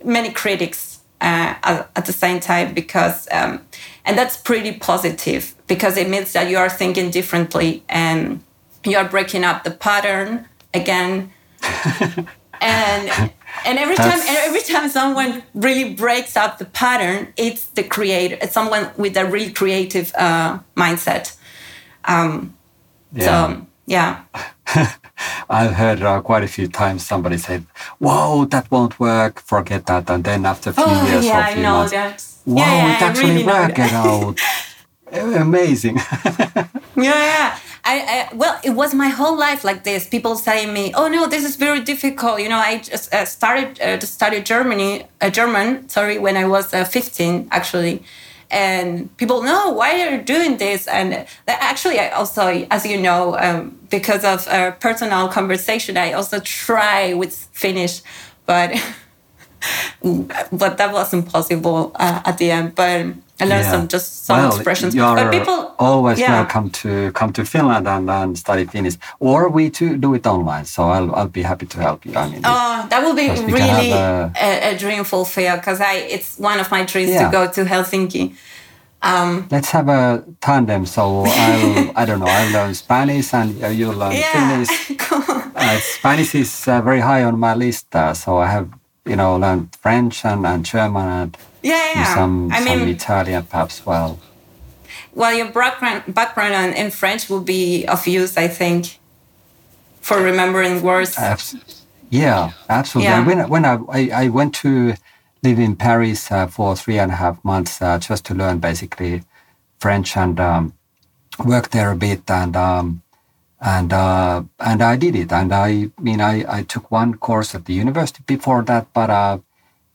many 0.03 0.31
critics 0.31 0.90
uh, 1.21 1.83
at, 1.95 2.05
the 2.05 2.13
same 2.13 2.39
time 2.39 2.73
because 2.73 3.27
um, 3.31 3.65
and 4.05 4.17
that's 4.17 4.37
pretty 4.37 4.73
positive 4.73 5.53
because 5.67 5.95
it 5.97 6.09
means 6.09 6.33
that 6.33 6.49
you 6.49 6.57
are 6.57 6.69
thinking 6.69 7.11
differently 7.11 7.83
and 7.87 8.43
you 8.83 8.97
are 8.97 9.07
breaking 9.07 9.43
up 9.43 9.63
the 9.63 9.71
pattern 9.71 10.47
again. 10.73 11.31
And 12.63 13.31
and 13.65 13.79
every 13.79 13.95
time 13.95 14.19
and 14.19 14.37
every 14.37 14.61
time 14.61 14.87
someone 14.87 15.41
really 15.55 15.95
breaks 15.95 16.37
up 16.37 16.59
the 16.59 16.65
pattern 16.65 17.33
it's 17.35 17.65
the 17.69 17.81
creator 17.81 18.37
it's 18.39 18.53
someone 18.53 18.91
with 18.97 19.17
a 19.17 19.25
really 19.25 19.51
creative 19.51 20.13
uh, 20.15 20.59
mindset. 20.77 21.35
Um, 22.05 22.55
yeah. 23.13 23.25
so 23.25 23.67
yeah 23.87 24.21
I've 25.49 25.73
heard 25.73 26.01
uh, 26.01 26.21
quite 26.21 26.43
a 26.43 26.47
few 26.47 26.67
times 26.67 27.05
somebody 27.05 27.37
said, 27.37 27.65
"Whoa, 27.99 28.45
that 28.45 28.69
won't 28.71 28.99
work. 28.99 29.41
Forget 29.41 29.85
that." 29.87 30.09
And 30.09 30.23
then 30.23 30.45
after 30.45 30.69
a 30.71 30.73
few 30.73 30.83
oh, 30.85 31.07
years 31.07 31.25
yeah, 31.25 31.49
or 31.49 31.53
few 31.53 31.63
months, 31.63 31.91
that. 31.91 32.23
"Wow, 32.45 32.63
yeah, 32.63 32.95
it 32.95 33.01
actually 33.01 33.31
really 33.31 33.45
worked 33.45 33.79
out." 33.79 34.39
Amazing. 35.11 35.97
yeah, 36.95 37.21
yeah. 37.31 37.59
I, 37.83 38.29
I, 38.31 38.35
well, 38.35 38.59
it 38.63 38.71
was 38.71 38.93
my 38.93 39.09
whole 39.09 39.37
life 39.37 39.63
like 39.63 39.83
this. 39.83 40.07
People 40.07 40.35
telling 40.35 40.71
me, 40.73 40.93
"Oh 40.93 41.07
no, 41.07 41.27
this 41.27 41.43
is 41.43 41.55
very 41.55 41.81
difficult." 41.81 42.39
You 42.41 42.49
know, 42.49 42.59
I 42.59 42.77
just 42.77 43.13
uh, 43.13 43.25
started 43.25 43.81
uh, 43.81 43.97
to 43.97 44.07
study 44.07 44.41
Germany, 44.41 45.07
uh, 45.19 45.29
German. 45.29 45.89
Sorry, 45.89 46.17
when 46.19 46.37
I 46.37 46.45
was 46.45 46.73
uh, 46.73 46.85
15, 46.85 47.47
actually 47.51 48.03
and 48.51 49.15
people 49.17 49.41
know 49.41 49.71
why 49.71 49.95
you're 49.95 50.17
you 50.17 50.21
doing 50.21 50.57
this? 50.57 50.87
And 50.87 51.25
actually 51.47 51.99
i 51.99 52.09
also 52.09 52.47
as 52.69 52.85
you 52.85 52.99
know 52.99 53.37
um, 53.37 53.79
because 53.89 54.23
of 54.23 54.47
a 54.47 54.75
personal 54.79 55.27
conversation 55.29 55.97
i 55.97 56.11
also 56.13 56.39
try 56.39 57.13
with 57.13 57.33
finnish 57.53 58.01
but 58.45 58.71
but 60.51 60.77
that 60.77 60.91
wasn't 60.91 61.31
possible 61.31 61.91
uh, 61.95 62.21
at 62.25 62.37
the 62.37 62.51
end. 62.51 62.75
But 62.75 63.13
I 63.41 63.45
learned 63.45 63.65
yeah. 63.65 63.71
some 63.71 63.87
just 63.87 64.25
some 64.25 64.37
well, 64.37 64.55
expressions. 64.55 64.95
But 64.95 65.31
people 65.31 65.75
always 65.79 66.19
yeah. 66.19 66.31
welcome 66.31 66.69
to 66.81 67.11
come 67.13 67.33
to 67.33 67.43
Finland 67.43 67.87
and, 67.87 68.09
and 68.09 68.37
study 68.37 68.65
Finnish, 68.65 68.97
or 69.19 69.49
we 69.49 69.69
to 69.71 69.97
do 69.97 70.13
it 70.13 70.27
online. 70.27 70.65
So 70.65 70.83
I'll 70.83 71.15
I'll 71.15 71.33
be 71.39 71.41
happy 71.41 71.65
to 71.65 71.77
help 71.79 72.05
you. 72.05 72.13
I 72.15 72.29
mean, 72.29 72.41
oh, 72.43 72.87
that 72.89 73.03
would 73.03 73.15
be 73.15 73.29
really 73.51 73.91
a, 73.91 74.73
a, 74.73 74.77
dream 74.77 75.03
fulfilled 75.03 75.59
because 75.59 75.81
I 75.81 75.93
it's 76.15 76.37
one 76.37 76.59
of 76.59 76.69
my 76.69 76.83
dreams 76.83 77.11
yeah. 77.11 77.25
to 77.25 77.31
go 77.31 77.51
to 77.51 77.63
Helsinki. 77.65 78.35
Um, 79.03 79.47
Let's 79.49 79.71
have 79.71 79.89
a 79.89 80.23
tandem. 80.41 80.85
So 80.85 81.23
I'll, 81.27 81.91
I 81.95 82.05
don't 82.05 82.19
know, 82.19 82.27
I'll 82.27 82.53
learn 82.53 82.73
Spanish 82.75 83.33
and 83.33 83.55
you 83.75 83.91
learn 83.91 84.13
Finnish. 84.13 84.91
Cool. 85.11 85.23
Uh, 85.55 85.79
Spanish 85.79 86.35
is 86.35 86.67
uh, 86.67 86.81
very 86.81 86.99
high 86.99 87.23
on 87.23 87.39
my 87.39 87.53
list. 87.55 87.93
Uh, 87.95 88.13
so 88.13 88.37
I 88.37 88.47
have, 88.47 88.69
you 89.05 89.15
know, 89.15 89.37
learn 89.37 89.69
French 89.81 90.25
and, 90.25 90.45
and 90.45 90.65
German 90.65 91.07
and 91.07 91.37
yeah, 91.63 91.91
yeah. 91.95 92.15
some, 92.15 92.51
I 92.51 92.63
some 92.63 92.79
mean, 92.79 92.89
Italian 92.89 93.43
perhaps 93.43 93.85
well. 93.85 94.19
Well, 95.13 95.33
your 95.33 95.51
background, 95.51 96.13
background 96.13 96.75
in 96.75 96.91
French 96.91 97.29
will 97.29 97.41
be 97.41 97.85
of 97.85 98.07
use, 98.07 98.37
I 98.37 98.47
think, 98.47 98.99
for 100.01 100.21
remembering 100.21 100.81
words. 100.81 101.17
yeah, 102.09 102.51
absolutely. 102.69 103.11
Yeah. 103.11 103.25
when, 103.25 103.49
when 103.49 103.65
I, 103.65 103.79
I, 103.89 104.09
I 104.25 104.27
went 104.29 104.55
to 104.55 104.93
live 105.43 105.59
in 105.59 105.75
Paris 105.75 106.31
uh, 106.31 106.47
for 106.47 106.75
three 106.75 106.99
and 106.99 107.11
a 107.11 107.15
half 107.15 107.43
months 107.43 107.81
uh, 107.81 107.97
just 107.97 108.25
to 108.25 108.33
learn 108.33 108.59
basically 108.59 109.23
French 109.79 110.15
and 110.15 110.39
um, 110.39 110.73
work 111.43 111.69
there 111.69 111.91
a 111.91 111.95
bit 111.95 112.29
and 112.29 112.55
um, 112.55 113.01
and 113.61 113.93
uh, 113.93 114.43
and 114.59 114.81
I 114.81 114.95
did 114.97 115.15
it 115.15 115.31
and 115.31 115.53
I 115.53 115.89
mean 115.99 116.19
I, 116.21 116.59
I 116.59 116.63
took 116.63 116.91
one 116.91 117.15
course 117.15 117.53
at 117.55 117.65
the 117.65 117.73
university 117.73 118.23
before 118.25 118.63
that 118.63 118.87
but 118.93 119.09
uh, 119.09 119.37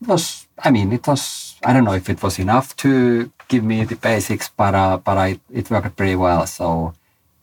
it 0.00 0.08
was 0.08 0.46
I 0.62 0.70
mean 0.70 0.92
it 0.92 1.06
was 1.06 1.56
I 1.64 1.72
don't 1.72 1.84
know 1.84 1.94
if 1.94 2.08
it 2.08 2.22
was 2.22 2.38
enough 2.38 2.76
to 2.76 3.30
give 3.48 3.64
me 3.64 3.84
the 3.84 3.96
basics 3.96 4.48
but 4.56 4.74
uh, 4.74 4.98
but 4.98 5.18
I 5.18 5.40
it 5.52 5.70
worked 5.70 5.96
pretty 5.96 6.16
well 6.16 6.46
so 6.46 6.94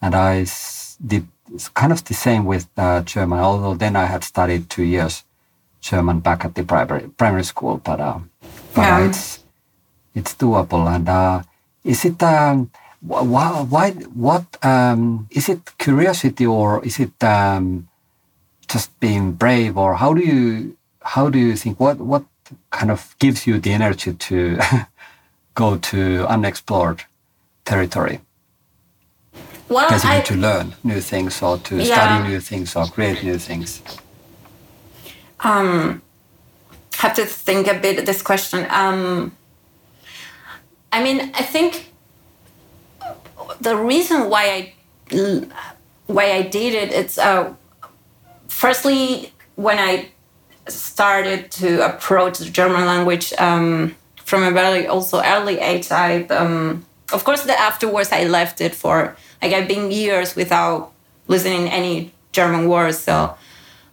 and 0.01 0.15
I 0.15 0.45
did 1.05 1.27
kind 1.73 1.91
of 1.91 2.03
the 2.05 2.13
same 2.13 2.45
with 2.45 2.67
uh, 2.77 3.01
German, 3.01 3.39
although 3.39 3.75
then 3.75 3.95
I 3.95 4.05
had 4.05 4.23
studied 4.23 4.69
two 4.69 4.83
years 4.83 5.23
German 5.81 6.19
back 6.19 6.45
at 6.45 6.55
the 6.55 6.63
primary 6.63 7.09
primary 7.17 7.43
school, 7.43 7.77
but, 7.77 7.99
uh, 7.99 8.19
but 8.73 8.83
Yeah. 8.83 9.05
it's 9.07 9.39
it's 10.15 10.35
doable. 10.35 10.87
And 10.93 11.09
uh, 11.09 11.43
is 11.83 12.05
it 12.05 12.21
um, 12.23 12.71
why, 13.05 13.61
why 13.61 13.91
what 13.91 14.45
um, 14.65 15.27
is 15.31 15.49
it 15.49 15.59
curiosity 15.77 16.45
or 16.45 16.83
is 16.85 16.99
it 16.99 17.23
um, 17.23 17.87
just 18.67 18.97
being 18.99 19.33
brave 19.33 19.77
or 19.77 19.95
how 19.95 20.13
do 20.13 20.21
you 20.21 20.77
how 21.01 21.29
do 21.29 21.37
you 21.37 21.55
think 21.55 21.79
what 21.79 21.97
what 21.97 22.23
kind 22.71 22.91
of 22.91 23.15
gives 23.19 23.45
you 23.47 23.59
the 23.59 23.71
energy 23.73 24.13
to 24.13 24.59
go 25.55 25.77
to 25.77 26.25
unexplored 26.27 27.03
territory? 27.65 28.19
Well, 29.69 29.89
Basically, 29.89 30.17
I, 30.17 30.21
to 30.21 30.35
learn 30.35 30.75
new 30.83 31.01
things 31.01 31.41
or 31.41 31.57
to 31.57 31.75
Yeah. 31.77 31.83
study 31.95 32.29
new 32.29 32.39
things 32.39 32.75
or 32.75 32.85
create 32.87 33.23
new 33.23 33.37
things. 33.37 33.81
um, 35.39 36.01
have 36.99 37.13
to 37.15 37.25
think 37.25 37.67
a 37.67 37.73
bit 37.73 37.99
of 37.99 38.05
this 38.05 38.21
question. 38.21 38.65
Um, 38.69 39.35
I 40.91 41.03
mean, 41.03 41.31
I 41.33 41.43
think 41.43 41.91
the 43.63 43.77
reason 43.77 44.29
why 44.29 44.73
I 45.11 45.47
why 46.07 46.31
I 46.31 46.41
did 46.43 46.73
it, 46.73 46.91
it's 46.91 47.17
uh, 47.17 47.53
firstly 48.47 49.31
when 49.55 49.79
I 49.79 50.09
started 50.67 51.51
to 51.51 51.85
approach 51.85 52.39
the 52.39 52.49
German 52.49 52.85
language 52.85 53.33
um, 53.37 53.95
from 54.23 54.43
a 54.43 54.51
very 54.51 54.87
also 54.87 55.21
early 55.21 55.59
age. 55.59 55.91
I 55.91 56.23
um, 56.27 56.85
of 57.11 57.23
course 57.23 57.43
the 57.43 57.57
afterwards 57.59 58.11
I 58.11 58.25
left 58.25 58.61
it 58.61 58.75
for 58.75 59.15
like 59.41 59.53
I've 59.53 59.67
been 59.67 59.91
years 59.91 60.35
without 60.35 60.91
listening 61.27 61.69
any 61.69 62.11
German 62.31 62.67
words. 62.67 62.99
So, 62.99 63.35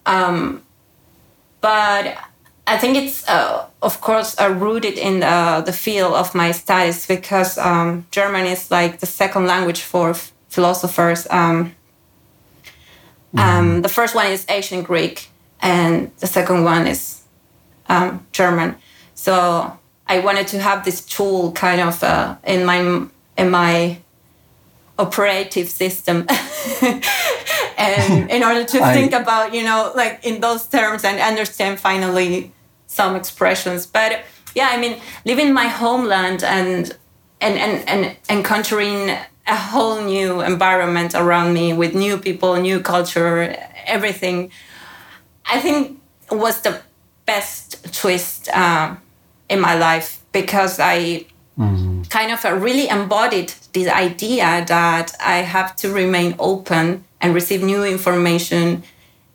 um, 0.06 0.62
but 1.60 2.16
I 2.66 2.78
think 2.78 2.96
it's 2.96 3.28
uh, 3.28 3.66
of 3.83 4.01
course 4.01 4.35
are 4.37 4.53
rooted 4.53 4.99
in 4.99 5.20
the, 5.20 5.62
the 5.64 5.72
field 5.72 6.14
of 6.14 6.35
my 6.35 6.53
studies 6.53 7.07
because 7.07 7.57
um, 7.59 8.07
German 8.11 8.47
is 8.47 8.70
like 8.70 8.99
the 9.01 9.07
second 9.07 9.47
language 9.47 9.81
for 9.83 10.11
f- 10.11 10.33
philosophers. 10.49 11.26
Um, 11.31 11.74
um, 13.37 13.83
the 13.83 13.89
first 13.89 14.14
one 14.14 14.26
is 14.26 14.45
ancient 14.49 14.87
Greek, 14.87 15.28
and 15.62 16.11
the 16.18 16.26
second 16.26 16.64
one 16.64 16.87
is 16.87 17.22
um, 17.89 18.26
German. 18.33 18.74
So 19.14 19.78
I 20.09 20.18
wanted 20.18 20.49
to 20.49 20.59
have 20.61 20.85
this 20.85 21.01
tool 21.05 21.53
kind 21.53 21.81
of 21.81 22.03
uh, 22.03 22.37
in 22.45 22.64
my 22.64 23.07
in 23.39 23.51
my 23.51 23.99
operative 24.99 25.68
system, 25.68 26.26
and 27.78 28.31
in 28.37 28.43
order 28.43 28.64
to 28.64 28.81
I- 28.83 28.93
think 28.95 29.12
about 29.12 29.55
you 29.55 29.62
know 29.62 29.93
like 29.95 30.24
in 30.24 30.41
those 30.41 30.66
terms 30.66 31.05
and 31.05 31.20
understand 31.20 31.78
finally 31.78 32.53
some 32.91 33.14
expressions. 33.14 33.86
But 33.86 34.24
yeah, 34.55 34.68
I 34.72 34.76
mean, 34.76 35.01
leaving 35.24 35.53
my 35.53 35.68
homeland 35.68 36.43
and 36.43 36.97
and 37.41 37.57
and, 37.57 37.88
and 37.88 38.16
encountering 38.28 39.11
a 39.47 39.57
whole 39.57 40.03
new 40.03 40.41
environment 40.41 41.14
around 41.14 41.55
me 41.55 41.72
with 41.72 41.95
new 41.95 42.18
people, 42.18 42.57
new 42.57 42.80
culture, 42.80 43.57
everything. 43.86 44.51
I 45.47 45.61
think 45.61 46.01
was 46.30 46.61
the 46.62 46.80
best 47.26 47.95
twist 47.95 48.49
uh, 48.53 48.97
in 49.49 49.61
my 49.61 49.76
life 49.76 50.18
because 50.32 50.78
I 50.78 51.26
kind 52.09 52.32
of 52.32 52.45
uh, 52.45 52.55
really 52.55 52.88
embodied 52.88 53.53
this 53.72 53.88
idea 53.88 54.64
that 54.66 55.12
I 55.20 55.38
have 55.38 55.76
to 55.76 55.93
remain 55.93 56.34
open 56.38 57.05
and 57.20 57.34
receive 57.34 57.62
new 57.62 57.84
information 57.84 58.82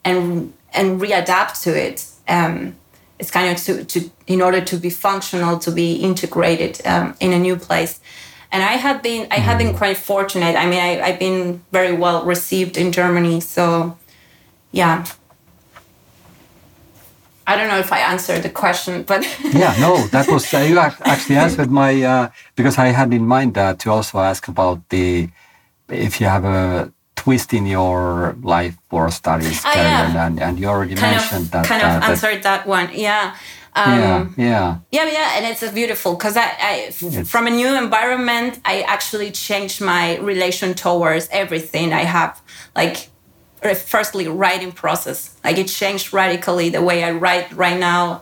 and 0.03 0.53
and 0.73 0.99
readapt 0.99 1.61
to 1.63 1.71
it. 1.73 2.05
Um, 2.27 2.75
it's 3.19 3.31
kind 3.31 3.55
of 3.55 3.63
to, 3.63 3.85
to 3.85 4.11
in 4.27 4.41
order 4.41 4.61
to 4.61 4.77
be 4.77 4.89
functional, 4.89 5.57
to 5.59 5.71
be 5.71 5.95
integrated 5.95 6.85
um, 6.85 7.15
in 7.19 7.33
a 7.33 7.39
new 7.39 7.55
place. 7.55 7.99
And 8.51 8.63
I 8.63 8.73
have 8.73 9.01
been 9.01 9.27
I 9.31 9.35
have 9.35 9.57
been 9.57 9.75
quite 9.75 9.97
fortunate. 9.97 10.55
I 10.55 10.65
mean, 10.65 10.79
I, 10.79 11.01
I've 11.01 11.19
been 11.19 11.61
very 11.71 11.93
well 11.93 12.23
received 12.25 12.77
in 12.77 12.91
Germany. 12.91 13.41
So, 13.41 13.97
yeah. 14.71 15.05
I 17.47 17.55
don't 17.55 17.67
know 17.67 17.77
if 17.77 17.91
I 17.91 17.99
answered 17.99 18.41
the 18.41 18.49
question, 18.49 19.03
but 19.03 19.21
yeah, 19.53 19.75
no, 19.79 20.07
that 20.07 20.27
was 20.27 20.51
uh, 20.51 20.57
you 20.57 20.79
actually 20.79 21.35
answered 21.35 21.69
my 21.69 22.01
uh, 22.01 22.29
because 22.55 22.77
I 22.79 22.87
had 22.87 23.13
in 23.13 23.27
mind 23.27 23.57
uh, 23.57 23.75
to 23.75 23.91
also 23.91 24.19
ask 24.19 24.47
about 24.47 24.89
the 24.89 25.29
if 25.87 26.19
you 26.19 26.27
have 26.27 26.43
a 26.43 26.91
twist 27.25 27.53
in 27.53 27.65
your 27.65 28.35
life 28.55 28.77
or 28.91 29.09
studies, 29.09 29.61
Ah, 29.65 29.73
Karen, 29.73 30.13
yeah. 30.13 30.25
and, 30.27 30.39
and 30.45 30.59
you 30.59 30.67
already 30.67 30.93
kind 30.95 31.15
mentioned 31.17 31.45
of 31.45 31.51
that. 31.51 31.65
kind 31.65 31.81
uh, 31.83 31.97
of 31.97 32.03
answered 32.03 32.43
that 32.43 32.61
one. 32.67 32.87
Yeah. 32.93 33.35
Um, 33.73 33.99
yeah, 33.99 34.27
yeah. 34.37 34.77
Yeah, 34.91 35.05
yeah, 35.17 35.35
and 35.35 35.43
it's 35.51 35.63
beautiful 35.71 36.11
because 36.15 36.37
I, 36.37 36.47
I 36.71 36.73
It's- 36.89 37.27
from 37.33 37.47
a 37.47 37.49
new 37.61 37.71
environment, 37.85 38.51
I 38.63 38.75
actually 38.95 39.31
changed 39.31 39.81
my 39.81 40.17
relation 40.31 40.73
towards 40.75 41.27
everything 41.31 41.91
I 41.93 42.05
have. 42.17 42.31
Like, 42.75 42.97
firstly, 43.93 44.27
writing 44.27 44.71
process. 44.71 45.19
Like, 45.43 45.57
it 45.57 45.67
changed 45.81 46.13
radically 46.13 46.69
the 46.69 46.83
way 46.89 47.03
I 47.03 47.11
write 47.23 47.47
right 47.63 47.79
now, 47.79 48.21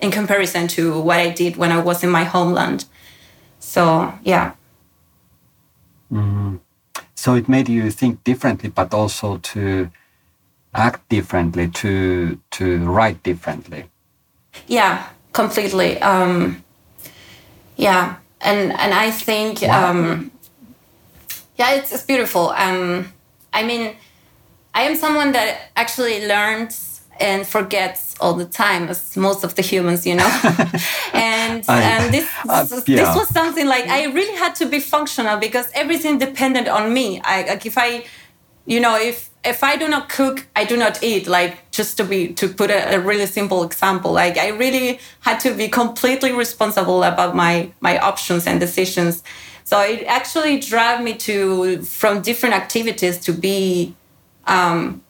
in 0.00 0.10
comparison 0.10 0.68
to 0.68 0.82
what 1.08 1.18
I 1.26 1.28
did 1.42 1.56
when 1.56 1.70
I 1.70 1.80
was 1.88 2.02
in 2.02 2.10
my 2.10 2.24
homeland. 2.24 2.80
So 3.60 3.82
yeah, 4.22 4.52
So 7.18 7.34
it 7.34 7.48
made 7.48 7.68
you 7.68 7.90
think 7.90 8.22
differently, 8.22 8.70
but 8.70 8.94
also 8.94 9.38
to 9.38 9.90
act 10.72 11.08
differently, 11.08 11.66
to 11.82 12.38
to 12.50 12.64
write 12.86 13.24
differently. 13.24 13.90
yeah, 14.68 15.08
completely. 15.32 16.00
Um, 16.00 16.62
yeah, 17.76 18.18
and 18.40 18.70
and 18.70 18.94
I 18.94 19.10
think 19.10 19.64
um, 19.64 20.30
yeah, 21.56 21.74
it's, 21.74 21.90
it's 21.90 22.04
beautiful. 22.04 22.50
Um, 22.50 23.12
I 23.52 23.64
mean, 23.64 23.96
I 24.72 24.82
am 24.82 24.94
someone 24.94 25.32
that 25.32 25.72
actually 25.74 26.24
learns 26.24 26.87
and 27.20 27.46
forgets 27.46 28.14
all 28.20 28.34
the 28.34 28.44
time, 28.44 28.88
as 28.88 29.16
most 29.16 29.44
of 29.44 29.54
the 29.54 29.62
humans, 29.62 30.06
you 30.06 30.14
know. 30.14 30.26
and 31.12 31.64
I- 31.68 31.82
and 31.82 32.14
this 32.14 32.28
uh, 32.48 32.64
this 32.86 33.16
was 33.16 33.28
something 33.28 33.66
like 33.66 33.86
I 33.88 34.04
really 34.06 34.36
had 34.36 34.54
to 34.56 34.66
be 34.66 34.80
functional 34.80 35.38
because 35.38 35.66
everything 35.74 36.18
depended 36.18 36.68
on 36.68 36.92
me. 36.92 37.20
I 37.24 37.42
like 37.46 37.66
if 37.66 37.76
I, 37.78 38.04
you 38.66 38.80
know, 38.80 38.96
if 38.96 39.30
if 39.44 39.62
I 39.62 39.76
do 39.76 39.88
not 39.88 40.08
cook, 40.08 40.46
I 40.56 40.64
do 40.64 40.76
not 40.76 41.02
eat. 41.02 41.26
Like 41.26 41.70
just 41.70 41.96
to 41.98 42.04
be 42.04 42.32
to 42.34 42.48
put 42.48 42.70
a, 42.70 42.96
a 42.96 42.98
really 43.00 43.26
simple 43.26 43.62
example, 43.64 44.12
like 44.12 44.36
I 44.36 44.48
really 44.48 44.98
had 45.20 45.38
to 45.40 45.54
be 45.54 45.68
completely 45.68 46.32
responsible 46.32 47.02
about 47.04 47.34
my 47.34 47.70
my 47.80 47.98
options 47.98 48.46
and 48.46 48.60
decisions. 48.60 49.22
So 49.64 49.80
it 49.82 50.04
actually 50.06 50.60
drove 50.60 51.02
me 51.02 51.14
to 51.28 51.82
from 51.82 52.22
different 52.22 52.54
activities 52.54 53.18
to 53.26 53.32
be 53.32 53.94
um, 54.46 55.02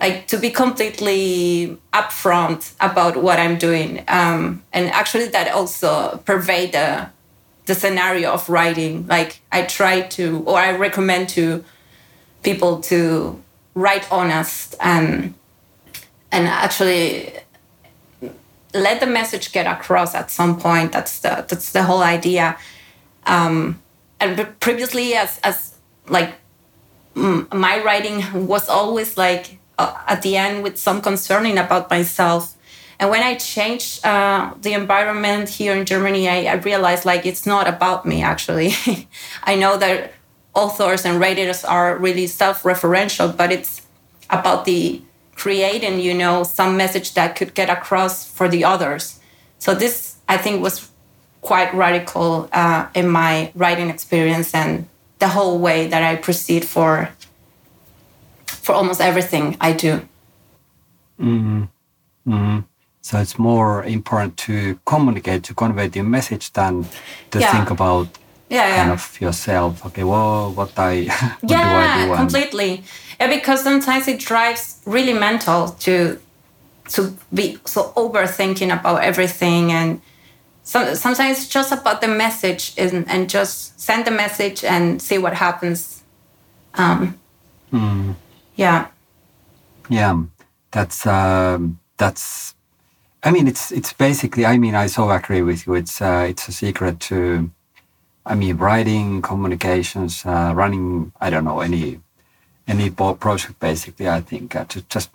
like 0.00 0.26
to 0.28 0.38
be 0.38 0.50
completely 0.50 1.76
upfront 1.92 2.72
about 2.80 3.22
what 3.22 3.38
I'm 3.38 3.58
doing. 3.58 4.02
Um, 4.08 4.62
and 4.72 4.88
actually, 4.88 5.28
that 5.28 5.52
also 5.52 6.22
pervade 6.24 6.72
the 6.72 7.10
the 7.66 7.74
scenario 7.74 8.32
of 8.32 8.48
writing. 8.48 9.06
Like 9.06 9.40
I 9.52 9.62
try 9.62 10.00
to, 10.00 10.42
or 10.46 10.58
I 10.58 10.72
recommend 10.72 11.28
to 11.30 11.64
people 12.42 12.80
to 12.80 13.40
write 13.74 14.10
honest 14.10 14.74
and 14.80 15.34
and 16.32 16.48
actually 16.48 17.32
let 18.72 19.00
the 19.00 19.06
message 19.06 19.52
get 19.52 19.66
across 19.66 20.14
at 20.14 20.30
some 20.30 20.58
point. 20.58 20.92
That's 20.92 21.20
the 21.20 21.44
that's 21.46 21.72
the 21.72 21.82
whole 21.82 22.02
idea. 22.02 22.56
Um, 23.26 23.82
and 24.18 24.58
previously, 24.60 25.14
as 25.14 25.38
as 25.44 25.74
like 26.08 26.34
my 27.14 27.82
writing 27.84 28.46
was 28.46 28.68
always 28.68 29.18
like 29.18 29.59
at 30.06 30.22
the 30.22 30.36
end 30.36 30.62
with 30.62 30.78
some 30.78 31.00
concerning 31.00 31.58
about 31.58 31.90
myself. 31.90 32.56
And 32.98 33.08
when 33.08 33.22
I 33.22 33.36
changed 33.36 34.04
uh, 34.04 34.52
the 34.60 34.74
environment 34.74 35.48
here 35.48 35.74
in 35.74 35.86
Germany, 35.86 36.28
I, 36.28 36.52
I 36.52 36.54
realized 36.54 37.04
like 37.04 37.24
it's 37.24 37.46
not 37.46 37.66
about 37.66 38.04
me 38.04 38.22
actually. 38.22 38.72
I 39.44 39.54
know 39.56 39.76
that 39.78 40.12
authors 40.54 41.04
and 41.04 41.18
writers 41.18 41.64
are 41.64 41.96
really 41.96 42.26
self-referential, 42.26 43.36
but 43.36 43.52
it's 43.52 43.86
about 44.28 44.64
the 44.64 45.02
creating, 45.34 46.00
you 46.00 46.12
know, 46.12 46.44
some 46.44 46.76
message 46.76 47.14
that 47.14 47.36
could 47.36 47.54
get 47.54 47.70
across 47.70 48.30
for 48.30 48.48
the 48.48 48.62
others. 48.64 49.18
So 49.58 49.74
this, 49.74 50.16
I 50.28 50.36
think, 50.36 50.62
was 50.62 50.90
quite 51.40 51.72
radical 51.72 52.48
uh, 52.52 52.88
in 52.94 53.08
my 53.08 53.50
writing 53.54 53.88
experience 53.88 54.54
and 54.54 54.86
the 55.18 55.28
whole 55.28 55.58
way 55.58 55.86
that 55.86 56.02
I 56.02 56.16
proceed 56.16 56.64
for 56.64 57.08
for 58.62 58.74
almost 58.74 59.00
everything 59.00 59.56
I 59.60 59.72
do. 59.72 60.00
So 63.02 63.18
it's 63.18 63.38
more 63.38 63.82
important 63.84 64.36
to 64.46 64.78
communicate, 64.84 65.42
to 65.44 65.54
convey 65.54 65.88
the 65.88 66.02
message 66.02 66.52
than 66.52 66.84
to 67.30 67.38
Yeah. 67.40 67.52
think 67.52 67.70
about 67.70 68.08
Yeah, 68.50 68.66
yeah. 68.68 68.76
kind 68.76 68.90
of 68.92 69.20
yourself. 69.20 69.84
Okay, 69.86 70.04
well, 70.04 70.52
what 70.52 70.72
I 70.78 71.04
what 71.40 71.50
yeah, 71.50 71.64
do 71.64 72.02
I 72.02 72.06
do? 72.08 72.16
Completely. 72.16 72.82
Yeah, 73.20 73.28
because 73.28 73.62
sometimes 73.62 74.08
it 74.08 74.18
drives 74.20 74.80
really 74.86 75.14
mental 75.14 75.68
to 75.86 76.18
to 76.94 77.12
be 77.32 77.58
so 77.64 77.92
overthinking 77.96 78.72
about 78.72 79.02
everything 79.02 79.72
and 79.72 80.00
some, 80.64 80.94
sometimes 80.94 81.38
it's 81.38 81.48
just 81.48 81.72
about 81.72 82.00
the 82.00 82.08
message 82.08 82.72
and, 82.78 83.08
and 83.08 83.30
just 83.30 83.80
send 83.80 84.04
the 84.04 84.10
message 84.10 84.64
and 84.64 85.00
see 85.00 85.18
what 85.18 85.34
happens. 85.34 86.02
Um, 86.74 87.14
Hmm. 87.70 88.12
Yeah. 88.60 88.88
Yeah, 89.88 90.22
that's 90.70 91.06
um, 91.06 91.80
that's. 91.96 92.54
I 93.22 93.30
mean, 93.30 93.48
it's 93.48 93.72
it's 93.72 93.94
basically. 93.94 94.44
I 94.44 94.58
mean, 94.58 94.74
I 94.74 94.86
so 94.86 95.10
agree 95.10 95.40
with 95.40 95.66
you. 95.66 95.74
It's 95.74 96.02
uh, 96.02 96.26
it's 96.28 96.46
a 96.48 96.52
secret 96.52 97.00
to. 97.08 97.50
I 98.26 98.34
mean, 98.34 98.58
writing, 98.58 99.22
communications, 99.22 100.26
uh, 100.26 100.52
running. 100.54 101.12
I 101.20 101.30
don't 101.30 101.44
know 101.44 101.60
any 101.60 102.00
any 102.68 102.90
project. 102.90 103.58
Basically, 103.60 104.06
I 104.08 104.20
think 104.20 104.54
uh, 104.54 104.66
to 104.66 104.82
just 104.82 105.10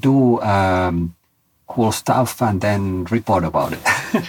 do 0.00 0.40
um, 0.40 1.14
cool 1.68 1.92
stuff 1.92 2.42
and 2.42 2.60
then 2.60 3.04
report 3.04 3.44
about 3.44 3.72
it. 3.72 4.24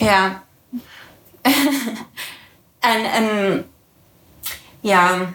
Yeah. 0.00 0.38
and 1.44 2.06
and 2.82 3.64
yeah, 4.80 5.32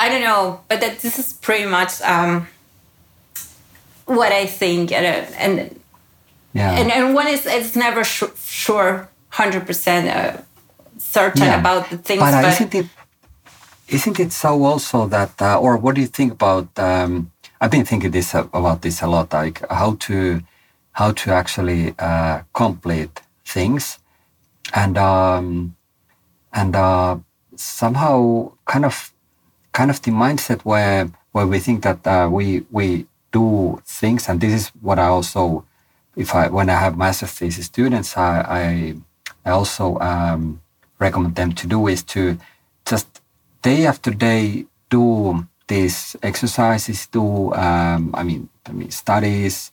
I 0.00 0.08
don't 0.08 0.22
know, 0.22 0.60
but 0.68 0.80
that 0.80 0.98
this 1.00 1.18
is 1.18 1.32
pretty 1.32 1.66
much 1.66 2.00
um, 2.02 2.46
what 4.06 4.32
I 4.32 4.46
think, 4.46 4.92
and 4.92 5.06
uh, 5.06 5.30
and 5.38 5.80
yeah. 6.52 6.78
and, 6.78 6.90
and 6.90 7.14
one 7.14 7.28
is 7.28 7.46
it's 7.46 7.76
never 7.76 8.04
su- 8.04 8.32
sure 8.44 9.08
hundred 9.30 9.66
percent 9.66 10.08
uh, 10.08 10.42
certain 10.98 11.46
Yeah. 11.46 11.60
about 11.60 11.90
the 11.90 11.98
things, 11.98 12.20
but, 12.20 12.42
but, 12.42 12.52
isn't 12.52 12.74
it 12.74 12.86
isn't 13.88 14.18
it 14.18 14.32
so 14.32 14.64
also 14.64 15.06
that 15.06 15.40
uh, 15.40 15.58
or 15.60 15.76
what 15.76 15.94
do 15.94 16.00
you 16.00 16.06
think 16.06 16.32
about 16.32 16.66
um, 16.78 17.30
i've 17.60 17.70
been 17.70 17.84
thinking 17.84 18.10
this 18.10 18.34
uh, 18.34 18.46
about 18.52 18.80
this 18.82 19.02
a 19.02 19.06
lot 19.06 19.32
like 19.32 19.60
how 19.70 19.94
to 20.00 20.40
how 20.92 21.12
to 21.12 21.30
actually 21.32 21.94
uh, 21.98 22.40
complete 22.52 23.20
things 23.44 23.98
and 24.72 24.96
um, 24.96 25.76
and 26.52 26.74
uh, 26.76 27.16
somehow 27.56 28.50
kind 28.64 28.84
of 28.84 29.12
kind 29.74 29.90
of 29.90 30.00
the 30.02 30.10
mindset 30.10 30.62
where 30.62 31.10
where 31.32 31.46
we 31.46 31.58
think 31.58 31.82
that 31.82 32.00
uh, 32.06 32.28
we 32.30 32.64
we 32.70 33.06
do 33.32 33.82
things 33.84 34.28
and 34.28 34.40
this 34.40 34.54
is 34.54 34.68
what 34.80 34.98
i 34.98 35.06
also 35.06 35.64
if 36.16 36.34
i 36.34 36.48
when 36.48 36.70
i 36.70 36.78
have 36.84 36.96
master 36.96 37.26
thesis 37.26 37.66
students 37.66 38.16
i 38.16 38.30
i, 38.60 38.94
I 39.44 39.50
also 39.50 39.98
um, 39.98 40.62
recommend 40.98 41.34
them 41.34 41.52
to 41.52 41.66
do 41.66 41.88
is 41.88 42.02
to 42.14 42.38
just 42.86 43.20
day 43.62 43.84
after 43.86 44.10
day 44.12 44.64
do 44.88 45.46
these 45.66 46.16
exercises 46.22 47.06
do 47.08 47.52
um, 47.54 48.14
i 48.14 48.22
mean 48.22 48.48
i 48.66 48.72
mean 48.72 48.90
studies 48.90 49.72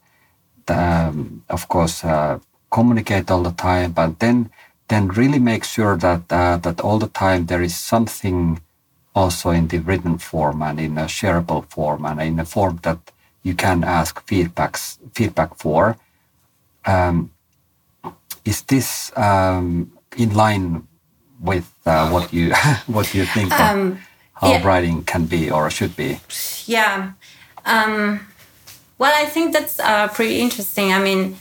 um, 0.68 1.43
of 1.49 1.68
course 1.68 2.04
uh, 2.04 2.39
communicate 2.72 3.30
all 3.30 3.43
the 3.43 3.52
time 3.52 3.91
but 3.91 4.20
then 4.20 4.49
then 4.88 5.08
really 5.10 5.39
make 5.39 5.64
sure 5.64 5.95
that 5.95 6.22
uh, 6.32 6.58
that 6.58 6.82
all 6.82 6.97
the 6.97 7.14
time 7.24 7.45
there 7.45 7.62
is 7.62 7.78
something 7.78 8.60
also 9.16 9.49
in 9.49 9.68
the 9.68 9.80
written 9.80 10.18
form 10.18 10.62
and 10.62 10.80
in 10.80 10.97
a 10.97 11.05
shareable 11.05 11.66
form 11.70 12.05
and 12.05 12.22
in 12.22 12.39
a 12.39 12.45
form 12.45 12.80
that 12.84 12.99
you 13.43 13.53
can 13.53 13.84
ask 13.84 14.26
feedbacks 14.26 14.97
feedback 15.14 15.55
for 15.55 15.97
um, 16.86 17.32
is 18.45 18.62
this 18.64 19.12
um, 19.18 19.91
in 20.18 20.34
line 20.34 20.88
with 21.39 21.72
uh, 21.86 22.09
what 22.09 22.32
you 22.34 22.53
what 22.88 23.14
you 23.14 23.26
think 23.26 23.51
of 23.53 23.59
Um, 23.59 23.97
how 24.34 24.51
yeah. 24.51 24.68
writing 24.68 25.03
can 25.03 25.26
be 25.26 25.51
or 25.51 25.70
should 25.70 25.95
be 25.95 26.20
yeah. 26.66 27.12
Um, 27.66 28.20
well, 28.97 29.14
I 29.16 29.26
think 29.26 29.53
that's 29.53 29.80
uh, 29.80 30.07
pretty 30.09 30.39
interesting. 30.39 30.93
I 30.93 30.99
mean, 30.99 31.38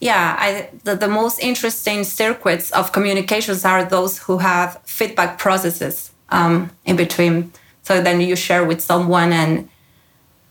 yeah, 0.00 0.36
I, 0.38 0.70
the, 0.84 0.96
the 0.96 1.08
most 1.08 1.38
interesting 1.40 2.04
circuits 2.04 2.70
of 2.72 2.92
communications 2.92 3.64
are 3.64 3.84
those 3.84 4.18
who 4.18 4.38
have 4.38 4.80
feedback 4.84 5.38
processes 5.38 6.11
um, 6.32 6.70
in 6.84 6.96
between. 6.96 7.52
So 7.82 8.00
then 8.00 8.20
you 8.20 8.34
share 8.36 8.64
with 8.64 8.80
someone, 8.80 9.32
and 9.32 9.68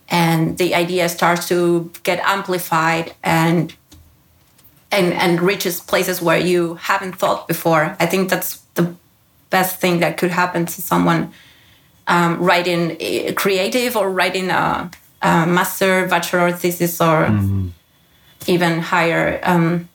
and 0.07 0.57
the 0.57 0.75
idea 0.75 1.09
starts 1.09 1.47
to 1.49 1.91
get 2.03 2.19
amplified 2.23 3.13
and 3.23 3.73
and 4.91 5.13
and 5.13 5.41
reaches 5.41 5.81
places 5.81 6.21
where 6.21 6.37
you 6.37 6.75
haven't 6.75 7.13
thought 7.13 7.47
before. 7.47 7.95
I 7.99 8.05
think 8.05 8.29
that's 8.29 8.61
the 8.75 8.95
best 9.49 9.79
thing 9.81 9.99
that 9.99 10.17
could 10.17 10.31
happen 10.31 10.65
to 10.65 10.81
someone 10.81 11.33
um, 12.07 12.37
writing 12.39 12.91
uh, 12.91 13.33
creative 13.33 13.95
or 13.95 14.09
writing 14.09 14.49
a, 14.49 14.91
a 15.21 15.45
master 15.45 16.07
bachelor 16.07 16.51
thesis 16.51 16.99
or 17.01 17.27
even 18.47 18.79
higher 18.79 19.39
um, 19.43 19.87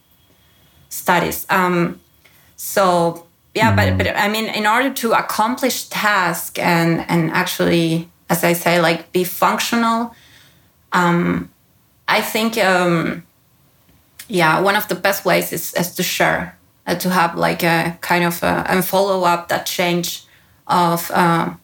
studies. 0.88 1.46
Um, 1.50 2.00
so 2.56 3.25
yeah, 3.56 3.74
but 3.74 3.96
but 3.96 4.16
I 4.16 4.28
mean, 4.28 4.46
in 4.46 4.66
order 4.66 4.92
to 4.92 5.12
accomplish 5.12 5.88
task 5.88 6.58
and 6.58 7.04
and 7.08 7.30
actually, 7.30 8.08
as 8.28 8.44
I 8.44 8.52
say, 8.52 8.80
like 8.80 9.12
be 9.12 9.24
functional, 9.24 10.14
um, 10.92 11.48
I 12.06 12.20
think 12.20 12.58
um, 12.58 13.24
yeah, 14.28 14.60
one 14.60 14.76
of 14.76 14.88
the 14.88 14.94
best 14.94 15.24
ways 15.24 15.52
is, 15.52 15.72
is 15.74 15.94
to 15.94 16.02
share, 16.02 16.58
uh, 16.86 16.96
to 16.96 17.08
have 17.08 17.34
like 17.34 17.62
a 17.62 17.96
kind 18.02 18.24
of 18.24 18.42
a, 18.42 18.64
and 18.68 18.84
follow 18.84 19.24
up 19.24 19.48
that 19.48 19.66
change 19.66 20.24
of. 20.66 21.10
Uh, 21.10 21.54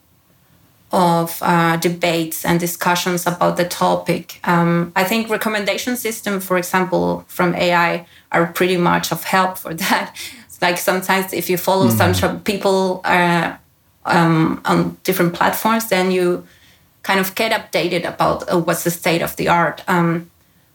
of 0.94 1.38
uh, 1.40 1.78
debates 1.78 2.44
and 2.44 2.60
discussions 2.60 3.26
about 3.26 3.56
the 3.56 3.64
topic. 3.64 4.38
Um, 4.44 4.92
I 4.94 5.04
think 5.04 5.30
recommendation 5.30 5.96
system, 5.96 6.38
for 6.38 6.58
example, 6.58 7.24
from 7.28 7.54
AI, 7.54 8.06
are 8.30 8.52
pretty 8.52 8.76
much 8.76 9.10
of 9.10 9.24
help 9.24 9.56
for 9.56 9.72
that. 9.88 10.14
Like 10.62 10.78
sometimes 10.78 11.32
if 11.32 11.50
you 11.50 11.58
follow 11.58 11.88
some 11.90 12.14
sort 12.14 12.32
of 12.34 12.44
people 12.44 13.00
uh, 13.04 13.56
um, 14.04 14.60
on 14.64 14.96
different 15.04 15.34
platforms, 15.34 15.88
then 15.88 16.10
you 16.10 16.46
kind 17.02 17.20
of 17.20 17.34
get 17.34 17.50
updated 17.52 18.04
about 18.08 18.50
uh, 18.52 18.58
what's 18.58 18.84
the 18.84 18.90
state 18.90 19.22
of 19.22 19.34
the 19.36 19.48
art. 19.48 19.82
Um, 19.88 20.30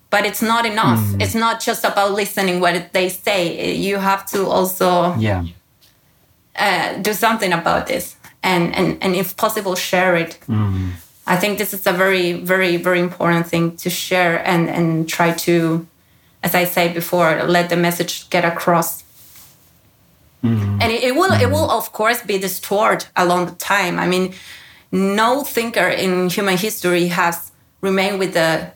but 0.10 0.26
it's 0.26 0.42
not 0.42 0.66
enough. 0.66 1.00
It's 1.20 1.36
not 1.36 1.60
just 1.60 1.84
about 1.84 2.12
listening 2.14 2.60
what 2.62 2.94
they 2.94 3.10
say. 3.10 3.74
You 3.76 3.98
have 3.98 4.26
to 4.28 4.46
also 4.48 5.16
yeah 5.16 5.44
uh, 6.58 6.98
do 7.02 7.14
something 7.14 7.54
about 7.54 7.88
this 7.88 8.16
and, 8.44 8.76
and, 8.76 8.98
and 9.02 9.16
if 9.16 9.36
possible 9.38 9.76
share 9.76 10.16
it 10.16 10.40
i 11.28 11.36
think 11.36 11.58
this 11.58 11.74
is 11.74 11.86
a 11.86 11.92
very 11.92 12.34
very 12.34 12.78
very 12.78 13.00
important 13.00 13.46
thing 13.48 13.76
to 13.78 13.90
share 13.90 14.46
and, 14.48 14.70
and 14.70 15.08
try 15.08 15.32
to 15.32 15.86
as 16.44 16.56
i 16.56 16.64
said 16.64 16.94
before 16.94 17.44
let 17.44 17.70
the 17.70 17.76
message 17.76 18.30
get 18.30 18.44
across 18.46 19.04
and 20.82 20.92
it, 20.92 21.04
it 21.04 21.16
will 21.16 21.32
it 21.34 21.50
will 21.50 21.70
of 21.70 21.92
course 21.92 22.22
be 22.22 22.38
distorted 22.38 23.08
along 23.16 23.46
the 23.48 23.56
time. 23.56 24.00
I 24.00 24.08
mean 24.08 24.34
no 24.92 25.44
thinker 25.44 25.88
in 25.88 26.30
human 26.30 26.58
history 26.58 27.08
has 27.08 27.52
remained 27.82 28.20
with 28.20 28.34
the 28.34 28.72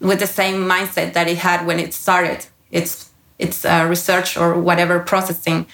with 0.00 0.18
the 0.18 0.26
same 0.26 0.66
mindset 0.66 1.12
that 1.12 1.28
it 1.28 1.38
had 1.38 1.66
when 1.66 1.78
it 1.78 1.92
started 1.94 2.46
its 2.70 3.10
its 3.38 3.64
uh, 3.64 3.86
research 3.88 4.36
or 4.36 4.58
whatever 4.60 5.00
processing. 5.00 5.66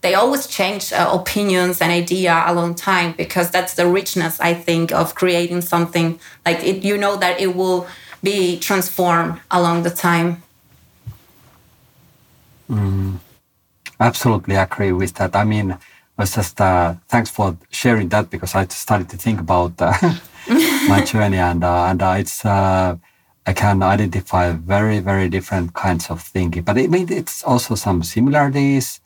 They 0.00 0.14
always 0.14 0.46
change 0.46 0.92
uh, 0.92 1.10
opinions 1.12 1.80
and 1.80 1.90
idea 1.90 2.44
along 2.46 2.76
time 2.76 3.14
because 3.16 3.50
that's 3.50 3.74
the 3.74 3.86
richness 3.86 4.38
i 4.40 4.54
think 4.54 4.92
of 4.92 5.14
creating 5.14 5.62
something. 5.62 6.18
Like 6.46 6.62
it 6.64 6.84
you 6.84 6.96
know 6.96 7.16
that 7.16 7.40
it 7.40 7.54
will 7.54 7.86
be 8.22 8.58
transformed 8.58 9.40
along 9.50 9.84
the 9.84 9.90
time 9.90 10.42
absolutely 14.00 14.56
agree 14.56 14.92
with 14.92 15.14
that. 15.14 15.34
I 15.36 15.44
mean, 15.44 15.78
was 16.18 16.34
just 16.34 16.60
uh, 16.60 16.94
thanks 17.08 17.30
for 17.30 17.56
sharing 17.70 18.08
that 18.08 18.28
because 18.28 18.54
I 18.54 18.66
started 18.66 19.08
to 19.10 19.16
think 19.16 19.40
about 19.40 19.72
uh, 19.80 19.92
my 20.88 21.04
journey 21.04 21.38
and 21.38 21.62
uh, 21.62 21.84
and 21.84 22.02
uh, 22.02 22.16
it's 22.18 22.44
uh, 22.44 22.96
I 23.46 23.52
can 23.52 23.82
identify 23.82 24.52
very 24.52 24.98
very 24.98 25.28
different 25.28 25.74
kinds 25.74 26.10
of 26.10 26.20
thinking, 26.20 26.62
but 26.62 26.76
I 26.76 26.88
mean, 26.88 27.10
it's 27.10 27.44
also 27.44 27.76
some 27.76 28.02
similarities 28.02 29.00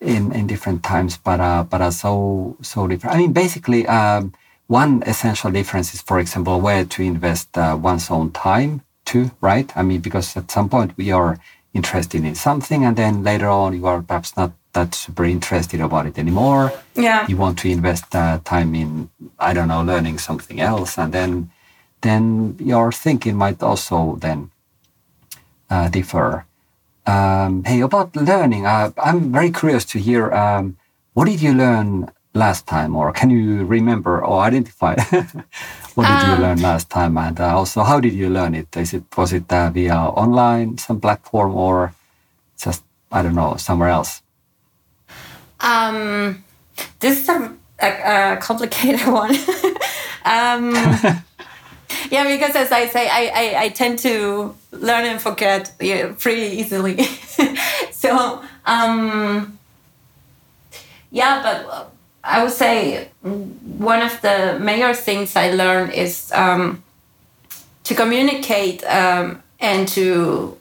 in 0.00 0.32
in 0.32 0.46
different 0.46 0.82
times, 0.82 1.16
but 1.16 1.40
uh, 1.40 1.64
but 1.64 1.80
are 1.80 1.92
so 1.92 2.56
so 2.60 2.86
different. 2.86 3.16
I 3.16 3.18
mean, 3.18 3.32
basically, 3.32 3.86
um, 3.86 4.34
one 4.66 5.02
essential 5.06 5.50
difference 5.50 5.94
is, 5.94 6.02
for 6.02 6.20
example, 6.20 6.60
where 6.60 6.84
to 6.84 7.02
invest 7.02 7.48
one's 7.56 8.10
own 8.10 8.30
time 8.32 8.82
to, 9.06 9.30
right? 9.40 9.72
I 9.76 9.82
mean, 9.82 10.00
because 10.00 10.36
at 10.36 10.50
some 10.50 10.68
point 10.68 10.96
we 10.96 11.10
are 11.10 11.38
interested 11.74 12.24
in 12.24 12.34
something, 12.34 12.84
and 12.84 12.96
then 12.96 13.22
later 13.22 13.48
on 13.48 13.74
you 13.74 13.86
are 13.86 14.02
perhaps 14.02 14.36
not 14.36 14.52
that 14.72 14.94
super 14.94 15.24
interested 15.24 15.80
about 15.80 16.06
it 16.06 16.18
anymore. 16.18 16.72
yeah 16.94 17.26
You 17.28 17.36
want 17.36 17.58
to 17.60 17.68
invest 17.68 18.14
uh, 18.14 18.38
time 18.44 18.74
in, 18.74 19.10
I 19.38 19.52
don't 19.52 19.68
know, 19.68 19.82
learning 19.82 20.18
something 20.18 20.60
else, 20.60 20.98
and 20.98 21.12
then 21.12 21.50
then 22.02 22.56
your 22.58 22.92
thinking 22.92 23.36
might 23.36 23.62
also 23.62 24.16
then 24.20 24.50
uh, 25.68 25.88
differ. 25.88 26.46
Um, 27.06 27.64
hey, 27.64 27.80
about 27.80 28.14
learning, 28.14 28.66
uh, 28.66 28.92
I'm 29.02 29.32
very 29.32 29.50
curious 29.50 29.84
to 29.86 29.98
hear 29.98 30.32
um, 30.32 30.76
what 31.14 31.26
did 31.26 31.42
you 31.42 31.52
learn 31.52 32.10
last 32.34 32.66
time, 32.66 32.94
or 32.94 33.12
can 33.12 33.30
you 33.30 33.64
remember 33.64 34.24
or 34.24 34.40
identify 34.42 34.94
what 35.94 36.06
did 36.06 36.24
um, 36.24 36.30
you 36.30 36.36
learn 36.42 36.60
last 36.62 36.90
time, 36.90 37.18
and 37.18 37.40
uh, 37.40 37.56
also 37.56 37.82
how 37.82 38.00
did 38.00 38.12
you 38.12 38.28
learn 38.30 38.54
it? 38.54 38.76
Is 38.76 38.94
it 38.94 39.04
was 39.16 39.32
it 39.32 39.52
uh, 39.52 39.70
via 39.70 39.96
online, 39.96 40.78
some 40.78 41.00
platform, 41.00 41.54
or 41.54 41.94
just 42.58 42.82
I 43.10 43.22
don't 43.22 43.34
know 43.34 43.56
somewhere 43.56 43.88
else? 43.88 44.22
Um, 45.60 46.42
this 47.00 47.20
is 47.20 47.28
a, 47.28 47.52
a, 47.80 48.32
a 48.32 48.36
complicated 48.38 49.06
one. 49.12 49.34
um, 50.24 50.72
yeah, 52.10 52.24
because 52.24 52.56
as 52.56 52.72
I 52.72 52.86
say, 52.86 53.08
I, 53.08 53.30
I, 53.34 53.62
I, 53.64 53.68
tend 53.68 53.98
to 54.00 54.54
learn 54.72 55.04
and 55.04 55.20
forget 55.20 55.72
yeah, 55.80 56.14
pretty 56.18 56.56
easily. 56.56 57.02
so, 57.92 58.42
um, 58.64 59.58
yeah, 61.10 61.42
but 61.42 61.92
I 62.22 62.42
would 62.42 62.52
say 62.52 63.08
one 63.22 64.02
of 64.02 64.20
the 64.20 64.58
major 64.60 64.94
things 64.94 65.36
I 65.36 65.52
learned 65.52 65.92
is 65.92 66.30
um, 66.32 66.82
to 67.84 67.94
communicate 67.94 68.84
um, 68.84 69.42
and 69.58 69.88
to 69.88 70.56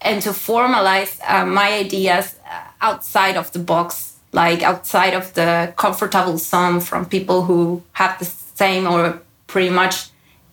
and 0.00 0.22
to 0.22 0.30
formalize 0.30 1.18
uh, 1.26 1.44
my 1.44 1.72
ideas 1.72 2.36
outside 2.80 3.36
of 3.36 3.50
the 3.52 3.58
box, 3.58 4.14
like 4.32 4.62
outside 4.62 5.14
of 5.14 5.34
the 5.34 5.72
comfortable 5.76 6.38
zone 6.38 6.80
from 6.80 7.06
people 7.06 7.42
who 7.42 7.82
have 7.92 8.18
the 8.18 8.24
same 8.24 8.86
or 8.86 9.20
pretty 9.46 9.70
much 9.70 10.10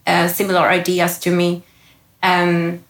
uh, 0.08 0.28
similar 0.28 0.62
ideas 0.62 1.20
to 1.20 1.32
me. 1.32 1.62
Um, 2.22 2.84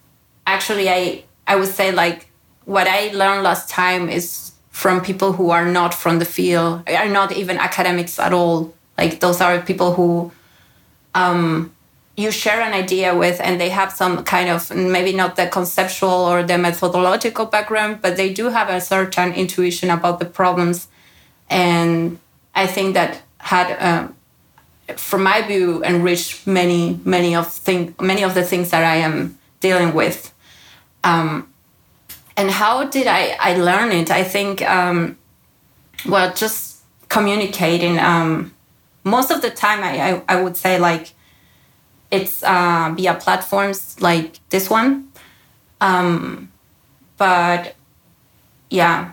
actually, 0.47 0.89
I 0.89 1.23
I 1.45 1.55
would 1.57 1.67
say 1.69 1.91
like 1.91 2.27
what 2.65 2.87
I 2.87 3.11
learned 3.13 3.43
last 3.43 3.69
time 3.69 4.09
is 4.09 4.52
from 4.73 5.01
people 5.01 5.33
who 5.33 5.51
are 5.51 5.67
not 5.71 5.93
from 5.93 6.17
the 6.19 6.25
field, 6.25 6.81
are 6.89 7.07
not 7.07 7.31
even 7.31 7.57
academics 7.57 8.19
at 8.19 8.33
all. 8.33 8.73
Like 8.97 9.19
those 9.19 9.39
are 9.39 9.61
people 9.61 9.93
who 9.93 10.31
um, 11.13 11.71
you 12.17 12.31
share 12.31 12.59
an 12.59 12.73
idea 12.73 13.15
with, 13.15 13.39
and 13.39 13.61
they 13.61 13.69
have 13.69 13.91
some 13.91 14.23
kind 14.23 14.49
of 14.49 14.75
maybe 14.75 15.13
not 15.13 15.35
the 15.35 15.47
conceptual 15.47 16.09
or 16.09 16.41
the 16.41 16.57
methodological 16.57 17.45
background, 17.45 17.99
but 18.01 18.17
they 18.17 18.33
do 18.33 18.49
have 18.49 18.67
a 18.67 18.81
certain 18.81 19.31
intuition 19.33 19.91
about 19.91 20.19
the 20.19 20.25
problems. 20.25 20.87
And 21.51 22.19
I 22.55 22.65
think 22.65 22.95
that 22.95 23.21
had, 23.37 23.77
uh, 23.79 24.07
from 24.95 25.21
my 25.21 25.43
view, 25.43 25.83
enriched 25.83 26.47
many, 26.47 26.99
many 27.05 27.35
of 27.35 27.47
thing, 27.53 27.93
many 28.01 28.23
of 28.23 28.33
the 28.33 28.43
things 28.43 28.71
that 28.71 28.83
I 28.83 28.95
am 28.95 29.37
dealing 29.59 29.93
with. 29.93 30.33
Um, 31.03 31.52
and 32.35 32.49
how 32.51 32.85
did 32.85 33.07
I, 33.07 33.35
I 33.39 33.55
learn 33.55 33.91
it? 33.91 34.09
I 34.09 34.23
think, 34.23 34.61
um, 34.63 35.17
well, 36.07 36.33
just 36.33 36.81
communicating. 37.09 37.99
Um, 37.99 38.53
most 39.03 39.31
of 39.31 39.41
the 39.41 39.49
time, 39.49 39.83
I, 39.83 40.13
I, 40.13 40.21
I 40.27 40.41
would 40.41 40.57
say 40.57 40.79
like 40.79 41.13
it's 42.11 42.43
uh, 42.43 42.93
via 42.95 43.15
platforms 43.15 43.99
like 43.99 44.39
this 44.49 44.69
one. 44.69 45.09
Um, 45.81 46.51
but 47.17 47.75
yeah, 48.69 49.11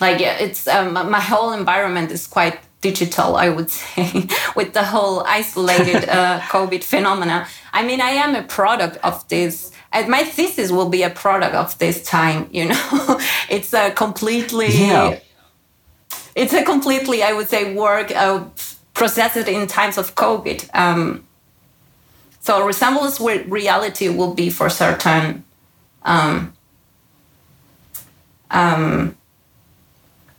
like 0.00 0.20
it's 0.20 0.66
um, 0.66 0.92
my 0.94 1.20
whole 1.20 1.52
environment 1.52 2.10
is 2.10 2.26
quite 2.26 2.58
digital, 2.80 3.36
I 3.36 3.48
would 3.48 3.70
say, 3.80 4.28
with 4.54 4.72
the 4.72 4.84
whole 4.84 5.24
isolated 5.24 6.08
uh, 6.18 6.40
COVID 6.40 6.82
phenomena. 6.84 7.46
I 7.76 7.84
mean, 7.84 8.00
I 8.00 8.12
am 8.24 8.34
a 8.34 8.42
product 8.42 8.96
of 9.04 9.28
this. 9.28 9.70
And 9.92 10.08
my 10.08 10.24
thesis 10.24 10.70
will 10.72 10.88
be 10.88 11.02
a 11.02 11.10
product 11.10 11.54
of 11.54 11.78
this 11.78 12.02
time 12.02 12.48
you 12.50 12.64
know? 12.68 13.20
It's 13.50 13.72
a 13.74 13.90
completely 13.90 14.68
yeah. 14.68 15.18
it's 16.34 16.52
a 16.52 16.62
completely 16.64 17.22
i 17.22 17.32
would 17.32 17.48
say 17.48 17.74
work 17.74 18.10
uh, 18.10 18.44
processed 18.94 19.48
in 19.48 19.66
times 19.66 19.96
of 19.98 20.14
covid. 20.14 20.58
Um, 20.74 21.24
so 22.40 22.64
resemblance 22.66 23.20
with 23.20 23.46
reality 23.48 24.08
will 24.08 24.34
be 24.34 24.48
for 24.50 24.68
certain. 24.70 25.44
Um, 26.02 26.52
um, 28.50 29.16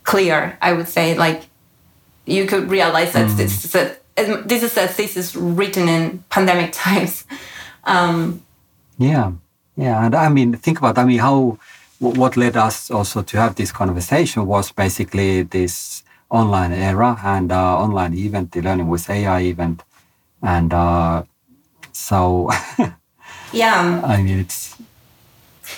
clear 0.02 0.58
i 0.60 0.72
would 0.72 0.88
say. 0.88 1.16
Like 1.16 1.40
you 2.26 2.46
could 2.46 2.70
realize 2.70 3.12
that 3.12 3.28
mm. 3.28 3.36
this 3.36 3.64
is 3.64 3.74
a 3.74 3.96
this 4.46 4.62
is 4.62 4.76
a 4.76 4.86
thesis 4.88 5.34
written 5.36 5.88
in 5.88 6.24
pandemic 6.28 6.70
times 6.72 7.24
um, 7.88 8.42
yeah, 8.98 9.32
yeah, 9.76 10.04
and 10.04 10.14
I 10.14 10.28
mean, 10.28 10.54
think 10.54 10.78
about. 10.78 10.98
I 10.98 11.04
mean, 11.04 11.18
how 11.18 11.58
what 11.98 12.36
led 12.36 12.56
us 12.56 12.90
also 12.90 13.22
to 13.22 13.36
have 13.38 13.54
this 13.56 13.72
conversation 13.72 14.46
was 14.46 14.70
basically 14.70 15.42
this 15.42 16.04
online 16.30 16.72
era 16.72 17.18
and 17.24 17.50
uh, 17.50 17.78
online 17.78 18.14
event, 18.14 18.52
the 18.52 18.60
learning 18.60 18.88
with 18.88 19.08
AI 19.08 19.40
event, 19.40 19.82
and 20.42 20.72
uh, 20.72 21.22
so 21.92 22.50
yeah, 23.52 24.02
I 24.04 24.22
mean, 24.22 24.40
it's 24.40 24.76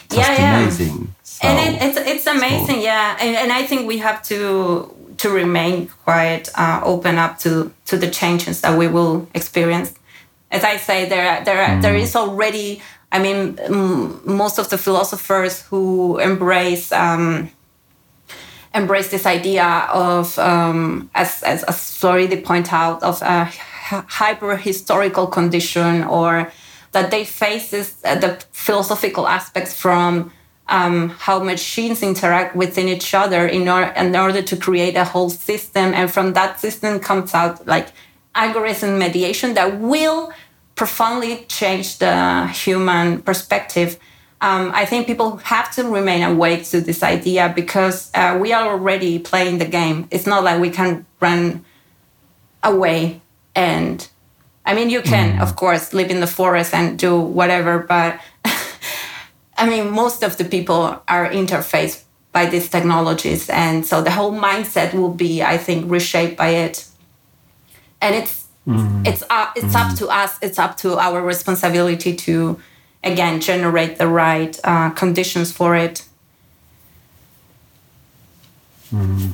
just 0.09 0.31
yeah, 0.31 0.61
amazing. 0.61 1.15
So, 1.23 1.47
and 1.47 1.77
it, 1.77 1.83
it's 1.83 1.97
it's 1.99 2.27
amazing, 2.27 2.77
so. 2.77 2.83
yeah, 2.83 3.17
and, 3.21 3.37
and 3.37 3.53
I 3.53 3.65
think 3.65 3.87
we 3.87 3.99
have 3.99 4.21
to 4.25 4.93
to 5.21 5.31
remain 5.31 5.89
quite 6.05 6.49
uh, 6.57 6.81
open 6.85 7.19
up 7.19 7.39
to 7.39 7.73
to 7.87 7.97
the 7.97 8.11
changes 8.11 8.61
that 8.61 8.79
we 8.79 8.87
will 8.89 9.27
experience. 9.35 9.95
As 10.51 10.65
I 10.65 10.77
say, 10.79 11.09
there 11.09 11.45
there 11.45 11.67
mm. 11.69 11.83
there 11.83 11.97
is 11.97 12.17
already 12.17 12.83
I 13.13 13.19
mean, 13.19 13.59
most 14.25 14.59
of 14.59 14.69
the 14.71 14.79
philosophers 14.79 15.63
who 15.63 16.19
embrace 16.19 16.93
um, 16.93 17.51
embrace 18.73 19.11
this 19.11 19.27
idea 19.27 19.89
of, 19.93 20.39
um, 20.39 21.11
as, 21.15 21.43
as, 21.43 21.65
as 21.65 21.77
Floridi 21.77 22.45
point 22.45 22.73
out, 22.73 23.03
of 23.03 23.21
a 23.23 23.45
hyper 23.45 24.57
historical 24.57 25.27
condition, 25.27 26.05
or 26.05 26.53
that 26.93 27.11
they 27.11 27.25
face 27.25 27.71
this, 27.71 27.97
uh, 28.05 28.15
the 28.15 28.41
philosophical 28.53 29.27
aspects 29.27 29.75
from 29.75 30.31
um, 30.71 31.11
how 31.11 31.41
machines 31.41 32.03
interact 32.03 32.57
within 32.57 32.89
each 32.89 33.13
other 33.13 33.47
in, 33.47 33.69
or, 33.69 33.83
in 33.83 34.17
order 34.17 34.41
to 34.41 34.57
create 34.57 34.97
a 34.97 35.05
whole 35.05 35.29
system, 35.29 35.93
and 35.93 36.11
from 36.11 36.33
that 36.33 36.61
system 36.61 37.01
comes 37.01 37.35
out 37.35 37.67
like 37.67 37.89
algorithm 38.35 38.99
mediation 38.99 39.55
that 39.55 39.79
will 39.81 40.33
profoundly 40.77 41.45
change 41.49 41.99
the 41.99 42.47
human 42.49 43.21
perspective. 43.23 43.99
Um, 44.41 44.71
I 44.75 44.87
think 44.87 45.07
people 45.07 45.37
have 45.39 45.71
to 45.75 45.85
remain 45.85 46.23
awake 46.23 46.65
to 46.71 46.81
this 46.81 47.03
idea 47.03 47.53
because 47.55 48.11
uh, 48.15 48.39
we 48.41 48.55
are 48.55 48.69
already 48.69 49.19
playing 49.19 49.59
the 49.59 49.67
game. 49.67 50.09
It's 50.11 50.27
not 50.27 50.45
like 50.45 50.61
we 50.61 50.71
can 50.71 51.05
run 51.21 51.65
away 52.63 53.21
and 53.55 54.09
I 54.65 54.75
mean, 54.75 54.91
you 54.91 55.03
can, 55.03 55.39
mm. 55.39 55.43
of 55.43 55.57
course, 55.57 55.93
live 55.93 56.11
in 56.11 56.21
the 56.21 56.27
forest 56.27 56.75
and 56.75 56.99
do 56.99 57.19
whatever, 57.19 57.81
but 57.81 58.21
I 59.61 59.69
mean, 59.69 59.91
most 59.91 60.23
of 60.23 60.37
the 60.37 60.45
people 60.45 61.03
are 61.07 61.29
interfaced 61.31 62.03
by 62.33 62.47
these 62.47 62.69
technologies. 62.69 63.49
And 63.51 63.87
so 63.87 64.03
the 64.03 64.11
whole 64.11 64.33
mindset 64.33 64.95
will 64.95 65.15
be, 65.15 65.43
I 65.43 65.59
think, 65.59 65.91
reshaped 65.91 66.37
by 66.37 66.49
it. 66.49 66.87
And 68.01 68.15
it's 68.15 68.41
Mm. 68.67 69.07
It's 69.07 69.23
uh, 69.31 69.51
it's 69.57 69.75
mm. 69.75 69.81
up 69.81 69.97
to 69.99 70.09
us. 70.09 70.39
It's 70.43 70.59
up 70.59 70.77
to 70.79 70.99
our 70.99 71.23
responsibility 71.23 72.15
to, 72.15 72.61
again, 73.03 73.41
generate 73.41 73.97
the 73.97 74.07
right 74.07 74.59
uh, 74.65 74.91
conditions 74.91 75.51
for 75.51 75.75
it. 75.75 76.05
Mm. 78.95 79.33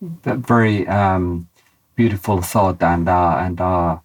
Very 0.00 0.86
um, 0.88 1.48
beautiful 1.94 2.42
thought, 2.42 2.82
and 2.82 3.08
uh, 3.08 3.36
and 3.38 3.60
uh, 3.60 3.98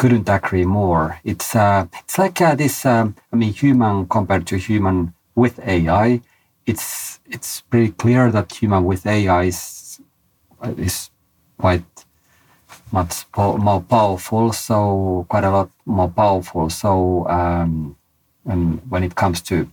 couldn't 0.00 0.30
agree 0.30 0.64
more. 0.64 1.20
It's 1.24 1.54
uh, 1.54 1.86
it's 2.02 2.16
like 2.18 2.40
uh, 2.40 2.54
this. 2.54 2.86
Um, 2.86 3.14
I 3.32 3.36
mean, 3.36 3.52
human 3.52 4.08
compared 4.08 4.46
to 4.46 4.56
human 4.56 5.12
with 5.34 5.60
AI. 5.60 6.22
It's 6.64 7.20
it's 7.26 7.60
pretty 7.60 7.92
clear 7.92 8.30
that 8.30 8.50
human 8.50 8.84
with 8.84 9.06
AI 9.06 9.44
is 9.44 10.00
is 10.78 11.10
quite 11.58 11.84
much 12.90 13.26
more 13.36 13.82
powerful, 13.82 14.52
so 14.52 15.26
quite 15.28 15.44
a 15.44 15.50
lot 15.50 15.70
more 15.84 16.08
powerful. 16.08 16.70
So, 16.70 17.28
um, 17.28 17.96
and 18.46 18.80
when 18.88 19.04
it 19.04 19.14
comes 19.14 19.42
to, 19.42 19.68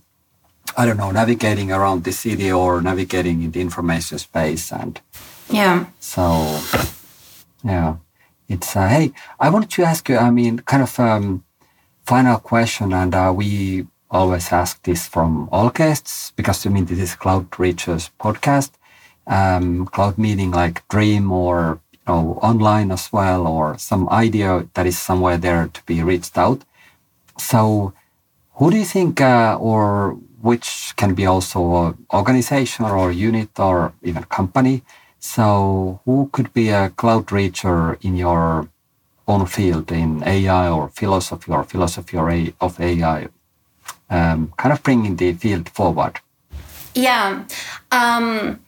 I 0.76 0.84
don't 0.84 0.98
know, 0.98 1.10
navigating 1.10 1.72
around 1.72 2.04
the 2.04 2.12
city 2.12 2.52
or 2.52 2.82
navigating 2.82 3.42
in 3.44 3.50
the 3.52 3.62
information 3.62 4.18
space, 4.18 4.72
and 4.72 5.00
yeah, 5.48 5.86
so 6.00 6.60
yeah, 7.64 7.96
it's 8.48 8.76
uh, 8.76 8.88
hey, 8.88 9.12
I 9.38 9.50
wanted 9.50 9.70
to 9.70 9.82
ask 9.84 10.08
you. 10.08 10.16
I 10.16 10.30
mean, 10.30 10.60
kind 10.60 10.82
of 10.82 10.98
um, 11.00 11.44
final 12.04 12.38
question, 12.38 12.92
and 12.92 13.14
uh, 13.14 13.32
we 13.34 13.86
always 14.10 14.52
ask 14.52 14.82
this 14.82 15.06
from 15.06 15.48
all 15.52 15.70
guests 15.70 16.32
because 16.36 16.66
I 16.66 16.70
mean 16.70 16.86
this 16.86 16.98
is 16.98 17.16
Cloudreachers 17.16 18.10
podcast. 18.18 18.70
Um, 19.26 19.86
cloud 19.86 20.16
meaning 20.16 20.52
like 20.52 20.88
dream 20.88 21.30
or 21.30 21.80
you 21.92 21.98
know, 22.08 22.38
online 22.42 22.90
as 22.90 23.12
well, 23.12 23.46
or 23.46 23.76
some 23.76 24.08
idea 24.08 24.66
that 24.74 24.86
is 24.86 24.98
somewhere 24.98 25.36
there 25.36 25.68
to 25.68 25.82
be 25.84 26.02
reached 26.02 26.38
out. 26.38 26.64
So, 27.38 27.92
who 28.54 28.70
do 28.70 28.78
you 28.78 28.86
think, 28.86 29.20
uh, 29.20 29.58
or 29.60 30.18
which 30.40 30.94
can 30.96 31.14
be 31.14 31.26
also 31.26 31.86
an 31.86 32.06
organization 32.12 32.84
or 32.84 33.10
unit 33.10 33.58
or 33.58 33.92
even 34.02 34.22
company. 34.24 34.82
So, 35.20 36.00
who 36.04 36.28
could 36.32 36.52
be 36.52 36.70
a 36.70 36.90
cloud 36.90 37.26
reacher 37.26 38.02
in 38.02 38.16
your 38.16 38.68
own 39.26 39.46
field 39.46 39.90
in 39.90 40.22
AI 40.24 40.68
or 40.68 40.88
philosophy 40.88 41.50
or 41.52 41.64
philosophy 41.64 42.54
of 42.60 42.80
AI, 42.80 43.28
um, 44.10 44.52
kind 44.56 44.72
of 44.72 44.82
bringing 44.82 45.16
the 45.16 45.32
field 45.32 45.68
forward? 45.68 46.20
Yeah. 46.94 47.44
Um, 47.90 48.60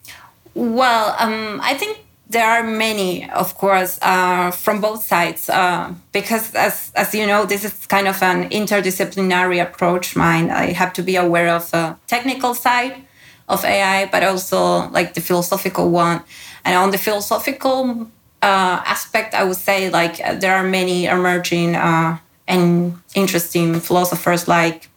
well, 0.54 1.14
um, 1.18 1.60
I 1.62 1.74
think 1.74 1.98
there 2.28 2.48
are 2.48 2.62
many, 2.62 3.28
of 3.30 3.56
course, 3.56 3.98
uh, 4.02 4.50
from 4.50 4.80
both 4.80 5.04
sides, 5.04 5.48
uh, 5.48 5.94
because 6.12 6.54
as 6.54 6.92
as 6.94 7.14
you 7.14 7.26
know, 7.26 7.44
this 7.44 7.64
is 7.64 7.86
kind 7.86 8.06
of 8.06 8.22
an 8.22 8.50
interdisciplinary 8.50 9.62
approach. 9.62 10.16
Mine, 10.16 10.50
I 10.50 10.72
have 10.72 10.92
to 10.94 11.02
be 11.02 11.16
aware 11.16 11.48
of 11.48 11.70
the 11.70 11.96
technical 12.06 12.54
side 12.54 13.04
of 13.50 13.64
AI, 13.64 14.06
but 14.06 14.22
also 14.22 14.88
like 14.90 15.14
the 15.14 15.20
philosophical 15.20 15.90
one. 15.90 16.22
And 16.64 16.76
on 16.76 16.90
the 16.90 16.98
philosophical 16.98 18.08
uh, 18.42 18.76
aspect, 18.86 19.34
I 19.34 19.44
would 19.44 19.56
say 19.56 19.90
like 19.90 20.16
there 20.40 20.54
are 20.54 20.62
many 20.62 21.06
emerging 21.06 21.76
uh, 21.76 22.18
and 22.48 22.98
interesting 23.14 23.80
philosophers, 23.80 24.48
like 24.48 24.88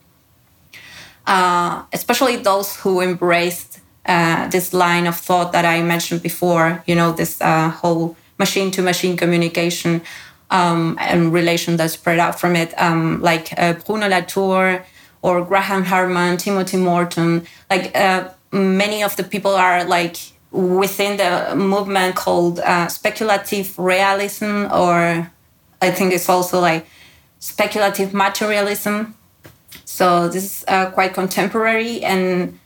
uh, 1.28 1.84
especially 1.92 2.38
those 2.38 2.76
who 2.78 3.02
embraced 3.02 3.80
uh, 4.06 4.48
this 4.50 4.74
line 4.74 5.08
of 5.08 5.16
thought 5.16 5.52
that 5.54 5.66
I 5.66 5.82
mentioned 5.82 6.22
before, 6.22 6.84
you 6.86 6.96
know, 6.96 7.12
this 7.12 7.42
uh, 7.42 7.70
whole 7.70 8.16
machine 8.38 8.72
to 8.72 8.82
machine 8.82 9.16
communication 9.18 10.02
um, 10.52 10.98
and 11.00 11.34
relation 11.34 11.78
that 11.78 11.92
spread 11.92 12.20
out 12.20 12.40
from 12.40 12.56
it, 12.56 12.74
um, 12.78 13.22
like 13.22 13.54
uh, 13.58 13.74
Bruno 13.86 14.08
Latour 14.08 14.86
or 15.22 15.42
Graham 15.44 15.86
Harman, 15.86 16.38
Timothy 16.38 16.78
Morton, 16.78 17.48
like 17.70 17.96
uh, 17.96 18.30
many 18.54 19.04
of 19.04 19.16
the 19.16 19.24
people 19.24 19.56
are 19.56 19.84
like 19.84 20.18
within 20.52 21.18
the 21.18 21.56
movement 21.56 22.16
called 22.16 22.60
uh, 22.60 22.88
speculative 22.88 23.78
realism, 23.78 24.68
or 24.72 25.30
I 25.82 25.92
think 25.92 26.14
it's 26.14 26.30
also 26.30 26.60
like 26.62 26.86
speculative 27.40 28.14
materialism. 28.14 29.16
So 29.86 30.30
this 30.30 30.44
is 30.46 30.66
uh, 30.68 30.92
quite 30.92 31.14
contemporary 31.14 32.04
and 32.04 32.60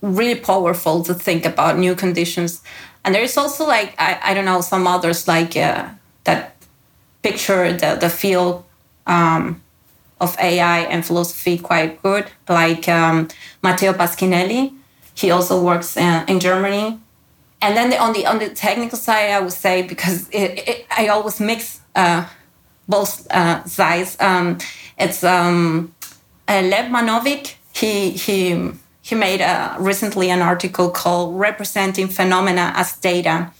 really 0.00 0.34
powerful 0.34 1.02
to 1.04 1.14
think 1.14 1.46
about 1.46 1.78
new 1.78 1.94
conditions. 1.94 2.62
And 3.04 3.14
there 3.14 3.22
is 3.22 3.36
also 3.36 3.66
like 3.66 3.94
I, 3.98 4.18
I 4.22 4.34
don't 4.34 4.44
know 4.44 4.60
some 4.60 4.86
others 4.86 5.28
like 5.28 5.56
uh, 5.56 5.88
that 6.24 6.56
picture 7.22 7.72
the 7.72 7.96
the 7.96 8.08
field 8.08 8.64
um, 9.06 9.62
of 10.24 10.36
AI 10.38 10.80
and 10.92 11.04
philosophy 11.04 11.58
quite 11.58 12.02
good, 12.02 12.24
like 12.48 12.88
um, 12.88 13.28
Matteo 13.62 13.92
Pasquinelli. 13.92 14.72
He 15.14 15.30
also 15.30 15.62
works 15.62 15.96
in, 15.96 16.02
uh, 16.02 16.24
in 16.28 16.40
Germany. 16.40 16.98
And 17.62 17.76
then 17.76 17.90
the, 17.90 17.98
on 17.98 18.12
the 18.12 18.26
on 18.26 18.38
the 18.38 18.50
technical 18.50 18.98
side, 18.98 19.30
I 19.30 19.40
would 19.40 19.58
say 19.66 19.82
because 19.82 20.28
it, 20.30 20.50
it, 20.68 20.86
I 20.90 21.08
always 21.08 21.40
mix 21.40 21.80
uh, 21.94 22.26
both 22.88 23.26
uh, 23.30 23.64
sides. 23.64 24.16
Um, 24.20 24.58
it's 24.98 25.24
um, 25.24 25.94
uh, 26.48 26.60
Lev 26.72 26.86
Manovich. 26.90 27.54
He 27.72 28.10
he 28.10 28.72
he 29.04 29.14
made 29.14 29.42
a, 29.42 29.76
recently 29.78 30.30
an 30.30 30.40
article 30.40 30.90
called 30.90 31.38
Representing 31.38 32.08
Phenomena 32.08 32.72
as 32.74 32.96
Data. 32.96 33.52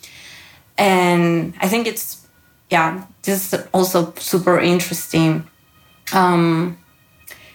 And 0.79 1.55
I 1.61 1.69
think 1.69 1.87
it's, 1.87 2.27
yeah, 2.71 3.05
this 3.23 3.53
is 3.53 3.67
also 3.75 4.15
super 4.17 4.59
interesting. 4.59 5.47
Um, 6.15 6.79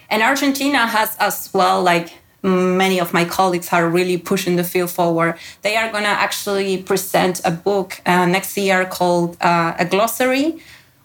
and 0.09 0.21
Argentina 0.21 0.87
has 0.87 1.15
as 1.19 1.49
well, 1.53 1.81
like 1.81 2.13
many 2.41 2.99
of 2.99 3.13
my 3.13 3.25
colleagues 3.25 3.69
are 3.71 3.87
really 3.87 4.17
pushing 4.17 4.55
the 4.55 4.63
field 4.63 4.91
forward. 4.91 5.35
They 5.61 5.75
are 5.75 5.91
going 5.91 6.03
to 6.03 6.09
actually 6.09 6.81
present 6.83 7.41
a 7.45 7.51
book 7.51 8.01
uh, 8.05 8.25
next 8.25 8.57
year 8.57 8.85
called 8.85 9.37
uh, 9.41 9.73
A 9.77 9.85
Glossary 9.85 10.59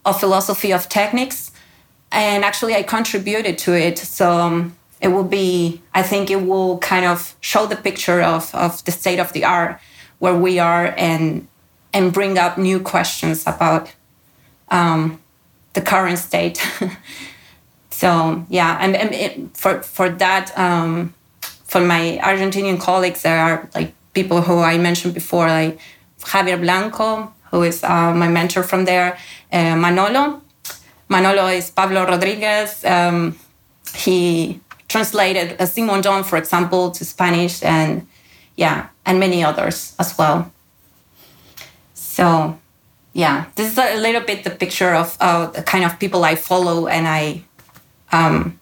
of 0.05 0.21
Philosophy 0.21 0.73
of 0.73 0.89
Techniques. 0.89 1.53
And 2.13 2.45
actually, 2.45 2.75
I 2.75 2.83
contributed 2.83 3.59
to 3.59 3.73
it. 3.73 3.99
So, 3.99 4.31
um, 4.31 4.77
it 5.05 5.09
will 5.09 5.31
be 5.43 5.83
i 5.93 6.03
think 6.03 6.31
it 6.31 6.43
will 6.47 6.79
kind 6.79 7.05
of 7.05 7.37
show 7.41 7.67
the 7.67 7.77
picture 7.77 8.23
of, 8.23 8.53
of 8.55 8.83
the 8.87 8.91
state 8.91 9.21
of 9.21 9.33
the 9.35 9.45
art 9.45 9.79
where 10.19 10.35
we 10.35 10.59
are 10.59 10.95
and 10.97 11.47
and 11.93 12.13
bring 12.13 12.39
up 12.39 12.59
new 12.59 12.81
questions 12.81 13.47
about 13.47 13.93
um, 14.71 15.21
the 15.75 15.81
current 15.81 16.19
state 16.19 16.59
so 18.05 18.45
yeah 18.51 18.77
and, 18.81 18.93
and 18.97 19.15
it, 19.15 19.57
for 19.57 19.83
for 19.83 20.09
that 20.25 20.47
um, 20.59 21.15
for 21.65 21.81
my 21.81 22.19
argentinian 22.23 22.79
colleagues 22.79 23.23
there 23.23 23.39
are 23.39 23.69
like 23.75 23.91
people 24.13 24.43
who 24.43 24.57
i 24.61 24.77
mentioned 24.79 25.15
before 25.15 25.47
like 25.47 25.79
javier 26.21 26.61
blanco 26.61 27.33
who 27.51 27.63
is 27.63 27.83
uh, 27.85 28.13
my 28.23 28.29
mentor 28.29 28.63
from 28.63 28.85
there 28.85 29.17
uh, 29.53 29.77
manolo 29.85 30.43
manolo 31.09 31.47
is 31.47 31.71
pablo 31.71 32.05
rodriguez 32.05 32.85
um, 32.85 33.37
he 33.95 34.61
translated 34.95 35.61
uh, 35.61 35.65
Simondon, 35.65 36.25
for 36.25 36.37
example, 36.37 36.91
to 36.93 37.05
Spanish, 37.05 37.63
and 37.63 38.07
yeah, 38.57 38.89
and 39.05 39.19
many 39.19 39.43
others 39.43 39.95
as 39.99 40.17
well. 40.17 40.53
So, 41.95 42.59
yeah, 43.13 43.47
this 43.57 43.73
is 43.73 43.79
a 43.79 43.97
little 43.97 44.21
bit 44.21 44.45
the 44.45 44.51
picture 44.51 44.95
of 44.95 45.17
uh, 45.21 45.47
the 45.47 45.63
kind 45.63 45.85
of 45.85 45.99
people 45.99 46.25
I 46.25 46.37
follow 46.37 46.87
and 46.87 47.09
I 47.09 47.43
um, 48.15 48.61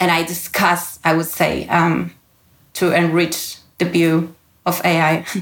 and 0.00 0.10
I 0.10 0.24
discuss. 0.24 0.98
I 1.04 1.14
would 1.16 1.26
say 1.40 1.68
um, 1.68 2.12
to 2.74 2.92
enrich 2.92 3.58
the 3.78 3.84
view 3.84 4.34
of 4.64 4.80
AI. 4.84 5.24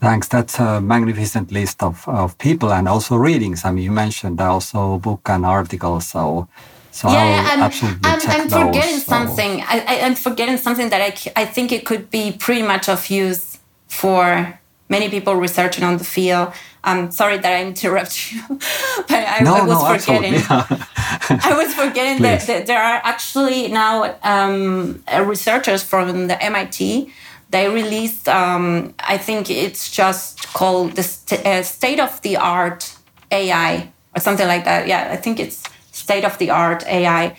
Thanks. 0.00 0.28
That's 0.28 0.58
a 0.58 0.80
magnificent 0.80 1.50
list 1.50 1.82
of, 1.82 2.06
of 2.08 2.36
people 2.38 2.72
and 2.72 2.86
also 2.86 3.16
readings. 3.16 3.64
I 3.64 3.70
mean, 3.72 3.84
you 3.84 3.92
mentioned 3.92 4.40
also 4.40 4.98
book 4.98 5.22
and 5.26 5.46
articles. 5.46 6.06
So, 6.06 6.48
so 6.90 7.08
yeah, 7.08 7.48
I'm, 7.50 7.62
absolutely 7.62 8.00
I'm, 8.04 8.20
I'm 8.28 8.48
those, 8.48 8.62
forgetting 8.66 9.00
so. 9.00 9.08
something. 9.14 9.62
I, 9.62 9.84
I, 9.92 9.94
am 10.06 10.14
forgetting 10.14 10.58
something 10.58 10.90
that 10.90 11.00
I, 11.00 11.42
I 11.42 11.44
think 11.46 11.72
it 11.72 11.86
could 11.86 12.10
be 12.10 12.32
pretty 12.32 12.62
much 12.62 12.88
of 12.88 13.08
use 13.08 13.58
for 13.88 14.58
many 14.88 15.08
people 15.08 15.34
researching 15.34 15.82
on 15.82 15.96
the 15.96 16.04
field. 16.04 16.52
I'm 16.86 17.10
sorry 17.10 17.38
that 17.38 17.52
I 17.52 17.62
interrupt 17.64 18.32
you, 18.32 18.42
but 18.48 19.10
I, 19.10 19.40
no, 19.42 19.54
I 19.54 19.66
was 19.66 19.82
no, 19.82 19.98
forgetting. 19.98 20.40
I 20.48 21.54
was 21.56 21.74
forgetting 21.74 22.22
that, 22.22 22.46
that 22.46 22.66
there 22.66 22.80
are 22.80 23.00
actually 23.04 23.68
now 23.68 24.16
um, 24.22 25.02
uh, 25.12 25.22
researchers 25.22 25.82
from 25.82 26.28
the 26.28 26.42
MIT 26.42 27.12
they 27.50 27.68
released 27.68 28.28
um, 28.28 28.94
i 28.98 29.16
think 29.16 29.50
it's 29.50 29.90
just 29.90 30.52
called 30.52 30.92
the 30.96 31.02
st- 31.02 31.44
uh, 31.46 31.62
state 31.62 32.00
of 32.00 32.20
the 32.22 32.36
art 32.36 32.96
ai 33.30 33.90
or 34.14 34.20
something 34.20 34.46
like 34.46 34.64
that. 34.64 34.86
Yeah 34.86 35.10
i 35.12 35.16
think 35.16 35.38
it's 35.38 35.62
state 35.92 36.24
of 36.24 36.36
the 36.38 36.50
art 36.50 36.84
ai 36.86 37.36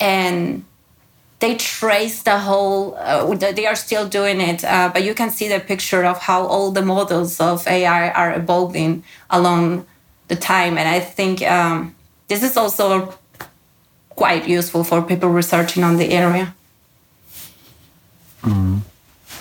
and 0.00 0.64
they 1.40 1.54
trace 1.56 2.22
the 2.22 2.38
whole 2.38 2.94
uh, 2.96 3.34
they 3.34 3.66
are 3.66 3.76
still 3.76 4.08
doing 4.08 4.40
it 4.40 4.64
uh, 4.64 4.90
but 4.92 5.02
you 5.04 5.14
can 5.14 5.30
see 5.30 5.48
the 5.48 5.60
picture 5.60 6.04
of 6.04 6.18
how 6.18 6.46
all 6.46 6.70
the 6.70 6.82
models 6.82 7.40
of 7.40 7.66
ai 7.66 8.10
are 8.10 8.34
evolving 8.34 9.02
along 9.30 9.84
the 10.28 10.36
time 10.36 10.78
and 10.78 10.88
i 10.88 11.00
think 11.00 11.42
um, 11.42 11.94
this 12.28 12.42
is 12.42 12.56
also 12.56 13.14
quite 14.10 14.48
useful 14.48 14.82
for 14.82 15.02
people 15.02 15.28
researching 15.28 15.84
on 15.84 15.96
the 15.96 16.10
area 16.12 16.54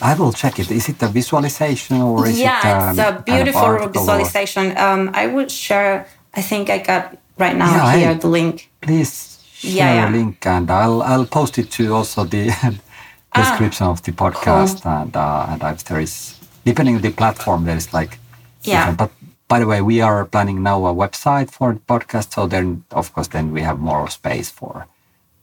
I 0.01 0.13
will 0.15 0.33
check 0.33 0.59
it. 0.59 0.71
Is 0.71 0.89
it 0.89 1.01
a 1.01 1.07
visualization 1.07 2.01
or 2.01 2.27
is 2.27 2.39
yeah, 2.39 2.59
it 2.59 2.65
um, 2.65 2.89
it's 2.89 2.99
a 2.99 3.03
kind 3.03 3.17
of 3.17 3.25
beautiful 3.25 3.87
visualization. 3.87 4.77
Um, 4.77 5.11
I 5.13 5.27
would 5.27 5.51
share. 5.51 6.07
I 6.33 6.41
think 6.41 6.69
I 6.69 6.79
got 6.79 7.17
right 7.37 7.55
now 7.55 7.71
Yeah, 7.71 7.97
here 7.97 8.13
hey. 8.13 8.19
the 8.19 8.27
link. 8.27 8.69
Please 8.81 9.34
share 9.65 9.95
Yeah, 9.95 10.09
link 10.09 10.45
and 10.45 10.69
I'll 10.69 11.01
I'll 11.01 11.25
post 11.25 11.57
it 11.57 11.69
to 11.71 11.93
also 11.95 12.23
the 12.25 12.45
description 13.35 13.87
of 13.87 14.01
the 14.01 14.11
podcast 14.11 14.85
and 14.85 15.15
uh, 15.15 15.47
and 15.49 15.61
if 15.75 15.83
there 15.83 15.99
is 16.01 16.39
depending 16.65 16.95
on 16.95 17.01
the 17.01 17.11
platform 17.11 17.65
there 17.65 17.77
is 17.77 17.93
like 17.93 18.17
Yeah. 18.63 18.77
different- 18.91 18.97
But 18.97 19.11
by 19.47 19.59
the 19.59 19.67
way, 19.67 19.79
we 19.81 20.01
are 20.01 20.25
planning 20.25 20.63
now 20.63 20.85
a 20.87 20.93
website 20.93 21.51
for 21.51 21.73
the 21.73 21.79
podcast, 21.79 22.33
so 22.33 22.47
then 22.47 22.83
of 22.91 23.13
course 23.13 23.27
then 23.29 23.51
we 23.53 23.61
have 23.61 23.77
more 23.79 24.09
space 24.09 24.49
for 24.49 24.87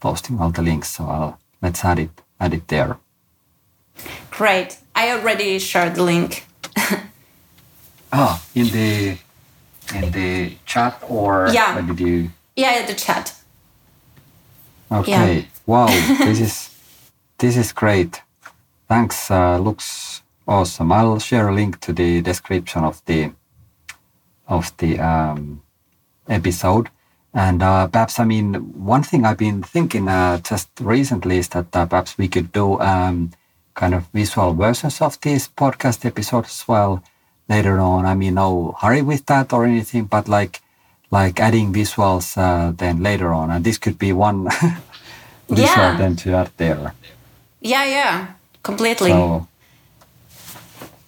posting 0.00 0.40
all 0.40 0.50
the 0.50 0.62
links. 0.62 0.88
So 0.96 1.04
I'll 1.04 1.38
let's 1.62 1.84
add 1.84 1.98
it 1.98 2.10
add 2.40 2.52
it 2.54 2.66
there. 2.68 2.96
Great. 4.30 4.78
I 4.96 5.10
already 5.12 5.58
shared 5.60 5.94
the 5.94 6.02
link. 6.02 6.44
Oh, 8.12 8.42
in 8.54 8.66
the 8.68 9.18
in 9.94 10.10
the 10.10 10.56
chat 10.66 10.94
or 11.08 11.48
Yeah. 11.52 11.80
did 11.80 12.00
you? 12.00 12.30
Yeah, 12.56 12.86
the 12.86 12.94
chat. 12.94 13.34
Okay. 14.92 15.48
Wow. 15.66 15.86
this 16.18 16.40
is 16.40 16.70
this 17.38 17.56
is 17.56 17.72
great. 17.72 18.20
Thanks. 18.88 19.30
Uh, 19.30 19.58
looks 19.58 20.22
awesome. 20.46 20.92
I'll 20.92 21.18
share 21.18 21.48
a 21.48 21.54
link 21.54 21.80
to 21.80 21.92
the 21.92 22.20
description 22.20 22.84
of 22.84 23.02
the 23.06 23.32
of 24.46 24.76
the 24.76 24.98
um, 24.98 25.62
episode. 26.28 26.90
And 27.34 27.62
uh, 27.62 27.86
perhaps, 27.86 28.20
I 28.20 28.24
mean, 28.24 28.54
one 28.84 29.02
thing 29.02 29.24
I've 29.24 29.38
been 29.38 29.62
thinking 29.62 30.08
uh, 30.08 30.38
just 30.38 30.68
recently 30.80 31.38
is 31.38 31.48
that 31.48 31.74
uh, 31.74 31.86
perhaps 31.86 32.18
we 32.18 32.28
could 32.28 32.52
do 32.52 32.78
um, 32.80 33.30
kind 33.74 33.94
of 33.94 34.06
visual 34.12 34.52
versions 34.52 35.00
of 35.00 35.18
these 35.22 35.48
podcast 35.48 36.04
episodes 36.04 36.48
as 36.48 36.68
well 36.68 37.02
later 37.48 37.80
on. 37.80 38.04
I 38.04 38.14
mean, 38.14 38.34
no 38.34 38.76
hurry 38.78 39.00
with 39.00 39.24
that 39.26 39.52
or 39.54 39.64
anything, 39.64 40.04
but 40.04 40.28
like 40.28 40.60
like 41.12 41.40
adding 41.40 41.72
visuals 41.72 42.36
uh, 42.36 42.72
then 42.76 43.02
later 43.02 43.32
on, 43.32 43.50
and 43.50 43.64
this 43.64 43.78
could 43.78 43.98
be 43.98 44.12
one 44.12 44.44
visual 45.48 45.66
Yeah. 45.76 45.96
then 45.98 46.16
to 46.16 46.34
add 46.34 46.50
there. 46.56 46.92
Yeah, 47.60 47.84
yeah, 47.84 48.26
completely. 48.62 49.10
So 49.10 49.46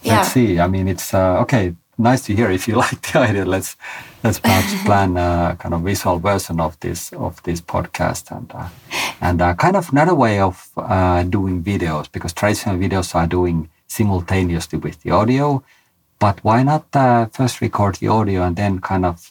yeah. 0.02 0.16
let's 0.18 0.32
see. 0.32 0.60
I 0.60 0.66
mean, 0.68 0.88
it's 0.88 1.14
uh, 1.14 1.40
okay. 1.42 1.74
Nice 1.96 2.22
to 2.26 2.34
hear. 2.34 2.50
If 2.50 2.66
you 2.68 2.74
like 2.84 3.00
the 3.12 3.18
idea, 3.20 3.44
let's 3.44 3.76
let's 4.24 4.40
perhaps 4.40 4.74
plan 4.84 5.16
a 5.16 5.56
kind 5.58 5.74
of 5.74 5.82
visual 5.82 6.18
version 6.18 6.60
of 6.60 6.76
this 6.80 7.12
of 7.12 7.40
this 7.44 7.60
podcast 7.60 8.30
and 8.36 8.50
uh, 8.54 8.68
and 9.20 9.40
uh, 9.40 9.54
kind 9.54 9.76
of 9.76 9.90
another 9.92 10.14
way 10.14 10.40
of 10.40 10.68
uh, 10.76 11.22
doing 11.22 11.62
videos 11.62 12.06
because 12.12 12.32
traditional 12.32 12.76
videos 12.76 13.14
are 13.14 13.26
doing 13.28 13.68
simultaneously 13.86 14.78
with 14.78 15.00
the 15.02 15.10
audio. 15.12 15.62
But 16.18 16.42
why 16.44 16.62
not 16.62 16.84
uh, 16.94 17.26
first 17.26 17.60
record 17.60 17.96
the 17.96 18.08
audio 18.08 18.42
and 18.42 18.56
then 18.56 18.80
kind 18.80 19.04
of 19.06 19.30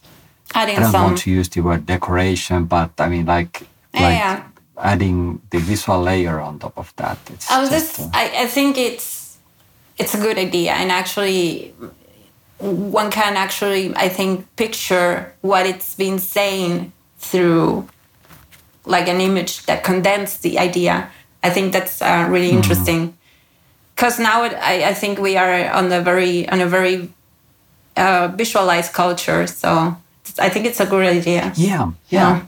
Adding 0.56 0.78
I 0.78 0.82
don't 0.82 0.92
some. 0.92 1.04
want 1.04 1.18
to 1.20 1.32
use 1.32 1.50
the 1.50 1.62
word 1.62 1.86
decoration, 1.86 2.66
but 2.66 2.92
I 3.00 3.10
mean 3.10 3.26
like 3.26 3.66
Yeah, 3.94 4.02
like 4.02 4.18
yeah. 4.18 4.44
adding 4.78 5.42
the 5.50 5.60
visual 5.60 6.02
layer 6.02 6.40
on 6.40 6.60
top 6.60 6.78
of 6.78 6.94
that. 6.96 7.18
It's 7.34 7.50
I 7.50 7.60
was 7.62 7.70
just, 7.70 7.98
just, 7.98 8.16
I, 8.16 8.44
I 8.44 8.48
think 8.48 8.78
it's 8.78 9.38
it's 9.98 10.16
a 10.16 10.18
good 10.18 10.38
idea, 10.38 10.72
and 10.74 10.92
actually, 10.92 11.74
one 12.60 13.12
can 13.12 13.38
actually, 13.38 13.94
I 13.96 14.10
think, 14.10 14.48
picture 14.56 15.34
what 15.42 15.66
it's 15.68 15.94
been 15.96 16.18
saying 16.20 16.92
through 17.20 17.88
like 18.86 19.08
an 19.08 19.22
image 19.22 19.66
that 19.66 19.84
condenses 19.84 20.40
the 20.40 20.58
idea. 20.60 21.10
I 21.44 21.50
think 21.50 21.74
that's 21.74 22.02
uh, 22.02 22.26
really 22.30 22.50
interesting 22.50 23.14
because 23.96 24.18
now 24.20 24.44
it, 24.44 24.54
I, 24.54 24.90
I 24.90 24.94
think 24.94 25.20
we 25.20 25.38
are 25.38 25.70
on 25.72 25.92
a 25.92 26.02
very 26.02 26.48
on 26.50 26.62
a 26.62 26.66
very 26.66 27.10
uh, 27.96 28.30
visualized 28.36 28.94
culture. 28.94 29.46
So 29.48 29.96
I 30.40 30.50
think 30.50 30.66
it's 30.66 30.80
a 30.80 30.86
good 30.86 31.06
idea. 31.06 31.54
yeah, 31.56 31.92
yeah. 32.10 32.46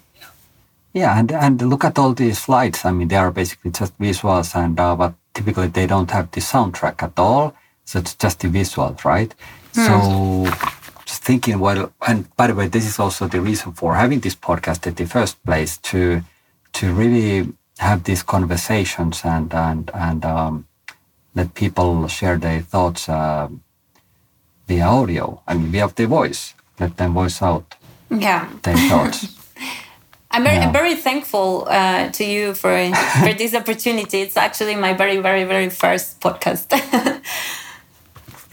Yeah, 0.94 1.20
and 1.20 1.32
and 1.32 1.62
look 1.62 1.84
at 1.84 2.00
all 2.00 2.14
these 2.14 2.40
slides. 2.40 2.86
I 2.86 2.92
mean, 2.92 3.10
they 3.10 3.18
are 3.18 3.30
basically 3.32 3.72
just 3.72 3.98
visuals, 4.00 4.56
and 4.56 4.80
uh, 4.80 4.96
but 4.96 5.14
typically 5.34 5.68
they 5.68 5.88
don't 5.88 6.10
have 6.12 6.32
the 6.32 6.40
soundtrack 6.40 7.04
at 7.04 7.20
all. 7.20 7.54
So 7.84 8.00
it's 8.00 8.16
just 8.16 8.40
the 8.40 8.48
visuals, 8.48 9.04
right? 9.04 9.36
So 9.74 10.48
just 11.06 11.22
thinking, 11.22 11.60
well, 11.60 11.92
and 12.08 12.34
by 12.38 12.48
the 12.48 12.56
way, 12.56 12.68
this 12.70 12.88
is 12.88 12.98
also 12.98 13.28
the 13.28 13.42
reason 13.42 13.74
for 13.74 13.96
having 13.96 14.22
this 14.22 14.36
podcast 14.36 14.88
in 14.88 14.96
the 14.96 15.06
first 15.06 15.44
place 15.44 15.78
to 15.92 16.22
to 16.74 16.94
really 16.94 17.54
have 17.80 18.06
these 18.06 18.24
conversations 18.24 19.22
and 19.26 19.54
and 19.54 19.92
and 19.94 20.24
um, 20.24 20.66
let 21.36 21.54
people 21.54 22.08
share 22.08 22.38
their 22.38 22.62
thoughts 22.62 23.10
uh, 23.10 23.50
via 24.68 24.86
audio. 24.88 25.42
I 25.46 25.54
mean, 25.56 25.72
via 25.72 25.90
their 25.90 26.08
voice. 26.08 26.55
Let 26.80 26.98
them 26.98 27.14
voice 27.14 27.42
out 27.42 27.76
Yeah. 28.10 28.48
their 28.64 28.78
thoughts. 28.90 29.28
I'm 30.32 30.44
very, 30.44 30.58
Yeah. 30.58 30.66
I'm 30.68 30.74
very 30.74 30.96
thankful 30.96 31.66
uh, 31.70 32.10
to 32.12 32.24
you 32.26 32.54
for 32.54 32.76
for 33.24 33.34
this 33.34 33.54
opportunity. 33.62 34.22
It's 34.22 34.36
actually 34.38 34.76
my 34.76 34.94
very, 34.94 35.18
very, 35.18 35.44
very 35.46 35.70
first 35.70 36.20
podcast. 36.20 36.68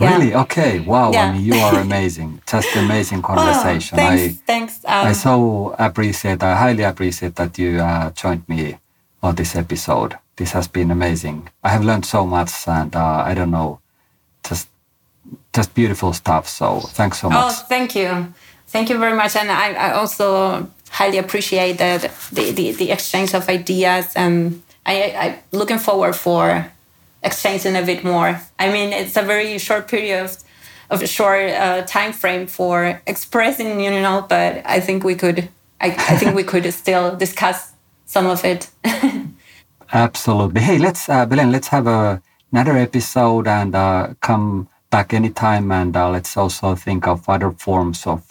Yeah. 0.00 0.18
Really? 0.18 0.34
Okay. 0.34 0.80
Wow. 0.80 1.12
Yeah. 1.12 1.28
I 1.28 1.32
mean, 1.32 1.44
you 1.44 1.54
are 1.54 1.78
amazing. 1.78 2.40
Just 2.50 2.74
amazing 2.76 3.22
conversation. 3.22 3.98
Oh, 3.98 4.02
thanks, 4.02 4.22
I 4.22 4.42
thanks. 4.46 4.84
Um, 4.84 5.06
I 5.06 5.12
so 5.12 5.76
appreciate. 5.78 6.42
I 6.42 6.56
highly 6.56 6.82
appreciate 6.82 7.36
that 7.36 7.56
you 7.58 7.78
uh, 7.78 8.10
joined 8.10 8.48
me 8.48 8.78
on 9.22 9.34
this 9.36 9.54
episode. 9.54 10.18
This 10.36 10.52
has 10.52 10.66
been 10.66 10.90
amazing. 10.90 11.48
I 11.62 11.68
have 11.68 11.84
learned 11.84 12.04
so 12.06 12.26
much, 12.26 12.66
and 12.66 12.96
uh, 12.96 13.22
I 13.30 13.34
don't 13.34 13.50
know, 13.52 13.78
just 14.48 14.68
just 15.54 15.74
beautiful 15.74 16.12
stuff. 16.12 16.48
So 16.48 16.80
thanks 16.80 17.20
so 17.20 17.28
much. 17.28 17.38
oh, 17.38 17.64
thank 17.68 17.94
you, 17.94 18.32
thank 18.68 18.90
you 18.90 18.98
very 18.98 19.16
much, 19.16 19.36
and 19.36 19.50
I, 19.50 19.72
I 19.72 19.92
also 19.92 20.68
highly 20.92 21.18
appreciate 21.18 21.78
that 21.78 22.02
the, 22.32 22.50
the, 22.52 22.72
the 22.72 22.90
exchange 22.90 23.34
of 23.34 23.48
ideas. 23.48 24.12
And 24.14 24.62
I, 24.84 24.94
I 25.24 25.38
looking 25.50 25.78
forward 25.78 26.14
for 26.14 26.70
exchanging 27.22 27.76
a 27.76 27.82
bit 27.82 28.04
more. 28.04 28.40
I 28.58 28.70
mean, 28.70 28.92
it's 28.92 29.16
a 29.16 29.22
very 29.22 29.58
short 29.58 29.88
period 29.88 30.24
of, 30.24 30.36
of 30.90 31.02
a 31.02 31.06
short 31.06 31.50
uh, 31.50 31.82
time 31.82 32.12
frame 32.12 32.46
for 32.46 33.00
expressing, 33.06 33.80
you 33.80 33.90
know, 33.90 34.26
but 34.28 34.62
I 34.66 34.80
think 34.80 35.02
we 35.04 35.14
could. 35.14 35.48
I, 35.80 35.88
I 35.88 36.16
think 36.16 36.36
we 36.36 36.44
could 36.44 36.72
still 36.72 37.16
discuss 37.16 37.72
some 38.04 38.26
of 38.26 38.44
it. 38.44 38.70
Absolutely. 39.92 40.60
Hey, 40.60 40.78
let's 40.78 41.08
uh, 41.08 41.26
Belen, 41.26 41.50
let's 41.50 41.68
have 41.68 41.86
a, 41.86 42.22
another 42.52 42.76
episode 42.76 43.48
and 43.48 43.74
uh, 43.74 44.14
come 44.20 44.68
back 44.92 45.14
anytime, 45.14 45.72
and 45.72 45.96
uh, 45.96 46.10
let's 46.10 46.36
also 46.36 46.76
think 46.76 47.08
of 47.08 47.28
other 47.28 47.50
forms 47.50 48.06
of 48.06 48.22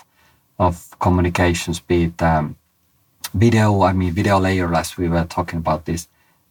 of 0.59 0.95
communications, 0.99 1.79
be 1.79 2.03
it 2.03 2.21
um, 2.21 2.55
video. 3.33 3.81
I 3.81 3.93
mean, 3.93 4.13
video 4.13 4.39
layer, 4.39 4.73
as 4.75 4.95
we 4.95 5.09
were 5.09 5.25
talking 5.25 5.57
about 5.57 5.85
this, 5.85 6.07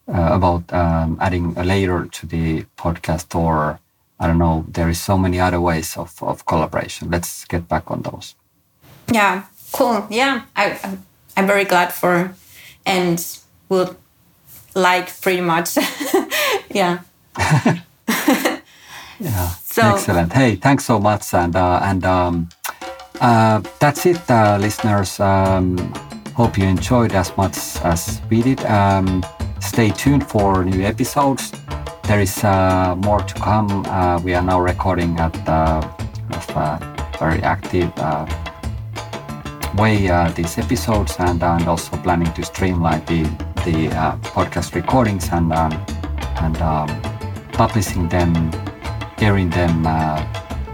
uh, 0.09 0.31
about 0.33 0.65
um, 0.73 1.17
adding 1.21 1.55
a 1.57 1.65
layer 1.65 2.07
to 2.07 2.27
the 2.27 2.67
podcast, 2.77 3.35
or 3.35 3.79
I 4.19 4.27
don't 4.27 4.39
know. 4.39 4.65
There 4.69 4.91
is 4.91 5.01
so 5.01 5.17
many 5.17 5.39
other 5.41 5.61
ways 5.61 5.97
of 5.97 6.23
of 6.23 6.45
collaboration. 6.45 7.11
Let's 7.11 7.45
get 7.47 7.69
back 7.69 7.91
on 7.91 8.03
those. 8.03 8.35
Yeah, 9.13 9.45
cool. 9.73 10.07
Yeah, 10.11 10.43
I, 10.57 10.79
I'm, 10.83 11.07
I'm 11.37 11.47
very 11.47 11.65
glad 11.65 11.93
for, 11.93 12.35
and 12.85 13.19
will 13.69 13.97
like 14.75 15.09
pretty 15.23 15.41
much. 15.41 15.79
yeah. 16.75 16.99
Yeah. 19.21 19.49
So- 19.65 19.83
Excellent. 19.95 20.33
Hey, 20.33 20.57
thanks 20.57 20.85
so 20.85 20.99
much. 20.99 21.35
And 21.35 21.55
uh, 21.55 21.81
and 21.83 22.05
um, 22.05 22.49
uh, 23.21 23.61
that's 23.79 24.07
it, 24.07 24.21
uh, 24.31 24.57
listeners. 24.61 25.21
Um, 25.21 25.77
hope 26.35 26.57
you 26.59 26.65
enjoyed 26.65 27.13
as 27.13 27.37
much 27.37 27.57
as 27.85 28.21
we 28.31 28.43
did. 28.43 28.65
Um, 28.65 29.23
stay 29.61 29.91
tuned 29.91 30.27
for 30.27 30.65
new 30.65 30.83
episodes. 30.83 31.53
There 32.05 32.21
is 32.21 32.43
uh, 32.45 32.97
more 32.97 33.21
to 33.21 33.35
come. 33.35 33.85
Uh, 33.87 34.19
we 34.25 34.35
are 34.35 34.43
now 34.43 34.61
recording 34.61 35.19
at 35.21 35.37
uh, 35.49 35.81
kind 35.83 36.35
of, 36.35 36.57
uh, 36.57 36.79
very 37.19 37.43
active 37.43 37.93
uh, 37.99 38.27
way 39.77 40.09
uh, 40.09 40.31
these 40.33 40.59
episodes, 40.59 41.15
and, 41.19 41.43
and 41.43 41.69
also 41.69 41.97
planning 41.99 42.33
to 42.33 42.43
streamline 42.43 43.05
the 43.05 43.23
the 43.65 43.89
uh, 43.95 44.17
podcast 44.35 44.75
recordings 44.75 45.29
and 45.31 45.53
um, 45.53 45.73
and 46.41 46.57
um, 46.63 46.89
publishing 47.53 48.09
them, 48.09 48.51
airing 49.23 49.51
them 49.51 49.87
uh, 49.87 50.25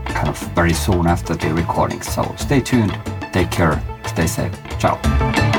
kind 0.06 0.28
of 0.28 0.38
very 0.54 0.72
soon 0.72 1.06
after 1.06 1.34
the 1.34 1.52
recording. 1.52 2.02
So 2.02 2.34
stay 2.36 2.60
tuned, 2.60 2.98
take 3.32 3.50
care, 3.50 3.82
stay 4.06 4.26
safe. 4.26 4.52
Ciao. 4.78 5.55